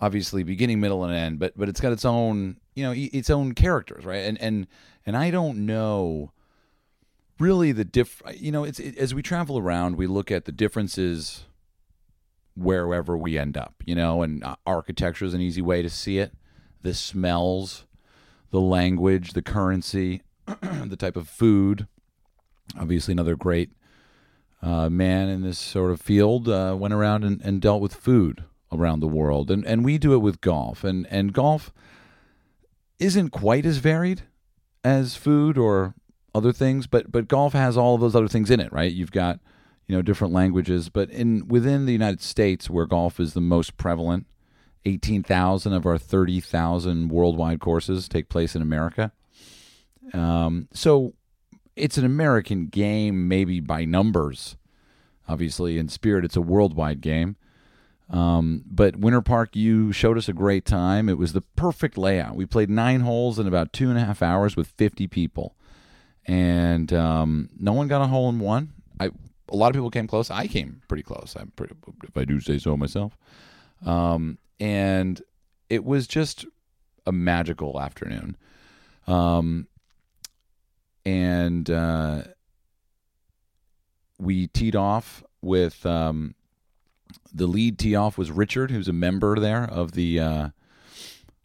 obviously 0.00 0.42
beginning, 0.42 0.80
middle, 0.80 1.04
and 1.04 1.14
end, 1.14 1.38
but 1.38 1.56
but 1.56 1.70
it's 1.70 1.80
got 1.80 1.92
its 1.92 2.04
own, 2.04 2.58
you 2.74 2.84
know, 2.84 2.92
its 2.94 3.30
own 3.30 3.54
characters, 3.54 4.04
right? 4.04 4.24
And 4.26 4.38
and 4.40 4.66
and 5.06 5.16
I 5.16 5.30
don't 5.30 5.64
know 5.64 6.32
really 7.38 7.72
the 7.72 7.84
diff. 7.84 8.22
You 8.34 8.52
know, 8.52 8.64
it's 8.64 8.78
it, 8.78 8.96
as 8.98 9.14
we 9.14 9.22
travel 9.22 9.58
around, 9.58 9.96
we 9.96 10.06
look 10.06 10.30
at 10.30 10.44
the 10.44 10.52
differences 10.52 11.44
wherever 12.58 13.16
we 13.16 13.38
end 13.38 13.56
up, 13.56 13.74
you 13.86 13.94
know, 13.94 14.22
and 14.22 14.42
uh, 14.44 14.56
architecture 14.66 15.24
is 15.24 15.34
an 15.34 15.40
easy 15.40 15.62
way 15.62 15.82
to 15.82 15.90
see 15.90 16.18
it. 16.18 16.32
The 16.82 16.94
smells, 16.94 17.86
the 18.50 18.60
language, 18.60 19.32
the 19.32 19.42
currency, 19.42 20.22
the 20.46 20.96
type 20.96 21.16
of 21.16 21.28
food. 21.28 21.86
Obviously, 22.78 23.12
another 23.12 23.36
great 23.36 23.70
uh, 24.62 24.88
man 24.88 25.28
in 25.28 25.42
this 25.42 25.58
sort 25.58 25.90
of 25.90 26.00
field 26.00 26.48
uh, 26.48 26.76
went 26.78 26.94
around 26.94 27.24
and, 27.24 27.40
and 27.42 27.60
dealt 27.60 27.80
with 27.80 27.94
food 27.94 28.44
around 28.72 29.00
the 29.00 29.08
world, 29.08 29.50
and 29.50 29.64
and 29.64 29.84
we 29.84 29.98
do 29.98 30.12
it 30.12 30.18
with 30.18 30.40
golf, 30.40 30.84
and 30.84 31.06
and 31.10 31.32
golf 31.32 31.72
isn't 32.98 33.30
quite 33.30 33.64
as 33.64 33.78
varied 33.78 34.22
as 34.84 35.14
food 35.14 35.56
or 35.56 35.94
other 36.34 36.52
things, 36.52 36.86
but 36.86 37.10
but 37.10 37.28
golf 37.28 37.52
has 37.52 37.76
all 37.76 37.94
of 37.94 38.00
those 38.00 38.16
other 38.16 38.28
things 38.28 38.50
in 38.50 38.60
it, 38.60 38.72
right? 38.72 38.92
You've 38.92 39.12
got 39.12 39.40
you 39.88 39.96
know 39.96 40.02
different 40.02 40.34
languages, 40.34 40.90
but 40.90 41.10
in 41.10 41.48
within 41.48 41.86
the 41.86 41.92
United 41.92 42.20
States, 42.20 42.68
where 42.68 42.86
golf 42.86 43.18
is 43.18 43.32
the 43.32 43.40
most 43.40 43.76
prevalent, 43.78 44.26
eighteen 44.84 45.22
thousand 45.22 45.72
of 45.72 45.86
our 45.86 45.98
thirty 45.98 46.40
thousand 46.40 47.08
worldwide 47.08 47.58
courses 47.58 48.06
take 48.06 48.28
place 48.28 48.54
in 48.54 48.62
America. 48.62 49.12
Um, 50.12 50.68
so 50.72 51.14
it's 51.74 51.96
an 51.96 52.04
American 52.04 52.66
game, 52.66 53.28
maybe 53.28 53.60
by 53.60 53.86
numbers. 53.86 54.56
Obviously, 55.26 55.78
in 55.78 55.88
spirit, 55.88 56.24
it's 56.24 56.36
a 56.36 56.42
worldwide 56.42 57.00
game. 57.00 57.36
Um, 58.10 58.64
but 58.66 58.96
Winter 58.96 59.20
Park, 59.20 59.54
you 59.54 59.92
showed 59.92 60.16
us 60.16 60.28
a 60.28 60.32
great 60.32 60.64
time. 60.64 61.08
It 61.08 61.18
was 61.18 61.34
the 61.34 61.42
perfect 61.42 61.98
layout. 61.98 62.36
We 62.36 62.46
played 62.46 62.70
nine 62.70 63.00
holes 63.00 63.38
in 63.38 63.46
about 63.46 63.72
two 63.72 63.90
and 63.90 63.98
a 63.98 64.04
half 64.04 64.22
hours 64.22 64.56
with 64.56 64.68
50 64.68 65.06
people, 65.08 65.54
and 66.26 66.90
um, 66.92 67.50
no 67.58 67.72
one 67.72 67.88
got 67.88 68.02
a 68.02 68.06
hole 68.06 68.28
in 68.30 68.38
one. 68.38 68.72
I 68.98 69.10
a 69.50 69.56
lot 69.56 69.68
of 69.68 69.74
people 69.74 69.90
came 69.90 70.06
close. 70.06 70.30
I 70.30 70.46
came 70.46 70.82
pretty 70.88 71.02
close. 71.02 71.36
I'm 71.38 71.52
pretty, 71.56 71.74
if 72.04 72.16
I 72.16 72.24
do 72.24 72.40
say 72.40 72.58
so 72.58 72.76
myself. 72.76 73.16
Um, 73.84 74.38
and 74.60 75.20
it 75.68 75.84
was 75.84 76.06
just 76.06 76.46
a 77.06 77.12
magical 77.12 77.80
afternoon. 77.80 78.36
Um, 79.06 79.68
and 81.04 81.70
uh, 81.70 82.22
we 84.18 84.48
teed 84.48 84.76
off 84.76 85.22
with 85.40 85.86
um, 85.86 86.34
the 87.32 87.46
lead 87.46 87.78
tee 87.78 87.94
off 87.94 88.18
was 88.18 88.30
Richard, 88.30 88.70
who's 88.70 88.88
a 88.88 88.92
member 88.92 89.38
there 89.38 89.64
of 89.64 89.92
the 89.92 90.20
uh, 90.20 90.48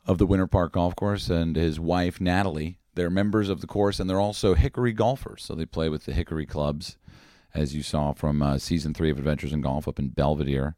of 0.05 0.17
the 0.17 0.25
Winter 0.25 0.47
Park 0.47 0.73
Golf 0.73 0.95
Course, 0.95 1.29
and 1.29 1.55
his 1.55 1.79
wife 1.79 2.19
Natalie. 2.19 2.77
They're 2.95 3.09
members 3.09 3.49
of 3.49 3.61
the 3.61 3.67
course, 3.67 3.99
and 3.99 4.09
they're 4.09 4.19
also 4.19 4.53
Hickory 4.53 4.93
golfers. 4.93 5.43
So 5.43 5.55
they 5.55 5.65
play 5.65 5.89
with 5.89 6.05
the 6.05 6.13
Hickory 6.13 6.45
clubs, 6.45 6.97
as 7.53 7.75
you 7.75 7.83
saw 7.83 8.13
from 8.13 8.41
uh, 8.41 8.57
season 8.57 8.93
three 8.93 9.09
of 9.09 9.17
Adventures 9.17 9.53
in 9.53 9.61
Golf 9.61 9.87
up 9.87 9.99
in 9.99 10.09
Belvedere. 10.09 10.75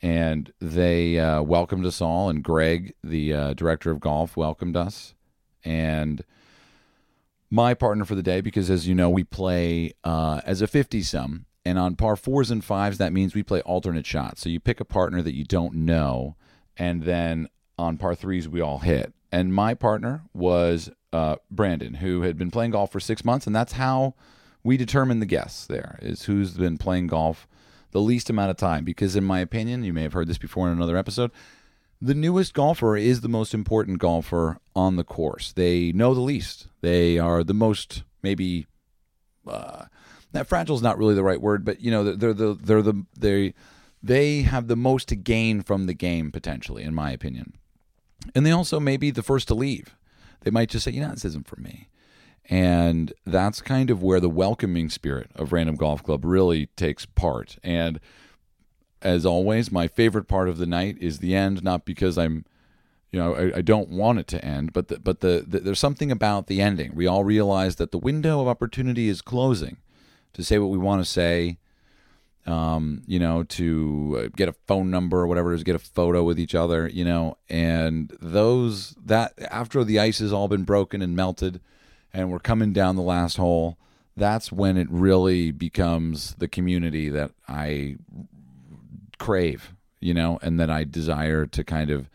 And 0.00 0.52
they 0.60 1.18
uh, 1.18 1.42
welcomed 1.42 1.86
us 1.86 2.00
all, 2.00 2.28
and 2.28 2.42
Greg, 2.42 2.94
the 3.04 3.32
uh, 3.32 3.54
director 3.54 3.92
of 3.92 4.00
golf, 4.00 4.36
welcomed 4.36 4.76
us, 4.76 5.14
and 5.64 6.24
my 7.50 7.74
partner 7.74 8.04
for 8.04 8.14
the 8.14 8.22
day 8.22 8.40
because, 8.40 8.70
as 8.70 8.88
you 8.88 8.94
know, 8.94 9.10
we 9.10 9.22
play 9.22 9.92
uh, 10.02 10.40
as 10.44 10.62
a 10.62 10.66
50 10.66 11.02
some. 11.02 11.46
And 11.64 11.78
on 11.78 11.94
par 11.94 12.16
fours 12.16 12.50
and 12.50 12.64
fives, 12.64 12.98
that 12.98 13.12
means 13.12 13.34
we 13.34 13.44
play 13.44 13.60
alternate 13.60 14.06
shots. 14.06 14.40
So 14.40 14.48
you 14.48 14.58
pick 14.58 14.80
a 14.80 14.84
partner 14.84 15.22
that 15.22 15.34
you 15.34 15.44
don't 15.44 15.74
know, 15.74 16.34
and 16.76 17.04
then 17.04 17.48
on 17.78 17.98
par 17.98 18.16
threes 18.16 18.48
we 18.48 18.60
all 18.60 18.78
hit. 18.80 19.12
And 19.30 19.54
my 19.54 19.74
partner 19.74 20.22
was 20.34 20.90
uh, 21.12 21.36
Brandon, 21.50 21.94
who 21.94 22.22
had 22.22 22.36
been 22.36 22.50
playing 22.50 22.72
golf 22.72 22.90
for 22.90 22.98
six 22.98 23.24
months, 23.24 23.46
and 23.46 23.54
that's 23.54 23.74
how 23.74 24.14
we 24.64 24.76
determine 24.76 25.20
the 25.20 25.26
guests. 25.26 25.66
There 25.66 25.98
is 26.02 26.24
who's 26.24 26.52
been 26.52 26.78
playing 26.78 27.08
golf 27.08 27.46
the 27.90 28.00
least 28.00 28.30
amount 28.30 28.50
of 28.50 28.56
time, 28.56 28.84
because 28.84 29.16
in 29.16 29.24
my 29.24 29.40
opinion, 29.40 29.84
you 29.84 29.92
may 29.92 30.02
have 30.02 30.14
heard 30.14 30.28
this 30.28 30.38
before 30.38 30.66
in 30.66 30.72
another 30.72 30.96
episode. 30.96 31.30
The 32.00 32.14
newest 32.14 32.54
golfer 32.54 32.96
is 32.96 33.20
the 33.20 33.28
most 33.28 33.54
important 33.54 33.98
golfer 33.98 34.58
on 34.74 34.96
the 34.96 35.04
course. 35.04 35.52
They 35.52 35.92
know 35.92 36.14
the 36.14 36.20
least. 36.20 36.66
They 36.80 37.18
are 37.18 37.44
the 37.44 37.54
most 37.54 38.02
maybe 38.22 38.66
uh, 39.46 39.84
that 40.32 40.48
fragile 40.48 40.74
is 40.74 40.82
not 40.82 40.98
really 40.98 41.14
the 41.14 41.22
right 41.22 41.40
word, 41.40 41.64
but 41.64 41.80
you 41.80 41.90
know 41.90 42.02
they're 42.02 42.34
the 42.34 42.54
they're 42.54 42.82
the 42.82 43.04
they 43.16 43.54
they 44.02 44.42
have 44.42 44.66
the 44.66 44.76
most 44.76 45.08
to 45.08 45.16
gain 45.16 45.62
from 45.62 45.86
the 45.86 45.94
game 45.94 46.32
potentially, 46.32 46.82
in 46.82 46.94
my 46.94 47.12
opinion. 47.12 47.54
And 48.34 48.44
they 48.44 48.50
also 48.50 48.80
may 48.80 48.96
be 48.96 49.10
the 49.10 49.22
first 49.22 49.48
to 49.48 49.54
leave. 49.54 49.94
They 50.40 50.50
might 50.50 50.70
just 50.70 50.84
say, 50.84 50.90
you 50.90 51.00
know, 51.00 51.10
this 51.10 51.24
isn't 51.24 51.46
for 51.46 51.60
me. 51.60 51.88
And 52.50 53.12
that's 53.24 53.60
kind 53.60 53.90
of 53.90 54.02
where 54.02 54.20
the 54.20 54.28
welcoming 54.28 54.90
spirit 54.90 55.30
of 55.34 55.52
Random 55.52 55.76
Golf 55.76 56.02
Club 56.02 56.24
really 56.24 56.66
takes 56.76 57.06
part. 57.06 57.56
And 57.62 58.00
as 59.00 59.24
always, 59.24 59.70
my 59.70 59.88
favorite 59.88 60.28
part 60.28 60.48
of 60.48 60.58
the 60.58 60.66
night 60.66 60.96
is 61.00 61.18
the 61.18 61.34
end, 61.34 61.62
not 61.62 61.84
because 61.84 62.18
I'm, 62.18 62.44
you 63.10 63.18
know, 63.18 63.34
I, 63.34 63.58
I 63.58 63.60
don't 63.62 63.90
want 63.90 64.18
it 64.18 64.26
to 64.28 64.44
end, 64.44 64.72
but 64.72 64.88
the, 64.88 64.98
but 64.98 65.20
the, 65.20 65.44
the 65.46 65.60
there's 65.60 65.78
something 65.78 66.10
about 66.10 66.46
the 66.46 66.60
ending. 66.60 66.94
We 66.94 67.06
all 67.06 67.24
realize 67.24 67.76
that 67.76 67.92
the 67.92 67.98
window 67.98 68.40
of 68.40 68.48
opportunity 68.48 69.08
is 69.08 69.22
closing 69.22 69.76
to 70.32 70.42
say 70.42 70.58
what 70.58 70.70
we 70.70 70.78
want 70.78 71.04
to 71.04 71.10
say, 71.10 71.58
um, 72.46 73.02
you 73.06 73.18
know, 73.18 73.42
to 73.44 74.24
uh, 74.24 74.28
get 74.36 74.48
a 74.48 74.54
phone 74.66 74.90
number 74.90 75.20
or 75.20 75.26
whatever 75.26 75.52
it 75.52 75.56
is, 75.56 75.62
get 75.62 75.76
a 75.76 75.80
photo 75.80 76.22
with 76.24 76.40
each 76.40 76.54
other, 76.54 76.88
you 76.88 77.04
know, 77.04 77.36
and 77.48 78.16
those 78.20 78.96
that 79.04 79.32
after 79.50 79.84
the 79.84 79.98
ice 79.98 80.18
has 80.18 80.32
all 80.32 80.48
been 80.48 80.64
broken 80.64 81.02
and 81.02 81.14
melted, 81.14 81.60
and 82.12 82.30
we're 82.30 82.38
coming 82.38 82.72
down 82.72 82.96
the 82.96 83.02
last 83.02 83.36
hole, 83.36 83.78
that's 84.16 84.52
when 84.52 84.76
it 84.76 84.88
really 84.90 85.50
becomes 85.50 86.34
the 86.34 86.48
community 86.48 87.08
that 87.08 87.30
I 87.48 87.96
crave, 89.18 89.74
you 90.00 90.14
know, 90.14 90.38
and 90.42 90.60
that 90.60 90.70
I 90.70 90.84
desire 90.84 91.46
to 91.46 91.64
kind 91.64 91.90
of 91.90 92.08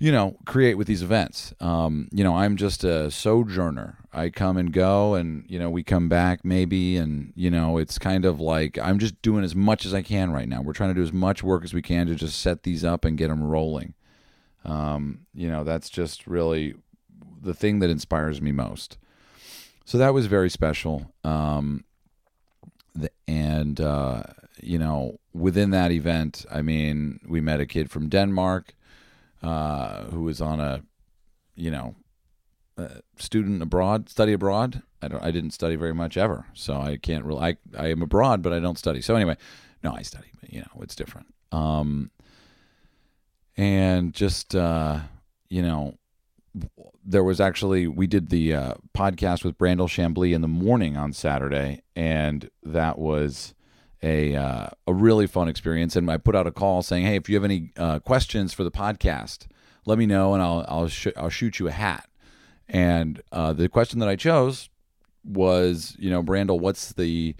you 0.00 0.12
know, 0.12 0.36
create 0.46 0.74
with 0.74 0.86
these 0.86 1.02
events. 1.02 1.52
Um, 1.58 2.08
you 2.12 2.22
know, 2.22 2.36
I'm 2.36 2.56
just 2.56 2.84
a 2.84 3.10
sojourner. 3.10 3.98
I 4.12 4.30
come 4.30 4.56
and 4.56 4.72
go, 4.72 5.14
and 5.14 5.44
you 5.48 5.58
know, 5.58 5.68
we 5.70 5.82
come 5.82 6.08
back 6.08 6.44
maybe, 6.44 6.96
and 6.96 7.32
you 7.34 7.50
know, 7.50 7.78
it's 7.78 7.98
kind 7.98 8.24
of 8.24 8.40
like 8.40 8.78
I'm 8.78 9.00
just 9.00 9.20
doing 9.22 9.44
as 9.44 9.56
much 9.56 9.84
as 9.84 9.92
I 9.92 10.02
can 10.02 10.30
right 10.30 10.48
now. 10.48 10.62
We're 10.62 10.72
trying 10.72 10.90
to 10.90 10.94
do 10.94 11.02
as 11.02 11.12
much 11.12 11.42
work 11.42 11.64
as 11.64 11.74
we 11.74 11.82
can 11.82 12.06
to 12.06 12.14
just 12.14 12.40
set 12.40 12.62
these 12.62 12.84
up 12.84 13.04
and 13.04 13.18
get 13.18 13.28
them 13.28 13.42
rolling. 13.42 13.94
Um, 14.64 15.26
you 15.34 15.48
know, 15.48 15.64
that's 15.64 15.90
just 15.90 16.26
really 16.28 16.76
the 17.40 17.54
thing 17.54 17.78
that 17.80 17.90
inspires 17.90 18.40
me 18.40 18.52
most. 18.52 18.98
So 19.84 19.98
that 19.98 20.12
was 20.12 20.26
very 20.26 20.50
special. 20.50 21.12
Um, 21.24 21.84
the, 22.94 23.10
and 23.26 23.80
uh, 23.80 24.24
you 24.60 24.78
know, 24.78 25.18
within 25.32 25.70
that 25.70 25.90
event, 25.90 26.44
I 26.50 26.62
mean, 26.62 27.20
we 27.26 27.40
met 27.40 27.60
a 27.60 27.66
kid 27.66 27.90
from 27.90 28.08
Denmark 28.08 28.74
uh, 29.42 30.04
who 30.04 30.22
was 30.22 30.40
on 30.40 30.60
a, 30.60 30.82
you 31.54 31.70
know, 31.70 31.94
a 32.76 33.02
student 33.16 33.62
abroad, 33.62 34.08
study 34.08 34.32
abroad. 34.32 34.82
I 35.00 35.08
don't. 35.08 35.22
I 35.22 35.30
didn't 35.30 35.52
study 35.52 35.76
very 35.76 35.94
much 35.94 36.16
ever, 36.16 36.46
so 36.54 36.80
I 36.80 36.96
can't 36.96 37.24
really. 37.24 37.40
I 37.40 37.56
I 37.76 37.88
am 37.88 38.02
abroad, 38.02 38.42
but 38.42 38.52
I 38.52 38.58
don't 38.58 38.78
study. 38.78 39.00
So 39.00 39.14
anyway, 39.14 39.36
no, 39.82 39.92
I 39.92 40.02
study, 40.02 40.28
but 40.40 40.52
you 40.52 40.60
know, 40.60 40.82
it's 40.82 40.96
different. 40.96 41.32
Um, 41.52 42.10
and 43.56 44.12
just 44.12 44.54
uh, 44.54 45.00
you 45.48 45.62
know, 45.62 45.94
there 47.04 47.24
was 47.24 47.40
actually 47.40 47.86
we 47.86 48.06
did 48.06 48.30
the 48.30 48.54
uh, 48.54 48.74
podcast 48.96 49.44
with 49.44 49.56
Brandel 49.58 49.88
Chamblee 49.88 50.34
in 50.34 50.40
the 50.40 50.48
morning 50.48 50.96
on 50.96 51.12
Saturday, 51.12 51.82
and 51.96 52.50
that 52.62 52.98
was 52.98 53.54
a 54.02 54.34
uh, 54.34 54.68
a 54.86 54.94
really 54.94 55.26
fun 55.26 55.48
experience. 55.48 55.96
And 55.96 56.10
I 56.10 56.16
put 56.16 56.34
out 56.34 56.46
a 56.46 56.52
call 56.52 56.82
saying, 56.82 57.06
"Hey, 57.06 57.16
if 57.16 57.28
you 57.28 57.36
have 57.36 57.44
any 57.44 57.72
uh, 57.76 57.98
questions 58.00 58.52
for 58.52 58.64
the 58.64 58.70
podcast, 58.70 59.46
let 59.86 59.98
me 59.98 60.06
know, 60.06 60.34
and 60.34 60.42
I'll 60.42 60.64
I'll 60.68 60.88
sh- 60.88 61.08
I'll 61.16 61.30
shoot 61.30 61.58
you 61.58 61.68
a 61.68 61.72
hat." 61.72 62.08
And 62.68 63.22
uh, 63.32 63.52
the 63.52 63.68
question 63.68 63.98
that 64.00 64.08
I 64.08 64.16
chose 64.16 64.68
was, 65.24 65.96
you 65.98 66.10
know, 66.10 66.22
Brandel, 66.22 66.60
what's 66.60 66.92
the 66.92 67.34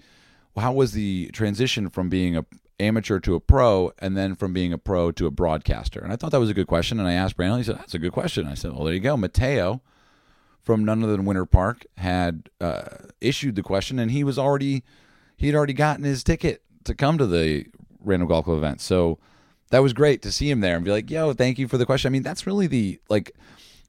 how 0.57 0.73
was 0.73 0.91
the 0.91 1.29
transition 1.31 1.89
from 1.89 2.09
being 2.09 2.35
a 2.35 2.45
amateur 2.79 3.19
to 3.19 3.35
a 3.35 3.39
pro, 3.39 3.91
and 3.99 4.15
then 4.15 4.35
from 4.35 4.53
being 4.53 4.73
a 4.73 4.77
pro 4.77 5.11
to 5.11 5.25
a 5.27 5.31
broadcaster? 5.31 5.99
And 5.99 6.11
I 6.11 6.15
thought 6.15 6.31
that 6.31 6.39
was 6.39 6.49
a 6.49 6.53
good 6.53 6.67
question. 6.67 6.99
And 6.99 7.07
I 7.07 7.13
asked 7.13 7.37
Brandel. 7.37 7.57
He 7.57 7.63
said, 7.63 7.77
"That's 7.77 7.93
a 7.93 7.99
good 7.99 8.11
question." 8.11 8.47
I 8.47 8.53
said, 8.53 8.71
"Well, 8.73 8.85
there 8.85 8.93
you 8.93 8.99
go, 8.99 9.17
Mateo." 9.17 9.81
From 10.61 10.85
none 10.85 11.03
other 11.03 11.13
than 11.13 11.25
Winter 11.25 11.45
Park 11.45 11.85
had 11.97 12.49
uh, 12.61 12.83
issued 13.21 13.55
the 13.55 13.63
question, 13.63 13.97
and 13.97 14.11
he 14.11 14.23
was 14.23 14.37
already 14.37 14.83
he 15.35 15.47
had 15.47 15.55
already 15.55 15.73
gotten 15.73 16.03
his 16.03 16.23
ticket 16.23 16.61
to 16.83 16.93
come 16.93 17.17
to 17.17 17.25
the 17.25 17.65
Random 18.03 18.27
Golf 18.27 18.45
Club 18.45 18.57
event. 18.57 18.81
So 18.81 19.17
that 19.71 19.81
was 19.81 19.93
great 19.93 20.21
to 20.23 20.31
see 20.31 20.49
him 20.49 20.59
there 20.59 20.75
and 20.75 20.85
be 20.85 20.91
like, 20.91 21.09
"Yo, 21.09 21.33
thank 21.33 21.57
you 21.57 21.67
for 21.67 21.77
the 21.77 21.85
question." 21.85 22.09
I 22.09 22.11
mean, 22.11 22.23
that's 22.23 22.45
really 22.45 22.67
the 22.67 22.99
like 23.09 23.31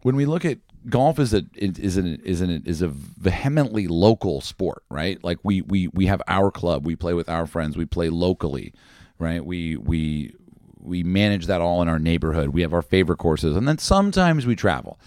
when 0.03 0.16
we 0.16 0.26
look 0.26 0.45
at 0.45 0.59
golf 0.89 1.18
is 1.18 1.35
a 1.35 1.45
is 1.57 1.97
an 1.97 2.20
is 2.24 2.41
an 2.41 2.62
is 2.64 2.83
a 2.83 2.89
vehemently 2.89 3.87
local 3.87 4.41
sport, 4.41 4.83
right? 4.91 5.22
Like 5.22 5.39
we 5.43 5.62
we 5.62 5.89
we 5.89 6.07
have 6.07 6.22
our 6.26 6.51
club, 6.51 6.87
we 6.87 6.97
play 6.97 7.14
with 7.14 7.28
our 7.28 7.47
friends, 7.47 7.76
we 7.76 7.85
play 7.85 8.09
locally, 8.09 8.72
right? 9.18 9.45
We 9.45 9.76
we 9.76 10.35
we 10.78 11.03
manage 11.03 11.47
that 11.47 11.61
all 11.61 11.83
in 11.83 11.89
our 11.89 11.99
neighborhood. 11.99 12.51
We 12.51 12.62
have 12.62 12.72
our 12.72 12.83
favorite 12.83 13.18
courses, 13.18 13.57
and 13.57 13.68
then 13.68 13.78
sometimes 13.78 14.47
we 14.47 14.57
travel. 14.57 14.99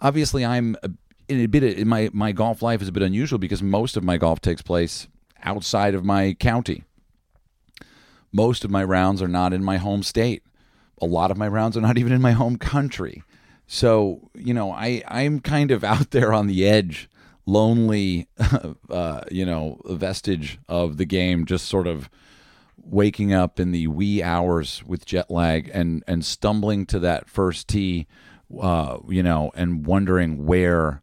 Obviously, 0.00 0.44
I'm 0.44 0.76
in 1.28 1.40
a 1.40 1.46
bit. 1.46 1.86
My 1.86 2.10
my 2.12 2.32
golf 2.32 2.62
life 2.62 2.82
is 2.82 2.88
a 2.88 2.92
bit 2.92 3.02
unusual 3.02 3.38
because 3.38 3.62
most 3.62 3.96
of 3.96 4.04
my 4.04 4.16
golf 4.18 4.40
takes 4.40 4.62
place 4.62 5.08
outside 5.42 5.94
of 5.94 6.04
my 6.04 6.34
county. 6.34 6.84
Most 8.32 8.64
of 8.64 8.70
my 8.70 8.84
rounds 8.84 9.22
are 9.22 9.28
not 9.28 9.54
in 9.54 9.64
my 9.64 9.78
home 9.78 10.02
state. 10.02 10.42
A 11.00 11.06
lot 11.06 11.30
of 11.30 11.38
my 11.38 11.48
rounds 11.48 11.76
are 11.76 11.80
not 11.80 11.96
even 11.96 12.12
in 12.12 12.20
my 12.20 12.32
home 12.32 12.56
country. 12.58 13.22
So, 13.70 14.30
you 14.34 14.54
know, 14.54 14.72
I, 14.72 15.04
I'm 15.06 15.38
kind 15.38 15.70
of 15.70 15.84
out 15.94 16.10
there 16.10 16.32
on 16.32 16.48
the 16.48 16.66
edge, 16.66 17.08
lonely, 17.46 18.28
uh, 18.90 19.20
you 19.30 19.46
know, 19.46 19.80
vestige 19.84 20.58
of 20.68 20.96
the 20.96 21.04
game, 21.04 21.44
just 21.44 21.66
sort 21.66 21.86
of 21.86 22.10
waking 22.82 23.34
up 23.34 23.60
in 23.60 23.70
the 23.70 23.86
wee 23.86 24.22
hours 24.22 24.82
with 24.86 25.04
jet 25.04 25.30
lag 25.30 25.70
and, 25.72 26.02
and 26.08 26.24
stumbling 26.24 26.86
to 26.86 26.98
that 26.98 27.28
first 27.28 27.68
tee, 27.68 28.06
uh, 28.60 28.98
you 29.08 29.22
know, 29.22 29.52
and 29.54 29.86
wondering 29.86 30.46
where, 30.46 31.02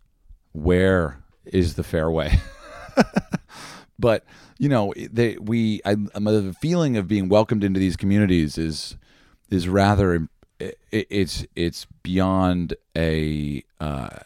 where 0.52 1.24
is 1.46 1.76
the 1.76 1.84
fairway? 1.84 2.40
but 4.00 4.26
you 4.58 4.70
know, 4.70 4.94
they 4.96 5.38
we 5.38 5.82
I'm 5.84 6.06
the 6.06 6.56
feeling 6.60 6.96
of 6.96 7.10
being 7.10 7.28
welcomed 7.28 7.64
into 7.64 7.80
these 7.80 7.98
communities 7.98 8.58
is 8.58 8.96
is 9.50 9.68
rather 9.68 10.28
it, 10.60 10.78
it's 10.92 11.46
it's 11.56 11.86
beyond 12.04 12.76
a 12.98 13.64
uh, 13.80 14.20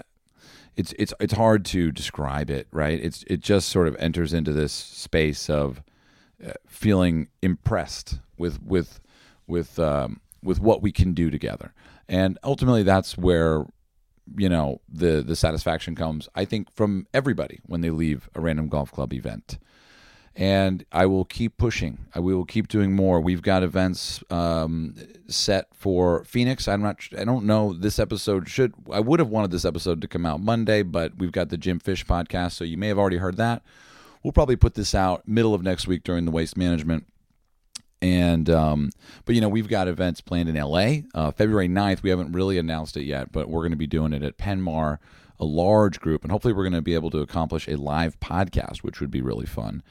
it's 0.75 0.93
it's 0.97 1.13
it's 1.19 1.33
hard 1.33 1.65
to 1.65 1.91
describe 1.91 2.49
it, 2.49 2.67
right? 2.71 2.99
It's 2.99 3.23
it 3.27 3.39
just 3.39 3.69
sort 3.69 3.87
of 3.87 3.95
enters 3.97 4.33
into 4.33 4.53
this 4.53 4.71
space 4.71 5.49
of 5.49 5.81
uh, 6.45 6.51
feeling 6.67 7.27
impressed 7.41 8.19
with 8.37 8.61
with 8.63 8.99
with 9.47 9.79
um, 9.79 10.21
with 10.43 10.59
what 10.59 10.81
we 10.81 10.91
can 10.91 11.13
do 11.13 11.29
together, 11.29 11.73
and 12.07 12.37
ultimately 12.43 12.83
that's 12.83 13.17
where 13.17 13.65
you 14.37 14.49
know 14.49 14.81
the 14.87 15.21
the 15.21 15.35
satisfaction 15.35 15.95
comes. 15.95 16.29
I 16.35 16.45
think 16.45 16.71
from 16.73 17.07
everybody 17.13 17.59
when 17.65 17.81
they 17.81 17.89
leave 17.89 18.29
a 18.35 18.39
random 18.39 18.69
golf 18.69 18.91
club 18.91 19.13
event 19.13 19.57
and 20.39 20.85
I 20.93 21.05
will 21.05 21.25
keep 21.25 21.57
pushing. 21.57 22.05
I 22.15 22.19
will 22.19 22.45
keep 22.45 22.69
doing 22.69 22.93
more. 22.93 23.19
We've 23.19 23.41
got 23.41 23.61
events 23.61 24.23
um, 24.29 24.95
set 25.27 25.67
for 25.75 26.23
Phoenix. 26.23 26.65
I'm 26.69 26.81
not. 26.81 27.01
I 27.17 27.25
don't 27.25 27.43
know. 27.43 27.73
This 27.73 27.99
episode 27.99 28.47
should. 28.47 28.73
I 28.89 29.01
would 29.01 29.19
have 29.19 29.27
wanted 29.27 29.51
this 29.51 29.65
episode 29.65 29.99
to 29.99 30.07
come 30.07 30.25
out 30.25 30.39
Monday, 30.39 30.81
but 30.81 31.17
we've 31.17 31.33
got 31.33 31.49
the 31.49 31.57
Jim 31.57 31.77
Fish 31.77 32.05
podcast, 32.05 32.53
so 32.53 32.63
you 32.63 32.77
may 32.77 32.87
have 32.87 32.97
already 32.97 33.17
heard 33.17 33.35
that. 33.35 33.63
We'll 34.23 34.31
probably 34.31 34.55
put 34.55 34.75
this 34.75 34.95
out 34.95 35.27
middle 35.27 35.53
of 35.53 35.61
next 35.61 35.87
week 35.87 36.03
during 36.03 36.23
the 36.23 36.31
waste 36.31 36.55
management. 36.55 37.05
And 38.01 38.49
um, 38.49 38.91
but 39.25 39.35
you 39.35 39.41
know 39.41 39.49
we've 39.49 39.67
got 39.67 39.89
events 39.89 40.21
planned 40.21 40.47
in 40.47 40.55
LA. 40.55 40.99
Uh, 41.13 41.31
February 41.31 41.67
9th, 41.67 42.01
we 42.01 42.11
haven't 42.11 42.31
really 42.31 42.57
announced 42.57 42.95
it 42.95 43.03
yet, 43.03 43.33
but 43.33 43.49
we're 43.49 43.61
going 43.63 43.71
to 43.71 43.77
be 43.77 43.87
doing 43.87 44.13
it 44.13 44.23
at 44.23 44.37
Penmar, 44.37 44.99
a 45.37 45.43
large 45.43 45.99
group, 45.99 46.23
and 46.23 46.31
hopefully 46.31 46.53
we're 46.53 46.63
going 46.63 46.71
to 46.71 46.81
be 46.81 46.93
able 46.93 47.09
to 47.09 47.19
accomplish 47.19 47.67
a 47.67 47.75
live 47.75 48.17
podcast, 48.21 48.77
which 48.77 49.01
would 49.01 49.11
be 49.11 49.21
really 49.21 49.45
fun 49.45 49.83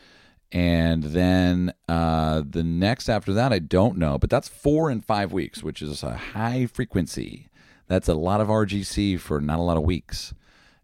and 0.51 1.03
then 1.03 1.73
uh, 1.89 2.43
the 2.49 2.63
next 2.63 3.09
after 3.09 3.33
that 3.35 3.53
I 3.53 3.59
don't 3.59 3.99
know, 3.99 4.19
but 4.19 4.31
that's 4.31 4.49
four 4.49 4.91
and 4.91 5.05
five 5.05 5.33
weeks, 5.33 5.63
which 5.63 5.83
is 5.83 6.03
a 6.03 6.17
high 6.17 6.67
frequency. 6.67 7.49
That's 7.87 8.09
a 8.09 8.15
lot 8.15 8.41
of 8.41 8.49
RGC 8.49 9.19
for 9.21 9.41
not 9.41 9.59
a 9.59 9.63
lot 9.63 9.77
of 9.77 9.83
weeks. 9.83 10.35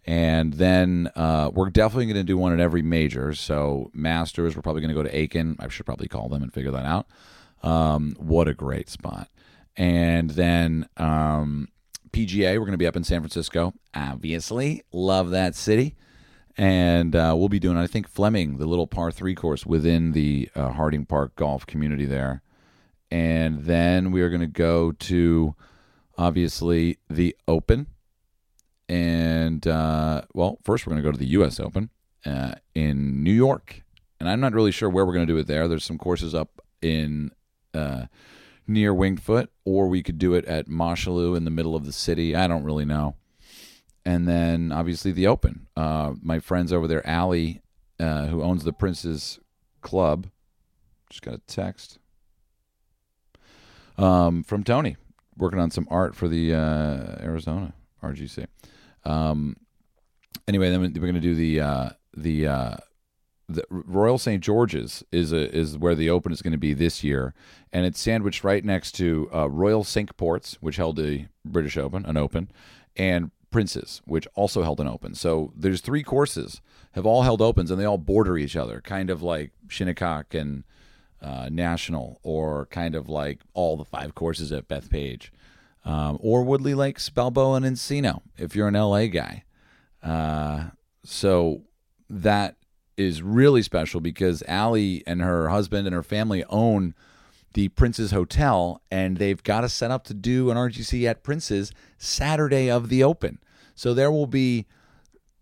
And 0.07 0.55
then 0.55 1.11
uh, 1.17 1.51
we're 1.53 1.71
definitely 1.71 2.07
going 2.07 2.17
to 2.17 2.25
do 2.25 2.37
one 2.37 2.53
at 2.53 2.61
every 2.61 2.83
major. 2.83 3.35
So 3.35 3.91
Masters, 3.95 4.55
we're 4.55 4.63
probably 4.63 4.83
going 4.83 4.95
to 4.95 4.95
go 4.95 5.03
to 5.03 5.17
Aiken. 5.17 5.57
I 5.59 5.69
should 5.69 5.87
probably 5.87 6.09
call 6.09 6.29
them 6.29 6.43
and 6.43 6.53
figure 6.53 6.71
that 6.73 6.85
out. 6.85 7.07
Um, 7.63 8.15
what 8.19 8.49
a 8.49 8.55
great 8.55 8.91
spot! 8.91 9.29
and 9.77 10.31
then 10.31 10.89
um, 10.97 11.69
PGA. 12.11 12.55
We're 12.55 12.61
going 12.61 12.73
to 12.73 12.79
be 12.79 12.87
up 12.87 12.97
in 12.97 13.05
San 13.05 13.21
Francisco. 13.21 13.75
Obviously, 13.95 14.83
love 14.93 15.31
that 15.31 15.55
city, 15.55 15.97
and 16.57 17.17
uh, 17.17 17.35
we'll 17.37 17.49
be 17.49 17.59
doing 17.59 17.77
I 17.77 17.87
think 17.87 18.09
Fleming, 18.09 18.59
the 18.59 18.67
little 18.67 18.87
par 18.87 19.11
three 19.11 19.35
course 19.35 19.67
within 19.67 20.13
the 20.13 20.49
uh, 20.55 20.71
Harding 20.71 21.07
Park 21.07 21.35
golf 21.37 21.67
community 21.67 22.05
there, 22.05 22.43
and 23.11 23.65
then 23.65 24.11
we 24.11 24.23
are 24.23 24.29
going 24.29 24.41
to 24.41 24.47
go 24.47 24.93
to 24.93 25.55
obviously 26.17 26.99
the 27.11 27.37
Open, 27.49 27.89
and 28.89 29.67
uh, 29.67 30.23
well, 30.33 30.59
first 30.63 30.87
we're 30.87 30.93
going 30.93 31.03
to 31.03 31.09
go 31.09 31.13
to 31.13 31.19
the 31.19 31.31
U.S. 31.33 31.59
Open 31.59 31.91
uh, 32.25 32.55
in 32.75 33.23
New 33.23 33.33
York, 33.33 33.83
and 34.21 34.29
I'm 34.29 34.41
not 34.41 34.53
really 34.53 34.73
sure 34.73 34.89
where 34.89 35.05
we're 35.05 35.15
going 35.15 35.27
to 35.27 35.33
do 35.33 35.39
it 35.39 35.47
there. 35.47 35.69
There's 35.69 35.85
some 35.85 35.99
courses 35.99 36.35
up 36.35 36.61
in 36.81 37.33
uh, 37.73 38.07
near 38.67 38.95
Winged 38.95 39.23
Foot, 39.23 39.51
or 39.65 39.89
we 39.89 40.03
could 40.03 40.19
do 40.19 40.35
it 40.35 40.45
at 40.47 40.69
Mosholu 40.69 41.37
in 41.37 41.45
the 41.45 41.51
middle 41.51 41.75
of 41.75 41.85
the 41.85 41.93
city. 41.93 42.35
I 42.35 42.47
don't 42.47 42.65
really 42.65 42.85
know. 42.85 43.17
And 44.05 44.29
then 44.29 44.71
obviously 44.71 45.13
the 45.13 45.27
Open. 45.27 45.67
Uh, 45.77 46.15
my 46.21 46.39
friends 46.39 46.73
over 46.73 46.87
there, 46.87 47.07
Allie, 47.07 47.63
uh, 47.99 48.27
who 48.27 48.43
owns 48.43 48.65
the 48.65 48.73
Prince's 48.73 49.39
Club, 49.81 50.29
just 51.11 51.23
got 51.23 51.35
a 51.35 51.39
text 51.47 51.99
um, 53.99 54.43
from 54.43 54.65
Tony, 54.65 54.97
working 55.37 55.59
on 55.59 55.71
some 55.71 55.87
art 55.91 56.15
for 56.15 56.29
the 56.29 56.55
uh, 56.55 57.23
Arizona 57.23 57.75
RGC. 58.03 58.47
Um, 59.05 59.57
anyway, 60.49 60.71
then 60.71 60.81
we're 60.81 60.89
going 60.89 61.15
to 61.15 61.21
do 61.21 61.35
the 61.35 61.61
uh, 61.61 61.91
the 62.17 62.47
uh, 62.47 62.77
the 63.49 63.65
Royal 63.71 64.19
St 64.19 64.43
George's 64.43 65.05
is 65.13 65.33
a, 65.33 65.55
is 65.55 65.77
where 65.79 65.95
the 65.95 66.11
Open 66.11 66.33
is 66.33 66.43
going 66.43 66.53
to 66.53 66.59
be 66.59 66.75
this 66.75 67.05
year, 67.05 67.35
and 67.73 67.87
it's 67.87 68.01
sandwiched 68.01 68.45
right 68.45 68.65
next 68.65 68.93
to 68.93 69.29
uh, 69.33 69.49
Royal 69.49 69.85
Cinque 69.85 70.17
Ports, 70.17 70.59
which 70.61 70.77
held 70.77 70.97
the 70.97 71.27
British 71.45 71.77
Open, 71.77 72.05
an 72.07 72.17
Open, 72.17 72.51
and 72.97 73.31
Prince's, 73.55 74.03
which 74.05 74.27
also 74.35 74.65
held 74.65 74.81
an 74.81 74.89
Open. 74.89 75.15
So 75.15 75.53
there's 75.55 75.81
three 75.81 76.03
courses 76.03 76.61
have 76.91 77.07
all 77.07 77.23
held 77.23 77.41
Opens, 77.41 77.71
and 77.71 77.81
they 77.81 77.85
all 77.85 77.99
border 77.99 78.37
each 78.37 78.57
other, 78.57 78.81
kind 78.81 79.11
of 79.11 79.23
like 79.23 79.53
Shinnecock 79.69 80.35
and 80.35 80.65
uh, 81.23 81.49
National, 81.53 82.19
or 82.25 82.67
kind 82.67 82.97
of 82.97 83.09
like 83.09 83.43
all 83.53 83.77
the 83.77 83.85
five 83.85 84.17
courses 84.17 84.51
at 84.51 84.67
Bethpage, 84.67 85.31
um, 85.85 86.19
or 86.21 86.43
Woodley 86.43 86.75
Lakes, 86.75 87.09
Balboa, 87.11 87.59
and 87.59 87.65
Encino, 87.65 88.23
if 88.37 88.57
you're 88.57 88.67
an 88.67 88.75
LA 88.75 89.07
guy. 89.07 89.45
Uh, 90.03 90.71
so 91.05 91.63
that 92.11 92.57
is 92.97 93.23
really 93.23 93.63
special 93.63 94.01
because 94.01 94.43
Allie 94.49 95.05
and 95.07 95.23
her 95.23 95.51
husband 95.51 95.87
and 95.87 95.95
her 95.95 96.03
family 96.03 96.43
own 96.49 96.93
the 97.55 97.69
Prince's 97.69 98.11
Hotel, 98.11 98.81
and 98.91 99.17
they've 99.17 99.43
got 99.43 99.65
us 99.65 99.73
set 99.73 99.91
up 99.91 100.05
to 100.05 100.15
do 100.15 100.51
an 100.51 100.57
RGC 100.57 101.09
at 101.09 101.23
Prince's 101.23 101.73
Saturday 101.97 102.71
of 102.71 102.89
the 102.89 103.03
Open. 103.03 103.39
So 103.75 103.95
there 103.95 104.11
will 104.11 104.27
be 104.27 104.67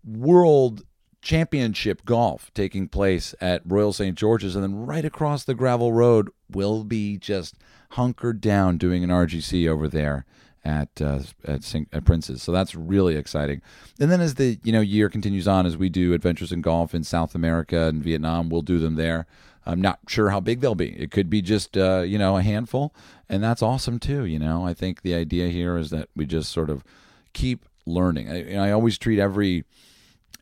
world 0.05 0.83
championship 1.21 2.05
golf 2.05 2.51
taking 2.53 2.87
place 2.87 3.33
at 3.41 3.61
Royal 3.65 3.93
St. 3.93 4.17
George's, 4.17 4.55
and 4.55 4.63
then 4.63 4.85
right 4.85 5.05
across 5.05 5.43
the 5.43 5.55
gravel 5.55 5.91
road, 5.91 6.29
we'll 6.49 6.83
be 6.83 7.17
just 7.17 7.55
hunkered 7.91 8.41
down 8.41 8.77
doing 8.77 9.03
an 9.03 9.09
RGC 9.09 9.67
over 9.67 9.87
there 9.87 10.25
at 10.65 11.01
uh, 11.01 11.19
at, 11.45 11.73
at 11.91 12.05
Prince's. 12.05 12.41
So 12.41 12.51
that's 12.51 12.75
really 12.75 13.15
exciting. 13.15 13.61
And 13.99 14.11
then 14.11 14.21
as 14.21 14.35
the 14.35 14.59
you 14.63 14.71
know 14.71 14.81
year 14.81 15.09
continues 15.09 15.47
on, 15.47 15.65
as 15.65 15.77
we 15.77 15.89
do 15.89 16.13
adventures 16.13 16.51
in 16.51 16.61
golf 16.61 16.93
in 16.93 17.03
South 17.03 17.35
America 17.35 17.87
and 17.87 18.03
Vietnam, 18.03 18.49
we'll 18.49 18.61
do 18.61 18.79
them 18.79 18.95
there. 18.95 19.25
I'm 19.65 19.81
not 19.81 19.99
sure 20.07 20.29
how 20.29 20.39
big 20.39 20.59
they'll 20.59 20.75
be. 20.75 20.89
It 20.99 21.11
could 21.11 21.29
be 21.29 21.41
just 21.41 21.77
uh, 21.77 22.01
you 22.01 22.17
know 22.17 22.37
a 22.37 22.41
handful, 22.41 22.93
and 23.29 23.43
that's 23.43 23.61
awesome 23.61 23.99
too. 23.99 24.25
You 24.25 24.39
know, 24.39 24.65
I 24.65 24.73
think 24.73 25.01
the 25.01 25.13
idea 25.13 25.47
here 25.49 25.77
is 25.77 25.89
that 25.91 26.09
we 26.15 26.25
just 26.25 26.51
sort 26.51 26.69
of 26.69 26.83
keep 27.33 27.65
learning. 27.85 28.29
I, 28.29 28.69
I 28.69 28.71
always 28.71 28.97
treat 28.97 29.19
every 29.19 29.65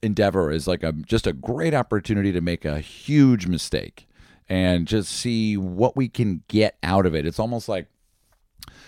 endeavor 0.01 0.49
as 0.49 0.67
like 0.67 0.84
a 0.84 0.91
just 0.91 1.28
a 1.28 1.34
great 1.34 1.74
opportunity 1.74 2.32
to 2.32 2.41
make 2.41 2.65
a 2.65 2.80
huge 2.80 3.47
mistake 3.47 4.07
and 4.49 4.88
just 4.88 5.11
see 5.11 5.55
what 5.55 5.95
we 5.95 6.09
can 6.09 6.43
get 6.47 6.78
out 6.84 7.05
of 7.05 7.15
it. 7.15 7.26
It's 7.26 7.39
almost 7.39 7.69
like 7.69 7.88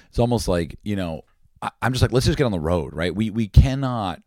it's 0.09 0.19
almost 0.19 0.47
like 0.47 0.77
you 0.83 0.95
know 0.95 1.23
I, 1.61 1.71
I'm 1.81 1.93
just 1.93 2.01
like 2.01 2.11
let's 2.11 2.25
just 2.25 2.37
get 2.37 2.45
on 2.45 2.51
the 2.51 2.59
road, 2.59 2.93
right? 2.93 3.15
We 3.15 3.29
we 3.29 3.47
cannot 3.47 4.21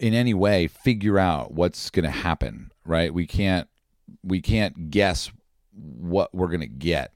in 0.00 0.14
any 0.14 0.34
way 0.34 0.66
figure 0.66 1.18
out 1.18 1.52
what's 1.52 1.90
going 1.90 2.04
to 2.04 2.10
happen, 2.10 2.70
right? 2.84 3.12
We 3.12 3.26
can't 3.26 3.68
we 4.22 4.40
can't 4.40 4.90
guess 4.90 5.30
what 5.72 6.34
we're 6.34 6.48
going 6.48 6.60
to 6.60 6.66
get 6.66 7.12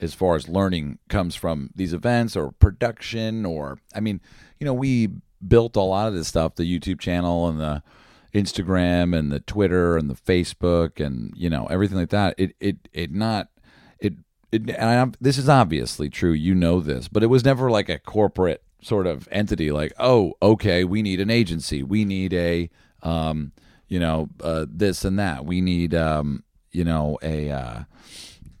as 0.00 0.14
far 0.14 0.34
as 0.34 0.48
learning 0.48 0.98
comes 1.08 1.34
from 1.34 1.70
these 1.74 1.92
events 1.92 2.36
or 2.36 2.52
production 2.52 3.44
or 3.44 3.78
I 3.94 4.00
mean, 4.00 4.20
you 4.58 4.64
know, 4.64 4.74
we 4.74 5.10
built 5.46 5.76
a 5.76 5.80
lot 5.80 6.08
of 6.08 6.14
this 6.14 6.28
stuff, 6.28 6.54
the 6.54 6.64
YouTube 6.64 7.00
channel 7.00 7.48
and 7.48 7.60
the 7.60 7.82
Instagram 8.34 9.16
and 9.16 9.30
the 9.30 9.40
Twitter 9.40 9.96
and 9.96 10.08
the 10.08 10.14
Facebook 10.14 11.04
and 11.04 11.32
you 11.36 11.50
know 11.50 11.66
everything 11.66 11.98
like 11.98 12.10
that. 12.10 12.34
It 12.38 12.54
it 12.60 12.88
it 12.92 13.12
not 13.12 13.48
it 13.98 14.14
it 14.52 14.70
and 14.70 15.00
I'm, 15.00 15.12
this 15.20 15.38
is 15.38 15.48
obviously 15.48 16.08
true. 16.08 16.32
You 16.32 16.54
know 16.54 16.80
this, 16.80 17.08
but 17.08 17.22
it 17.22 17.26
was 17.26 17.44
never 17.44 17.70
like 17.70 17.88
a 17.88 17.98
corporate 17.98 18.62
sort 18.82 19.06
of 19.06 19.28
entity. 19.30 19.72
Like 19.72 19.92
oh 19.98 20.34
okay, 20.40 20.84
we 20.84 21.02
need 21.02 21.20
an 21.20 21.30
agency. 21.30 21.82
We 21.82 22.04
need 22.04 22.32
a 22.32 22.70
um 23.02 23.52
you 23.90 24.00
know 24.00 24.30
uh, 24.42 24.64
this 24.66 25.04
and 25.04 25.18
that. 25.18 25.44
We 25.44 25.60
need 25.60 25.94
um 25.94 26.44
you 26.70 26.84
know 26.84 27.18
a 27.22 27.50
uh, 27.50 27.80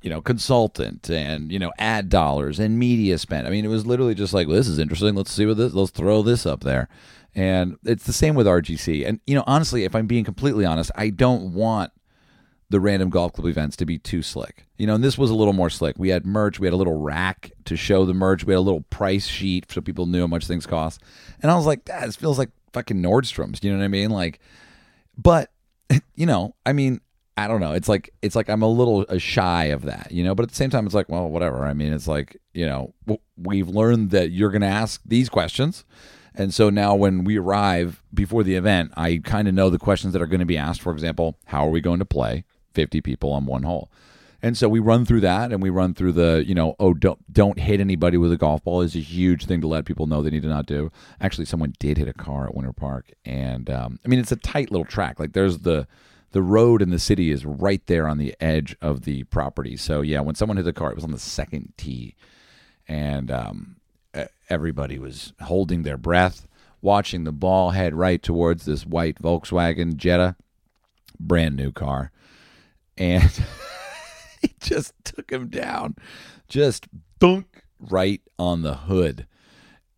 you 0.02 0.10
know 0.10 0.20
consultant 0.20 1.08
and 1.08 1.50
you 1.50 1.58
know 1.58 1.72
ad 1.78 2.10
dollars 2.10 2.58
and 2.58 2.78
media 2.78 3.16
spend. 3.16 3.46
I 3.46 3.50
mean, 3.50 3.64
it 3.64 3.68
was 3.68 3.86
literally 3.86 4.14
just 4.14 4.34
like 4.34 4.46
well, 4.46 4.56
this 4.56 4.68
is 4.68 4.78
interesting. 4.78 5.14
Let's 5.14 5.32
see 5.32 5.46
what 5.46 5.56
this. 5.56 5.72
Let's 5.72 5.92
throw 5.92 6.20
this 6.20 6.44
up 6.44 6.62
there. 6.64 6.90
And 7.34 7.76
it's 7.84 8.04
the 8.04 8.12
same 8.12 8.34
with 8.34 8.46
RGC. 8.46 9.06
And, 9.06 9.20
you 9.26 9.34
know, 9.34 9.44
honestly, 9.46 9.84
if 9.84 9.94
I'm 9.94 10.06
being 10.06 10.24
completely 10.24 10.64
honest, 10.64 10.90
I 10.96 11.10
don't 11.10 11.52
want 11.54 11.92
the 12.70 12.80
random 12.80 13.10
golf 13.10 13.32
club 13.32 13.46
events 13.46 13.76
to 13.76 13.86
be 13.86 13.98
too 13.98 14.22
slick. 14.22 14.66
You 14.78 14.86
know, 14.86 14.94
and 14.94 15.04
this 15.04 15.18
was 15.18 15.30
a 15.30 15.34
little 15.34 15.52
more 15.52 15.70
slick. 15.70 15.96
We 15.98 16.08
had 16.08 16.24
merch, 16.24 16.58
we 16.58 16.66
had 16.66 16.74
a 16.74 16.76
little 16.76 16.98
rack 16.98 17.52
to 17.66 17.76
show 17.76 18.04
the 18.04 18.14
merch, 18.14 18.44
we 18.44 18.52
had 18.52 18.58
a 18.58 18.62
little 18.62 18.82
price 18.82 19.26
sheet 19.26 19.70
so 19.70 19.80
people 19.80 20.06
knew 20.06 20.20
how 20.20 20.26
much 20.26 20.46
things 20.46 20.66
cost. 20.66 21.02
And 21.42 21.50
I 21.50 21.56
was 21.56 21.66
like, 21.66 21.84
this 21.84 22.16
feels 22.16 22.38
like 22.38 22.50
fucking 22.72 23.02
Nordstrom's. 23.02 23.62
You 23.62 23.72
know 23.72 23.78
what 23.78 23.84
I 23.84 23.88
mean? 23.88 24.10
Like, 24.10 24.40
but, 25.20 25.50
you 26.14 26.26
know, 26.26 26.54
I 26.64 26.72
mean, 26.72 27.00
I 27.36 27.48
don't 27.48 27.60
know. 27.60 27.72
It's 27.72 27.88
like 27.88 28.10
it's 28.20 28.36
like 28.36 28.50
I'm 28.50 28.60
a 28.60 28.68
little 28.68 29.06
uh, 29.08 29.16
shy 29.16 29.66
of 29.66 29.82
that, 29.82 30.12
you 30.12 30.22
know. 30.22 30.34
But 30.34 30.42
at 30.42 30.50
the 30.50 30.56
same 30.56 30.68
time, 30.68 30.84
it's 30.84 30.94
like, 30.94 31.08
well, 31.08 31.26
whatever. 31.28 31.64
I 31.64 31.72
mean, 31.72 31.92
it's 31.92 32.06
like 32.06 32.36
you 32.52 32.66
know, 32.66 32.92
we've 33.36 33.68
learned 33.68 34.10
that 34.10 34.30
you're 34.30 34.50
going 34.50 34.60
to 34.60 34.66
ask 34.66 35.00
these 35.06 35.30
questions, 35.30 35.86
and 36.34 36.52
so 36.52 36.68
now 36.68 36.94
when 36.94 37.24
we 37.24 37.38
arrive 37.38 38.02
before 38.12 38.42
the 38.42 38.56
event, 38.56 38.92
I 38.94 39.22
kind 39.24 39.48
of 39.48 39.54
know 39.54 39.70
the 39.70 39.78
questions 39.78 40.12
that 40.12 40.20
are 40.20 40.26
going 40.26 40.40
to 40.40 40.46
be 40.46 40.58
asked. 40.58 40.82
For 40.82 40.92
example, 40.92 41.38
how 41.46 41.66
are 41.66 41.70
we 41.70 41.80
going 41.80 42.00
to 42.00 42.04
play 42.04 42.44
50 42.74 43.00
people 43.00 43.32
on 43.32 43.46
one 43.46 43.62
hole? 43.62 43.90
And 44.42 44.56
so 44.56 44.68
we 44.68 44.78
run 44.78 45.04
through 45.04 45.20
that 45.20 45.52
and 45.52 45.62
we 45.62 45.70
run 45.70 45.94
through 45.94 46.12
the, 46.12 46.44
you 46.46 46.54
know, 46.54 46.74
oh, 46.80 46.94
don't 46.94 47.20
don't 47.32 47.58
hit 47.58 47.80
anybody 47.80 48.16
with 48.16 48.32
a 48.32 48.36
golf 48.36 48.64
ball 48.64 48.80
is 48.80 48.96
a 48.96 49.00
huge 49.00 49.46
thing 49.46 49.60
to 49.60 49.66
let 49.66 49.84
people 49.84 50.06
know 50.06 50.22
they 50.22 50.30
need 50.30 50.42
to 50.42 50.48
not 50.48 50.66
do. 50.66 50.90
Actually, 51.20 51.44
someone 51.44 51.74
did 51.78 51.98
hit 51.98 52.08
a 52.08 52.14
car 52.14 52.46
at 52.46 52.54
Winter 52.54 52.72
Park, 52.72 53.12
and 53.24 53.68
um, 53.68 53.98
I 54.04 54.08
mean 54.08 54.18
it's 54.18 54.32
a 54.32 54.36
tight 54.36 54.70
little 54.70 54.86
track. 54.86 55.20
Like 55.20 55.32
there's 55.32 55.58
the 55.58 55.86
the 56.32 56.42
road 56.42 56.80
in 56.80 56.90
the 56.90 56.98
city 56.98 57.30
is 57.30 57.44
right 57.44 57.84
there 57.86 58.08
on 58.08 58.18
the 58.18 58.34
edge 58.40 58.76
of 58.80 59.02
the 59.02 59.24
property. 59.24 59.76
So 59.76 60.00
yeah, 60.00 60.20
when 60.20 60.34
someone 60.34 60.56
hit 60.56 60.62
the 60.64 60.72
car, 60.72 60.90
it 60.90 60.94
was 60.94 61.04
on 61.04 61.12
the 61.12 61.18
second 61.18 61.74
tee, 61.76 62.14
and 62.88 63.30
um, 63.30 63.76
everybody 64.48 64.98
was 64.98 65.32
holding 65.42 65.82
their 65.82 65.96
breath, 65.96 66.46
watching 66.82 67.24
the 67.24 67.32
ball 67.32 67.70
head 67.70 67.94
right 67.94 68.22
towards 68.22 68.64
this 68.64 68.86
white 68.86 69.20
Volkswagen 69.22 69.96
Jetta, 69.96 70.36
brand 71.18 71.56
new 71.56 71.72
car. 71.72 72.10
And 72.98 73.30
it 74.42 74.58
just 74.60 74.92
took 75.04 75.30
him 75.30 75.48
down, 75.48 75.96
just 76.48 76.86
dunk 77.18 77.64
right 77.78 78.20
on 78.38 78.62
the 78.62 78.74
hood. 78.74 79.26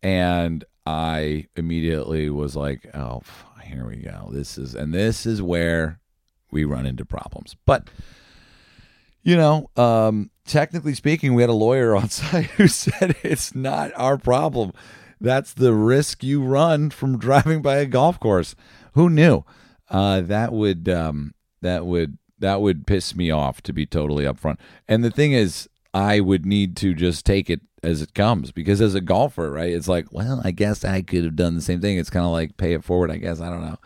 And 0.01 0.63
I 0.85 1.47
immediately 1.55 2.29
was 2.29 2.55
like, 2.55 2.89
oh, 2.93 3.21
here 3.63 3.87
we 3.87 3.97
go. 3.97 4.29
This 4.31 4.57
is, 4.57 4.75
and 4.75 4.93
this 4.93 5.25
is 5.25 5.41
where 5.41 5.99
we 6.51 6.65
run 6.65 6.85
into 6.85 7.05
problems. 7.05 7.55
But, 7.65 7.89
you 9.23 9.37
know, 9.37 9.69
um, 9.77 10.29
technically 10.45 10.93
speaking, 10.93 11.33
we 11.33 11.41
had 11.41 11.49
a 11.49 11.53
lawyer 11.53 11.95
on 11.95 12.09
site 12.09 12.51
who 12.51 12.67
said 12.67 13.15
it's 13.23 13.55
not 13.55 13.91
our 13.95 14.17
problem. 14.17 14.73
That's 15.21 15.53
the 15.53 15.73
risk 15.73 16.23
you 16.23 16.43
run 16.43 16.89
from 16.89 17.17
driving 17.17 17.61
by 17.61 17.77
a 17.77 17.85
golf 17.85 18.19
course. 18.19 18.55
Who 18.93 19.09
knew? 19.09 19.45
Uh, 19.89 20.21
that 20.21 20.51
would 20.51 20.89
um, 20.89 21.33
that 21.61 21.85
would 21.85 22.17
that 22.43 22.61
would 22.61 22.85
piss 22.85 23.15
me 23.15 23.31
off 23.31 23.61
to 23.63 23.73
be 23.73 23.85
totally 23.85 24.25
upfront. 24.25 24.59
And 24.87 25.03
the 25.03 25.11
thing 25.11 25.33
is, 25.33 25.67
I 25.93 26.19
would 26.19 26.45
need 26.45 26.75
to 26.77 26.93
just 26.93 27.25
take 27.25 27.49
it 27.49 27.61
as 27.81 28.01
it 28.01 28.13
comes 28.13 28.51
because 28.51 28.79
as 28.79 28.95
a 28.95 29.01
golfer, 29.01 29.51
right? 29.51 29.73
It's 29.73 29.87
like, 29.87 30.11
well, 30.11 30.41
I 30.43 30.51
guess 30.51 30.85
I 30.85 31.01
could 31.01 31.23
have 31.23 31.35
done 31.35 31.55
the 31.55 31.61
same 31.61 31.81
thing. 31.81 31.97
It's 31.97 32.09
kind 32.09 32.25
of 32.25 32.31
like 32.31 32.57
pay 32.57 32.73
it 32.73 32.83
forward. 32.83 33.11
I 33.11 33.17
guess 33.17 33.41
I 33.41 33.49
don't 33.49 33.65
know, 33.65 33.79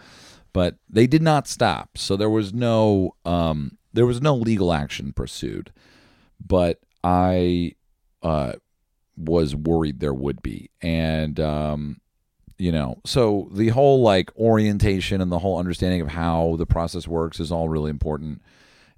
but 0.53 0.75
they 0.89 1.07
did 1.07 1.21
not 1.21 1.47
stop, 1.47 1.97
so 1.97 2.15
there 2.15 2.29
was 2.29 2.53
no 2.53 3.15
um, 3.25 3.77
there 3.93 4.05
was 4.05 4.21
no 4.21 4.35
legal 4.35 4.73
action 4.73 5.13
pursued 5.13 5.71
but 6.45 6.79
I 7.03 7.73
uh, 8.21 8.53
was 9.15 9.55
worried 9.55 9.99
there 9.99 10.13
would 10.13 10.41
be. 10.41 10.69
And 10.81 11.39
um, 11.39 11.97
you 12.57 12.71
know, 12.71 12.99
so 13.05 13.49
the 13.51 13.69
whole 13.69 14.01
like 14.01 14.35
orientation 14.35 15.21
and 15.21 15.31
the 15.31 15.39
whole 15.39 15.59
understanding 15.59 16.01
of 16.01 16.09
how 16.09 16.55
the 16.57 16.65
process 16.65 17.07
works 17.07 17.39
is 17.39 17.51
all 17.51 17.69
really 17.69 17.89
important. 17.89 18.41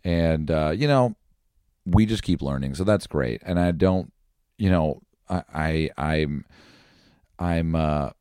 And 0.03 0.49
uh, 0.49 0.71
you 0.75 0.87
know, 0.87 1.15
we 1.85 2.05
just 2.05 2.23
keep 2.23 2.41
learning, 2.41 2.75
so 2.75 2.83
that's 2.83 3.07
great. 3.07 3.41
And 3.45 3.59
I 3.59 3.71
don't, 3.71 4.13
you 4.57 4.69
know, 4.69 5.01
I, 5.29 5.43
I 5.53 5.89
I'm 5.97 6.45
I'm 7.37 7.75
uh, 7.75 8.11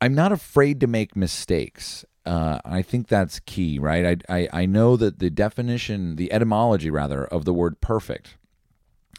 I'm 0.00 0.14
not 0.14 0.32
afraid 0.32 0.80
to 0.80 0.86
make 0.86 1.16
mistakes. 1.16 2.04
Uh, 2.26 2.58
I 2.64 2.82
think 2.82 3.08
that's 3.08 3.40
key, 3.40 3.78
right? 3.78 4.22
I, 4.28 4.36
I 4.40 4.48
I 4.62 4.66
know 4.66 4.96
that 4.96 5.18
the 5.18 5.30
definition, 5.30 6.16
the 6.16 6.32
etymology 6.32 6.90
rather, 6.90 7.24
of 7.24 7.44
the 7.44 7.54
word 7.54 7.80
perfect, 7.80 8.36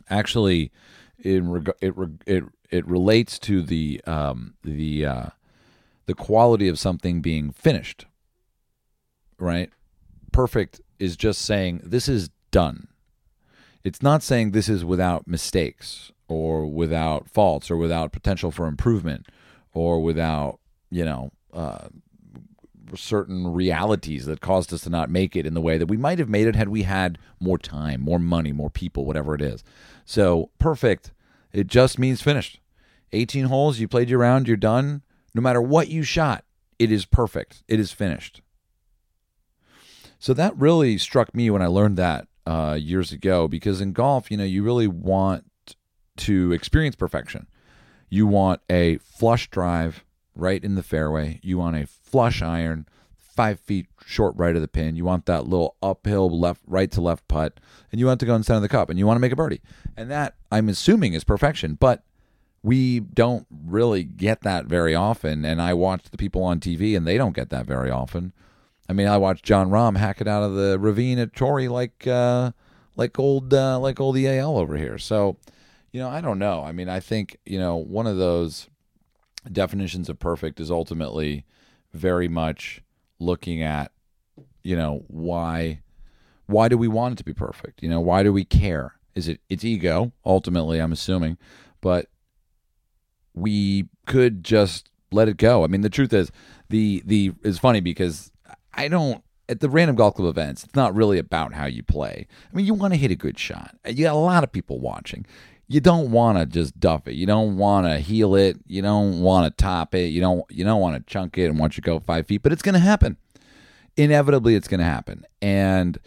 actually, 0.10 0.72
in 1.20 1.50
reg- 1.50 1.74
it 1.82 1.94
it 2.26 2.44
it 2.70 2.86
relates 2.88 3.40
to 3.40 3.62
the 3.62 4.02
um, 4.06 4.56
the 4.64 5.06
uh, 5.06 5.26
the 6.06 6.14
quality 6.14 6.68
of 6.68 6.80
something 6.80 7.22
being 7.22 7.52
finished. 7.52 8.06
Right? 9.38 9.70
Perfect 10.32 10.82
is 11.00 11.16
just 11.18 11.42
saying 11.42 11.82
this 11.84 12.08
is 12.08 12.30
done. 12.52 12.88
It's 13.84 14.02
not 14.02 14.24
saying 14.24 14.52
this 14.52 14.70
is 14.70 14.84
without 14.84 15.28
mistakes 15.28 16.12
or 16.28 16.66
without 16.66 17.30
faults 17.30 17.70
or 17.70 17.78
without 17.78 18.12
potential 18.12 18.52
for 18.52 18.68
improvement 18.68 19.28
or 19.74 20.02
without 20.02 20.60
you 20.90 21.06
know 21.06 21.32
uh, 21.54 21.88
certain 22.96 23.48
realities 23.48 24.26
that 24.26 24.42
caused 24.42 24.74
us 24.74 24.82
to 24.82 24.90
not 24.90 25.10
make 25.10 25.36
it 25.36 25.46
in 25.46 25.54
the 25.54 25.62
way 25.62 25.78
that 25.78 25.88
we 25.88 25.98
might 25.98 26.20
have 26.20 26.30
made 26.30 26.48
it 26.48 26.56
had 26.56 26.70
we 26.70 26.84
had 26.84 27.18
more 27.40 27.58
time, 27.58 28.02
more 28.02 28.20
money, 28.20 28.52
more 28.52 28.70
people, 28.70 29.06
whatever 29.06 29.34
it 29.34 29.42
is. 29.42 29.64
So 30.06 30.50
perfect, 30.60 31.12
it 31.56 31.68
just 31.68 31.98
means 31.98 32.22
finished. 32.22 32.60
18 33.14 33.46
holes, 33.46 33.80
you 33.80 33.88
played 33.88 34.10
your 34.10 34.20
round, 34.20 34.46
you're 34.46 34.58
done. 34.58 35.04
No 35.34 35.42
matter 35.42 35.62
what 35.62 35.88
you 35.88 36.04
shot, 36.04 36.44
it 36.78 36.92
is 36.92 37.06
perfect. 37.06 37.64
It 37.70 37.80
is 37.80 37.94
finished. 37.94 38.42
So 40.20 40.34
that 40.34 40.58
really 40.58 40.98
struck 40.98 41.34
me 41.34 41.50
when 41.50 41.62
I 41.62 41.68
learned 41.68 41.96
that 41.96 42.28
uh, 42.46 42.78
years 42.80 43.14
ago 43.14 43.48
because 43.48 43.80
in 43.80 43.94
golf, 43.94 44.30
you 44.30 44.36
know, 44.36 44.44
you 44.44 44.64
really 44.64 44.88
want 44.88 45.46
to 46.18 46.52
experience 46.52 46.96
perfection. 46.98 47.48
You 48.10 48.28
want 48.28 48.60
a 48.70 48.98
flush 48.98 49.50
drive 49.50 50.04
right 50.36 50.62
in 50.62 50.76
the 50.76 50.84
fairway. 50.84 51.40
You 51.42 51.58
want 51.58 51.78
a 51.78 51.88
flush 51.88 52.42
iron, 52.42 52.86
five 53.36 53.60
feet 53.60 53.88
short 54.06 54.34
right 54.38 54.56
of 54.56 54.62
the 54.62 54.68
pin. 54.68 54.96
You 54.96 55.06
want 55.06 55.26
that 55.26 55.48
little 55.48 55.76
uphill 55.82 56.30
left, 56.30 56.62
right 56.66 56.90
to 56.92 57.02
left 57.02 57.28
putt, 57.28 57.60
and 57.92 58.00
you 58.00 58.06
want 58.06 58.20
to 58.22 58.26
go 58.26 58.36
in 58.36 58.44
center 58.44 58.58
of 58.58 58.62
the 58.62 58.70
cup, 58.70 58.90
and 58.90 58.98
you 58.98 59.06
want 59.06 59.18
to 59.18 59.22
make 59.22 59.32
a 59.32 59.36
birdie. 59.36 59.62
And 59.98 60.10
that 60.10 60.36
I'm 60.52 60.70
assuming 60.70 61.14
is 61.14 61.24
perfection, 61.24 61.76
but 61.76 62.04
we 62.64 63.00
don't 63.00 63.46
really 63.50 64.04
get 64.04 64.42
that 64.42 64.66
very 64.66 64.96
often. 64.96 65.46
And 65.46 65.62
I 65.62 65.74
watch 65.74 66.06
the 66.10 66.18
people 66.18 66.44
on 66.44 66.60
TV, 66.60 66.96
and 66.96 67.06
they 67.06 67.18
don't 67.18 67.36
get 67.36 67.50
that 67.50 67.66
very 67.66 67.92
often. 67.92 68.34
I 68.88 68.94
mean, 68.94 69.08
I 69.08 69.18
watched 69.18 69.46
Jon 69.46 69.70
Rahm 69.70 69.98
hack 69.98 70.22
it 70.22 70.28
out 70.28 70.44
of 70.44 70.54
the 70.54 70.78
ravine 70.80 71.20
at 71.20 71.34
Torrey 71.34 71.68
like 71.68 72.06
uh, 72.08 72.52
like 72.96 73.18
old 73.20 73.54
uh, 73.54 73.80
like 73.80 74.00
old 74.00 74.18
EAL 74.18 74.58
over 74.58 74.78
here. 74.78 74.98
So, 74.98 75.38
you 75.92 76.00
know, 76.00 76.10
I 76.10 76.22
don't 76.22 76.40
know. 76.40 76.64
I 76.64 76.72
mean, 76.72 76.90
I 76.90 77.00
think 77.00 77.38
you 77.46 77.60
know 77.60 77.76
one 77.76 78.08
of 78.08 78.18
those 78.18 78.70
definitions 79.52 80.10
of 80.10 80.20
perfect 80.20 80.60
is 80.60 80.72
ultimately 80.72 81.46
very 81.94 82.28
much 82.28 82.82
looking 83.20 83.62
at 83.62 83.92
you 84.64 84.76
know 84.76 85.04
why 85.08 85.82
why 86.48 86.68
do 86.68 86.78
we 86.78 86.88
want 86.88 87.14
it 87.14 87.18
to 87.18 87.24
be 87.24 87.34
perfect? 87.34 87.82
You 87.82 87.90
know 87.90 88.02
why 88.02 88.24
do 88.24 88.32
we 88.34 88.46
care? 88.46 88.96
Is 89.14 89.28
it 89.28 89.40
it's 89.50 89.64
ego 89.64 90.12
ultimately 90.26 90.80
i'm 90.80 90.92
assuming. 90.92 91.38
But 91.82 92.08
we 93.34 93.90
could 94.06 94.44
just 94.44 94.90
let 95.12 95.28
it 95.28 95.38
go. 95.38 95.64
I 95.64 95.68
mean 95.68 95.82
the 95.82 95.90
truth 95.90 96.14
is 96.14 96.32
the 96.70 97.02
the 97.06 97.34
is 97.44 97.60
funny 97.60 97.80
because 97.80 98.32
i 98.74 98.88
don't 98.88 99.24
at 99.48 99.60
the 99.60 99.70
random 99.70 99.96
golf 99.96 100.16
club 100.16 100.28
events 100.28 100.64
it's 100.64 100.76
not 100.76 100.96
really 100.96 101.18
about 101.18 101.54
how 101.54 101.66
you 101.66 101.84
play. 101.84 102.28
I 102.52 102.56
mean 102.56 102.66
you 102.66 102.74
want 102.74 102.94
to 102.94 103.00
hit 103.00 103.12
a 103.12 103.16
good 103.16 103.40
shot. 103.40 103.76
You 103.86 104.06
got 104.06 104.16
a 104.16 104.20
lot 104.20 104.44
of 104.44 104.52
people 104.52 104.80
watching 104.80 105.26
you 105.68 105.80
don't 105.80 106.12
want 106.12 106.38
to 106.38 106.46
just 106.46 106.80
duff 106.80 107.08
it. 107.08 107.16
You 107.16 107.26
don't 107.26 107.58
want 107.58 107.88
to 107.88 108.00
heel 108.00 108.36
it. 108.36 108.58
You 108.68 108.82
don't 108.82 109.22
want 109.22 109.46
to 109.46 109.64
top 109.64 109.96
it. 109.96 110.08
You 110.08 110.22
don't 110.22 110.46
you 110.50 110.64
don't 110.64 110.82
want 110.82 110.96
to 110.96 111.12
chunk 111.12 111.38
it 111.38 111.46
and 111.46 111.60
watch 111.60 111.78
it 111.78 111.84
go 111.84 112.00
five 112.00 112.28
feet. 112.28 112.44
But 112.44 112.52
it's 112.52 112.62
going 112.62 112.74
to 112.74 112.80
happen. 112.80 113.18
Inevitably, 113.98 114.56
it's 114.56 114.68
going 114.68 114.80
to 114.80 114.86
happen, 114.86 115.26
and 115.42 115.98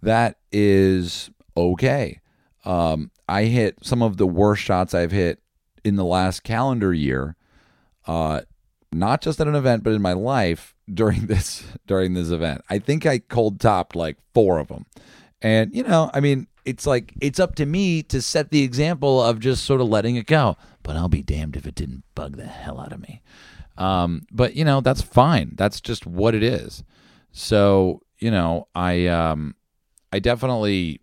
that 0.00 0.38
is 0.52 1.30
okay. 1.56 2.20
Um, 2.64 3.10
I 3.28 3.44
hit 3.44 3.78
some 3.82 4.00
of 4.00 4.16
the 4.16 4.26
worst 4.26 4.62
shots 4.62 4.94
I've 4.94 5.10
hit 5.10 5.40
in 5.84 5.96
the 5.96 6.04
last 6.04 6.44
calendar 6.44 6.94
year, 6.94 7.34
uh, 8.06 8.42
not 8.92 9.22
just 9.22 9.40
at 9.40 9.48
an 9.48 9.56
event, 9.56 9.82
but 9.82 9.92
in 9.92 10.02
my 10.02 10.12
life 10.12 10.76
during 10.92 11.26
this 11.26 11.64
during 11.86 12.14
this 12.14 12.30
event. 12.30 12.62
I 12.70 12.78
think 12.78 13.04
I 13.04 13.18
cold 13.18 13.60
topped 13.60 13.96
like 13.96 14.16
four 14.32 14.58
of 14.58 14.68
them, 14.68 14.86
and 15.42 15.74
you 15.74 15.82
know, 15.82 16.10
I 16.14 16.20
mean, 16.20 16.46
it's 16.64 16.86
like 16.86 17.14
it's 17.20 17.40
up 17.40 17.54
to 17.56 17.66
me 17.66 18.02
to 18.04 18.22
set 18.22 18.50
the 18.50 18.62
example 18.62 19.22
of 19.22 19.40
just 19.40 19.64
sort 19.64 19.80
of 19.80 19.88
letting 19.88 20.16
it 20.16 20.26
go. 20.26 20.56
But 20.82 20.96
I'll 20.96 21.08
be 21.08 21.22
damned 21.22 21.56
if 21.56 21.66
it 21.66 21.74
didn't 21.74 22.04
bug 22.14 22.36
the 22.36 22.46
hell 22.46 22.80
out 22.80 22.92
of 22.92 23.00
me. 23.00 23.22
Um, 23.78 24.26
but 24.30 24.54
you 24.54 24.64
know 24.64 24.80
that's 24.80 25.02
fine. 25.02 25.52
That's 25.56 25.80
just 25.80 26.06
what 26.06 26.34
it 26.34 26.42
is. 26.42 26.84
So 27.32 28.02
you 28.18 28.30
know, 28.30 28.68
I 28.74 29.06
um, 29.06 29.56
I 30.12 30.18
definitely, 30.18 31.00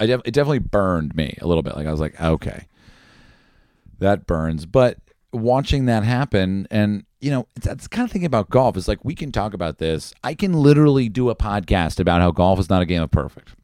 I 0.00 0.06
def- 0.06 0.22
it 0.24 0.32
definitely 0.34 0.60
burned 0.60 1.14
me 1.14 1.38
a 1.40 1.46
little 1.46 1.62
bit. 1.62 1.76
Like 1.76 1.86
I 1.86 1.90
was 1.90 2.00
like, 2.00 2.20
okay, 2.20 2.66
that 3.98 4.26
burns. 4.26 4.66
But 4.66 4.98
watching 5.32 5.86
that 5.86 6.02
happen, 6.02 6.66
and 6.70 7.04
you 7.20 7.30
know, 7.30 7.46
it's 7.56 7.86
kind 7.86 8.04
of 8.04 8.10
thinking 8.10 8.26
about 8.26 8.50
golf. 8.50 8.76
Is 8.76 8.88
like 8.88 9.04
we 9.04 9.14
can 9.14 9.30
talk 9.30 9.54
about 9.54 9.78
this. 9.78 10.12
I 10.24 10.34
can 10.34 10.52
literally 10.52 11.08
do 11.08 11.30
a 11.30 11.36
podcast 11.36 12.00
about 12.00 12.20
how 12.20 12.32
golf 12.32 12.58
is 12.58 12.68
not 12.68 12.82
a 12.82 12.86
game 12.86 13.02
of 13.02 13.10
perfect 13.10 13.54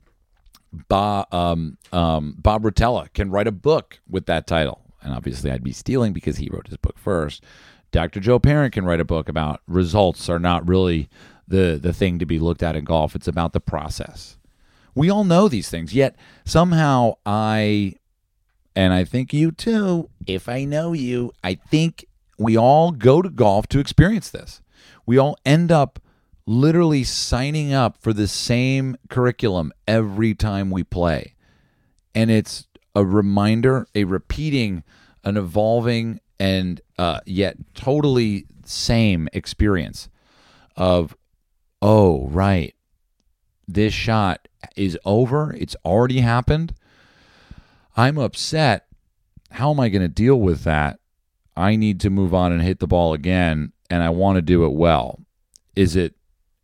Bob, 0.73 1.33
um, 1.33 1.79
um, 1.93 2.35
Bob 2.39 2.63
Rotella 2.63 3.13
can 3.13 3.31
write 3.31 3.47
a 3.47 3.53
book 3.53 4.01
with 4.09 4.27
that 4.27 4.47
title. 4.47 4.83
And 5.03 5.15
obviously, 5.15 5.51
I'd 5.51 5.65
be 5.65 5.73
stealing 5.73 6.13
because 6.13 6.39
he 6.39 6.49
wrote 6.51 6.67
his 6.67 6.77
book 6.77 6.99
first. 6.99 7.45
Dr. 7.91 8.21
Joe 8.21 8.39
Parent 8.39 8.75
can 8.75 8.85
write 8.85 9.01
a 9.01 9.05
book 9.05 9.29
about 9.29 9.63
results 9.67 10.29
are 10.29 10.39
not 10.39 10.69
really 10.69 11.09
the, 11.47 11.79
the 11.81 11.93
thing 11.93 12.19
to 12.19 12.27
be 12.27 12.39
looked 12.39 12.63
at 12.63 12.77
in 12.77 12.85
golf. 12.85 13.15
It's 13.15 13.29
about 13.29 13.53
the 13.53 13.61
process. 13.61 14.37
We 14.95 15.11
all 15.11 15.25
know 15.25 15.49
these 15.49 15.71
things, 15.71 15.95
yet 15.95 16.17
somehow 16.45 17.15
I, 17.25 17.95
and 18.75 18.93
I 18.93 19.05
think 19.05 19.33
you 19.33 19.53
too, 19.53 20.11
if 20.27 20.49
I 20.49 20.65
know 20.65 20.93
you, 20.93 21.33
I 21.43 21.55
think 21.55 22.05
we 22.37 22.57
all 22.57 22.91
go 22.91 23.23
to 23.23 23.31
golf 23.31 23.69
to 23.69 23.79
experience 23.79 24.29
this. 24.29 24.61
We 25.07 25.17
all 25.17 25.39
end 25.47 25.73
up 25.73 25.99
literally 26.49 27.05
signing 27.05 27.75
up 27.75 27.99
for 28.01 28.15
the 28.15 28.27
same 28.27 28.97
curriculum 29.11 29.71
every 29.87 30.35
time 30.35 30.71
we 30.71 30.83
play. 30.83 31.35
And 32.15 32.31
it's 32.31 32.67
a 32.95 33.05
reminder, 33.05 33.87
a 33.95 34.05
repeating, 34.05 34.83
an 35.25 35.37
evolving, 35.37 36.21
and 36.41 36.81
uh, 36.99 37.21
yet 37.27 37.59
totally 37.75 38.47
same 38.65 39.29
experience 39.35 40.09
of, 40.75 41.15
oh, 41.83 42.27
right, 42.29 42.75
this 43.67 43.93
shot 43.93 44.49
is 44.75 44.99
over. 45.05 45.55
It's 45.55 45.77
already 45.85 46.21
happened. 46.21 46.73
I'm 47.95 48.17
upset. 48.17 48.87
How 49.51 49.71
am 49.71 49.81
I 49.81 49.91
going 49.91 50.01
to 50.01 50.09
deal 50.09 50.41
with 50.41 50.63
that? 50.63 50.99
I 51.55 51.77
need 51.77 52.01
to 52.01 52.11
move 52.11 52.33
on 52.33 52.53
and 52.53 52.63
hit 52.63 52.79
the 52.79 52.87
ball 52.87 53.13
again, 53.13 53.73
and 53.91 54.03
I 54.03 54.09
want 54.09 54.37
to 54.37 54.43
do 54.43 54.65
it 54.65 54.73
well. 54.73 55.21
Is 55.77 55.95
it 55.95 56.15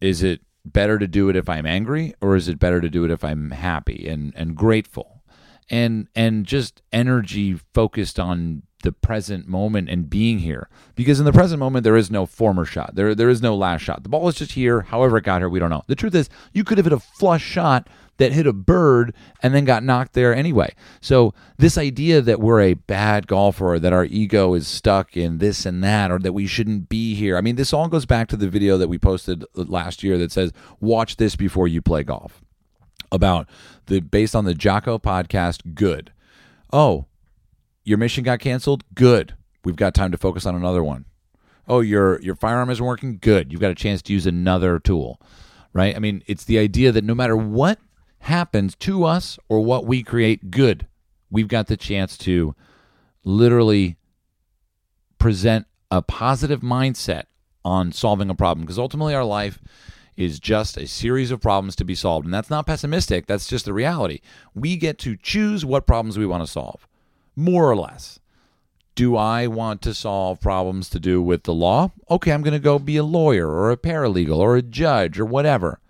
is 0.04 0.22
it 0.22 0.42
better 0.64 0.98
to 0.98 1.06
do 1.06 1.28
it 1.28 1.36
if 1.36 1.48
I'm 1.48 1.66
angry 1.66 2.14
or 2.20 2.36
is 2.36 2.48
it 2.48 2.58
better 2.58 2.80
to 2.80 2.88
do 2.88 3.04
it 3.04 3.10
if 3.10 3.24
I'm 3.24 3.50
happy 3.50 4.06
and, 4.08 4.32
and 4.36 4.54
grateful? 4.54 5.22
And 5.70 6.08
and 6.14 6.44
just 6.44 6.82
energy 6.92 7.54
focused 7.72 8.20
on 8.20 8.64
the 8.82 8.92
present 8.92 9.48
moment 9.48 9.88
and 9.88 10.10
being 10.10 10.40
here. 10.40 10.68
Because 10.94 11.18
in 11.18 11.24
the 11.24 11.32
present 11.32 11.58
moment 11.58 11.84
there 11.84 11.96
is 11.96 12.10
no 12.10 12.26
former 12.26 12.66
shot. 12.66 12.96
There 12.96 13.14
there 13.14 13.30
is 13.30 13.40
no 13.40 13.56
last 13.56 13.80
shot. 13.80 14.02
The 14.02 14.10
ball 14.10 14.28
is 14.28 14.34
just 14.34 14.52
here. 14.52 14.82
However 14.82 15.16
it 15.16 15.24
got 15.24 15.40
here, 15.40 15.48
we 15.48 15.58
don't 15.58 15.70
know. 15.70 15.82
The 15.86 15.96
truth 15.96 16.14
is 16.14 16.28
you 16.52 16.64
could 16.64 16.76
have 16.76 16.84
hit 16.84 16.92
a 16.92 17.00
flush 17.00 17.42
shot 17.42 17.88
that 18.18 18.32
hit 18.32 18.46
a 18.46 18.52
bird 18.52 19.14
and 19.42 19.54
then 19.54 19.64
got 19.64 19.82
knocked 19.82 20.12
there 20.12 20.34
anyway. 20.34 20.74
So 21.00 21.34
this 21.58 21.76
idea 21.76 22.20
that 22.20 22.40
we're 22.40 22.60
a 22.60 22.74
bad 22.74 23.26
golfer 23.26 23.78
that 23.80 23.92
our 23.92 24.04
ego 24.04 24.54
is 24.54 24.68
stuck 24.68 25.16
in 25.16 25.38
this 25.38 25.66
and 25.66 25.82
that 25.82 26.10
or 26.10 26.18
that 26.20 26.32
we 26.32 26.46
shouldn't 26.46 26.88
be 26.88 27.14
here. 27.14 27.36
I 27.36 27.40
mean, 27.40 27.56
this 27.56 27.72
all 27.72 27.88
goes 27.88 28.06
back 28.06 28.28
to 28.28 28.36
the 28.36 28.48
video 28.48 28.78
that 28.78 28.88
we 28.88 28.98
posted 28.98 29.44
last 29.54 30.02
year 30.02 30.16
that 30.18 30.32
says 30.32 30.52
watch 30.80 31.16
this 31.16 31.36
before 31.36 31.68
you 31.68 31.82
play 31.82 32.02
golf. 32.02 32.40
About 33.12 33.48
the 33.86 34.00
based 34.00 34.34
on 34.34 34.44
the 34.44 34.54
Jocko 34.54 34.98
podcast, 34.98 35.74
good. 35.74 36.10
Oh, 36.72 37.06
your 37.84 37.98
mission 37.98 38.24
got 38.24 38.40
canceled? 38.40 38.82
Good. 38.94 39.36
We've 39.64 39.76
got 39.76 39.94
time 39.94 40.10
to 40.10 40.18
focus 40.18 40.46
on 40.46 40.56
another 40.56 40.82
one. 40.82 41.04
Oh, 41.68 41.80
your 41.80 42.20
your 42.20 42.34
firearm 42.34 42.70
isn't 42.70 42.84
working? 42.84 43.18
Good. 43.18 43.52
You've 43.52 43.60
got 43.60 43.70
a 43.70 43.76
chance 43.76 44.02
to 44.02 44.12
use 44.12 44.26
another 44.26 44.78
tool. 44.80 45.20
Right? 45.72 45.94
I 45.94 45.98
mean, 45.98 46.22
it's 46.26 46.44
the 46.44 46.58
idea 46.58 46.92
that 46.92 47.04
no 47.04 47.14
matter 47.14 47.36
what 47.36 47.78
happens 48.24 48.74
to 48.76 49.04
us 49.04 49.38
or 49.48 49.60
what 49.60 49.86
we 49.86 50.02
create 50.02 50.50
good, 50.50 50.86
we've 51.30 51.48
got 51.48 51.66
the 51.66 51.76
chance 51.76 52.16
to 52.18 52.54
literally 53.22 53.96
present 55.18 55.66
a 55.90 56.02
positive 56.02 56.60
mindset 56.60 57.24
on 57.64 57.92
solving 57.92 58.30
a 58.30 58.34
problem 58.34 58.64
because 58.64 58.78
ultimately 58.78 59.14
our 59.14 59.24
life 59.24 59.58
is 60.16 60.38
just 60.38 60.76
a 60.76 60.86
series 60.86 61.30
of 61.30 61.40
problems 61.40 61.76
to 61.76 61.84
be 61.84 61.94
solved. 61.94 62.24
And 62.24 62.32
that's 62.32 62.50
not 62.50 62.66
pessimistic, 62.66 63.26
that's 63.26 63.48
just 63.48 63.64
the 63.64 63.72
reality. 63.72 64.20
We 64.54 64.76
get 64.76 64.98
to 65.00 65.16
choose 65.16 65.64
what 65.64 65.86
problems 65.86 66.18
we 66.18 66.26
want 66.26 66.44
to 66.44 66.50
solve, 66.50 66.86
more 67.36 67.68
or 67.70 67.76
less. 67.76 68.20
Do 68.94 69.16
I 69.16 69.48
want 69.48 69.82
to 69.82 69.92
solve 69.92 70.40
problems 70.40 70.88
to 70.90 71.00
do 71.00 71.20
with 71.20 71.42
the 71.42 71.54
law? 71.54 71.90
Okay, 72.08 72.32
I'm 72.32 72.42
going 72.42 72.52
to 72.52 72.60
go 72.60 72.78
be 72.78 72.96
a 72.96 73.02
lawyer 73.02 73.48
or 73.48 73.72
a 73.72 73.76
paralegal 73.76 74.36
or 74.36 74.56
a 74.56 74.62
judge 74.62 75.18
or 75.18 75.24
whatever. 75.24 75.80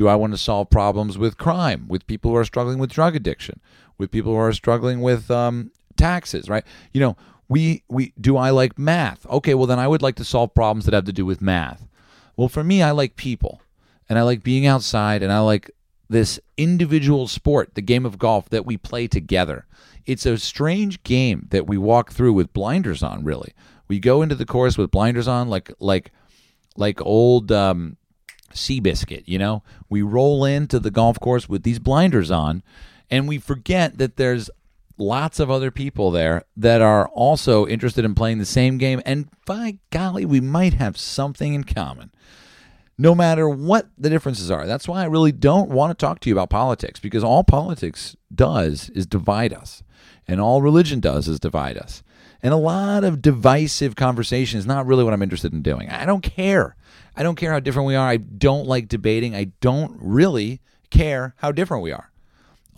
Do 0.00 0.08
I 0.08 0.14
want 0.14 0.32
to 0.32 0.38
solve 0.38 0.70
problems 0.70 1.18
with 1.18 1.36
crime, 1.36 1.84
with 1.86 2.06
people 2.06 2.30
who 2.30 2.36
are 2.38 2.44
struggling 2.46 2.78
with 2.78 2.90
drug 2.90 3.14
addiction, 3.14 3.60
with 3.98 4.10
people 4.10 4.32
who 4.32 4.38
are 4.38 4.50
struggling 4.54 5.02
with 5.02 5.30
um, 5.30 5.72
taxes, 5.98 6.48
right? 6.48 6.64
You 6.94 7.02
know, 7.02 7.18
we 7.50 7.82
we 7.90 8.14
do 8.18 8.38
I 8.38 8.48
like 8.48 8.78
math? 8.78 9.26
Okay, 9.26 9.52
well 9.52 9.66
then 9.66 9.78
I 9.78 9.86
would 9.86 10.00
like 10.00 10.14
to 10.16 10.24
solve 10.24 10.54
problems 10.54 10.86
that 10.86 10.94
have 10.94 11.04
to 11.04 11.12
do 11.12 11.26
with 11.26 11.42
math. 11.42 11.86
Well, 12.34 12.48
for 12.48 12.64
me, 12.64 12.82
I 12.82 12.92
like 12.92 13.16
people, 13.16 13.60
and 14.08 14.18
I 14.18 14.22
like 14.22 14.42
being 14.42 14.64
outside, 14.64 15.22
and 15.22 15.30
I 15.30 15.40
like 15.40 15.70
this 16.08 16.40
individual 16.56 17.28
sport, 17.28 17.74
the 17.74 17.82
game 17.82 18.06
of 18.06 18.18
golf 18.18 18.48
that 18.48 18.64
we 18.64 18.78
play 18.78 19.06
together. 19.06 19.66
It's 20.06 20.24
a 20.24 20.38
strange 20.38 21.02
game 21.02 21.48
that 21.50 21.66
we 21.66 21.76
walk 21.76 22.10
through 22.10 22.32
with 22.32 22.54
blinders 22.54 23.02
on. 23.02 23.22
Really, 23.22 23.52
we 23.86 23.98
go 23.98 24.22
into 24.22 24.34
the 24.34 24.46
course 24.46 24.78
with 24.78 24.90
blinders 24.90 25.28
on, 25.28 25.50
like 25.50 25.70
like 25.78 26.10
like 26.78 27.02
old 27.02 27.52
um, 27.52 27.98
Seabiscuit. 28.50 29.24
You 29.26 29.38
know, 29.38 29.62
we 29.88 30.02
roll 30.02 30.44
into 30.44 30.78
the 30.78 30.90
golf 30.90 31.18
course 31.20 31.48
with 31.48 31.62
these 31.62 31.78
blinders 31.78 32.30
on, 32.30 32.62
and 33.10 33.28
we 33.28 33.38
forget 33.38 33.98
that 33.98 34.16
there's 34.16 34.50
lots 35.00 35.40
of 35.40 35.50
other 35.50 35.70
people 35.70 36.10
there 36.10 36.42
that 36.56 36.80
are 36.80 37.08
also 37.08 37.66
interested 37.66 38.04
in 38.04 38.14
playing 38.14 38.38
the 38.38 38.44
same 38.44 38.78
game. 38.78 39.00
And 39.04 39.28
by 39.46 39.78
golly, 39.90 40.24
we 40.24 40.40
might 40.40 40.74
have 40.74 40.98
something 40.98 41.54
in 41.54 41.64
common. 41.64 42.12
No 42.98 43.14
matter 43.14 43.48
what 43.48 43.88
the 43.96 44.10
differences 44.10 44.50
are. 44.50 44.66
That's 44.66 44.86
why 44.86 45.00
I 45.02 45.06
really 45.06 45.32
don't 45.32 45.70
want 45.70 45.90
to 45.90 46.06
talk 46.06 46.20
to 46.20 46.28
you 46.28 46.34
about 46.34 46.50
politics 46.50 47.00
because 47.00 47.24
all 47.24 47.42
politics 47.42 48.14
does 48.32 48.90
is 48.90 49.06
divide 49.06 49.54
us. 49.54 49.82
And 50.28 50.38
all 50.38 50.60
religion 50.60 51.00
does 51.00 51.26
is 51.26 51.40
divide 51.40 51.78
us. 51.78 52.02
And 52.42 52.52
a 52.52 52.58
lot 52.58 53.04
of 53.04 53.22
divisive 53.22 53.96
conversation 53.96 54.58
is 54.58 54.66
not 54.66 54.86
really 54.86 55.02
what 55.02 55.14
I'm 55.14 55.22
interested 55.22 55.52
in 55.52 55.62
doing. 55.62 55.88
I 55.88 56.04
don't 56.04 56.22
care. 56.22 56.76
I 57.16 57.22
don't 57.22 57.36
care 57.36 57.52
how 57.52 57.60
different 57.60 57.86
we 57.86 57.96
are. 57.96 58.08
I 58.08 58.16
don't 58.16 58.66
like 58.66 58.88
debating. 58.88 59.34
I 59.34 59.52
don't 59.60 59.96
really 60.00 60.60
care 60.90 61.34
how 61.38 61.52
different 61.52 61.82
we 61.82 61.92
are. 61.92 62.10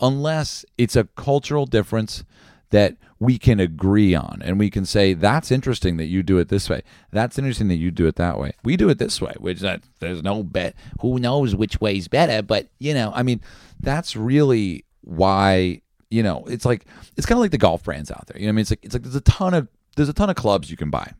Unless 0.01 0.65
it's 0.77 0.95
a 0.95 1.05
cultural 1.15 1.65
difference 1.65 2.23
that 2.71 2.97
we 3.19 3.37
can 3.37 3.59
agree 3.59 4.15
on. 4.15 4.41
And 4.43 4.59
we 4.59 4.69
can 4.69 4.85
say 4.85 5.13
that's 5.13 5.51
interesting 5.51 5.97
that 5.97 6.07
you 6.07 6.23
do 6.23 6.39
it 6.39 6.49
this 6.49 6.69
way. 6.69 6.81
That's 7.11 7.37
interesting 7.37 7.67
that 7.69 7.75
you 7.75 7.91
do 7.91 8.07
it 8.07 8.15
that 8.15 8.37
way. 8.37 8.53
We 8.63 8.75
do 8.75 8.89
it 8.89 8.97
this 8.97 9.21
way 9.21 9.33
which 9.37 9.59
that 9.59 9.83
there's 9.99 10.23
no 10.23 10.43
bet. 10.43 10.75
Who 11.01 11.19
knows 11.19 11.55
which 11.55 11.79
way's 11.79 12.07
better? 12.07 12.41
But 12.41 12.67
you 12.79 12.93
know 12.93 13.11
i 13.15 13.23
mean 13.23 13.41
that's 13.79 14.15
really 14.15 14.85
why 15.01 15.81
you 16.09 16.23
know 16.23 16.43
it's 16.47 16.65
like 16.65 16.85
it's 17.15 17.25
kind 17.25 17.37
of 17.37 17.41
like 17.41 17.51
the 17.51 17.57
golf 17.57 17.83
brands 17.83 18.11
out 18.11 18.27
there. 18.27 18.39
You 18.39 18.47
know 18.47 18.49
i 18.49 18.53
mean? 18.53 18.61
It's 18.61 18.71
like 18.71 18.83
it's 18.83 18.93
like 18.93 19.03
there's 19.03 19.15
a 19.15 19.21
ton 19.21 19.53
of 19.53 19.67
there's 19.95 20.09
a 20.09 20.13
ton 20.13 20.29
of 20.29 20.35
clubs 20.35 20.69
you 20.69 20.77
can 20.77 20.89
buy. 20.89 21.13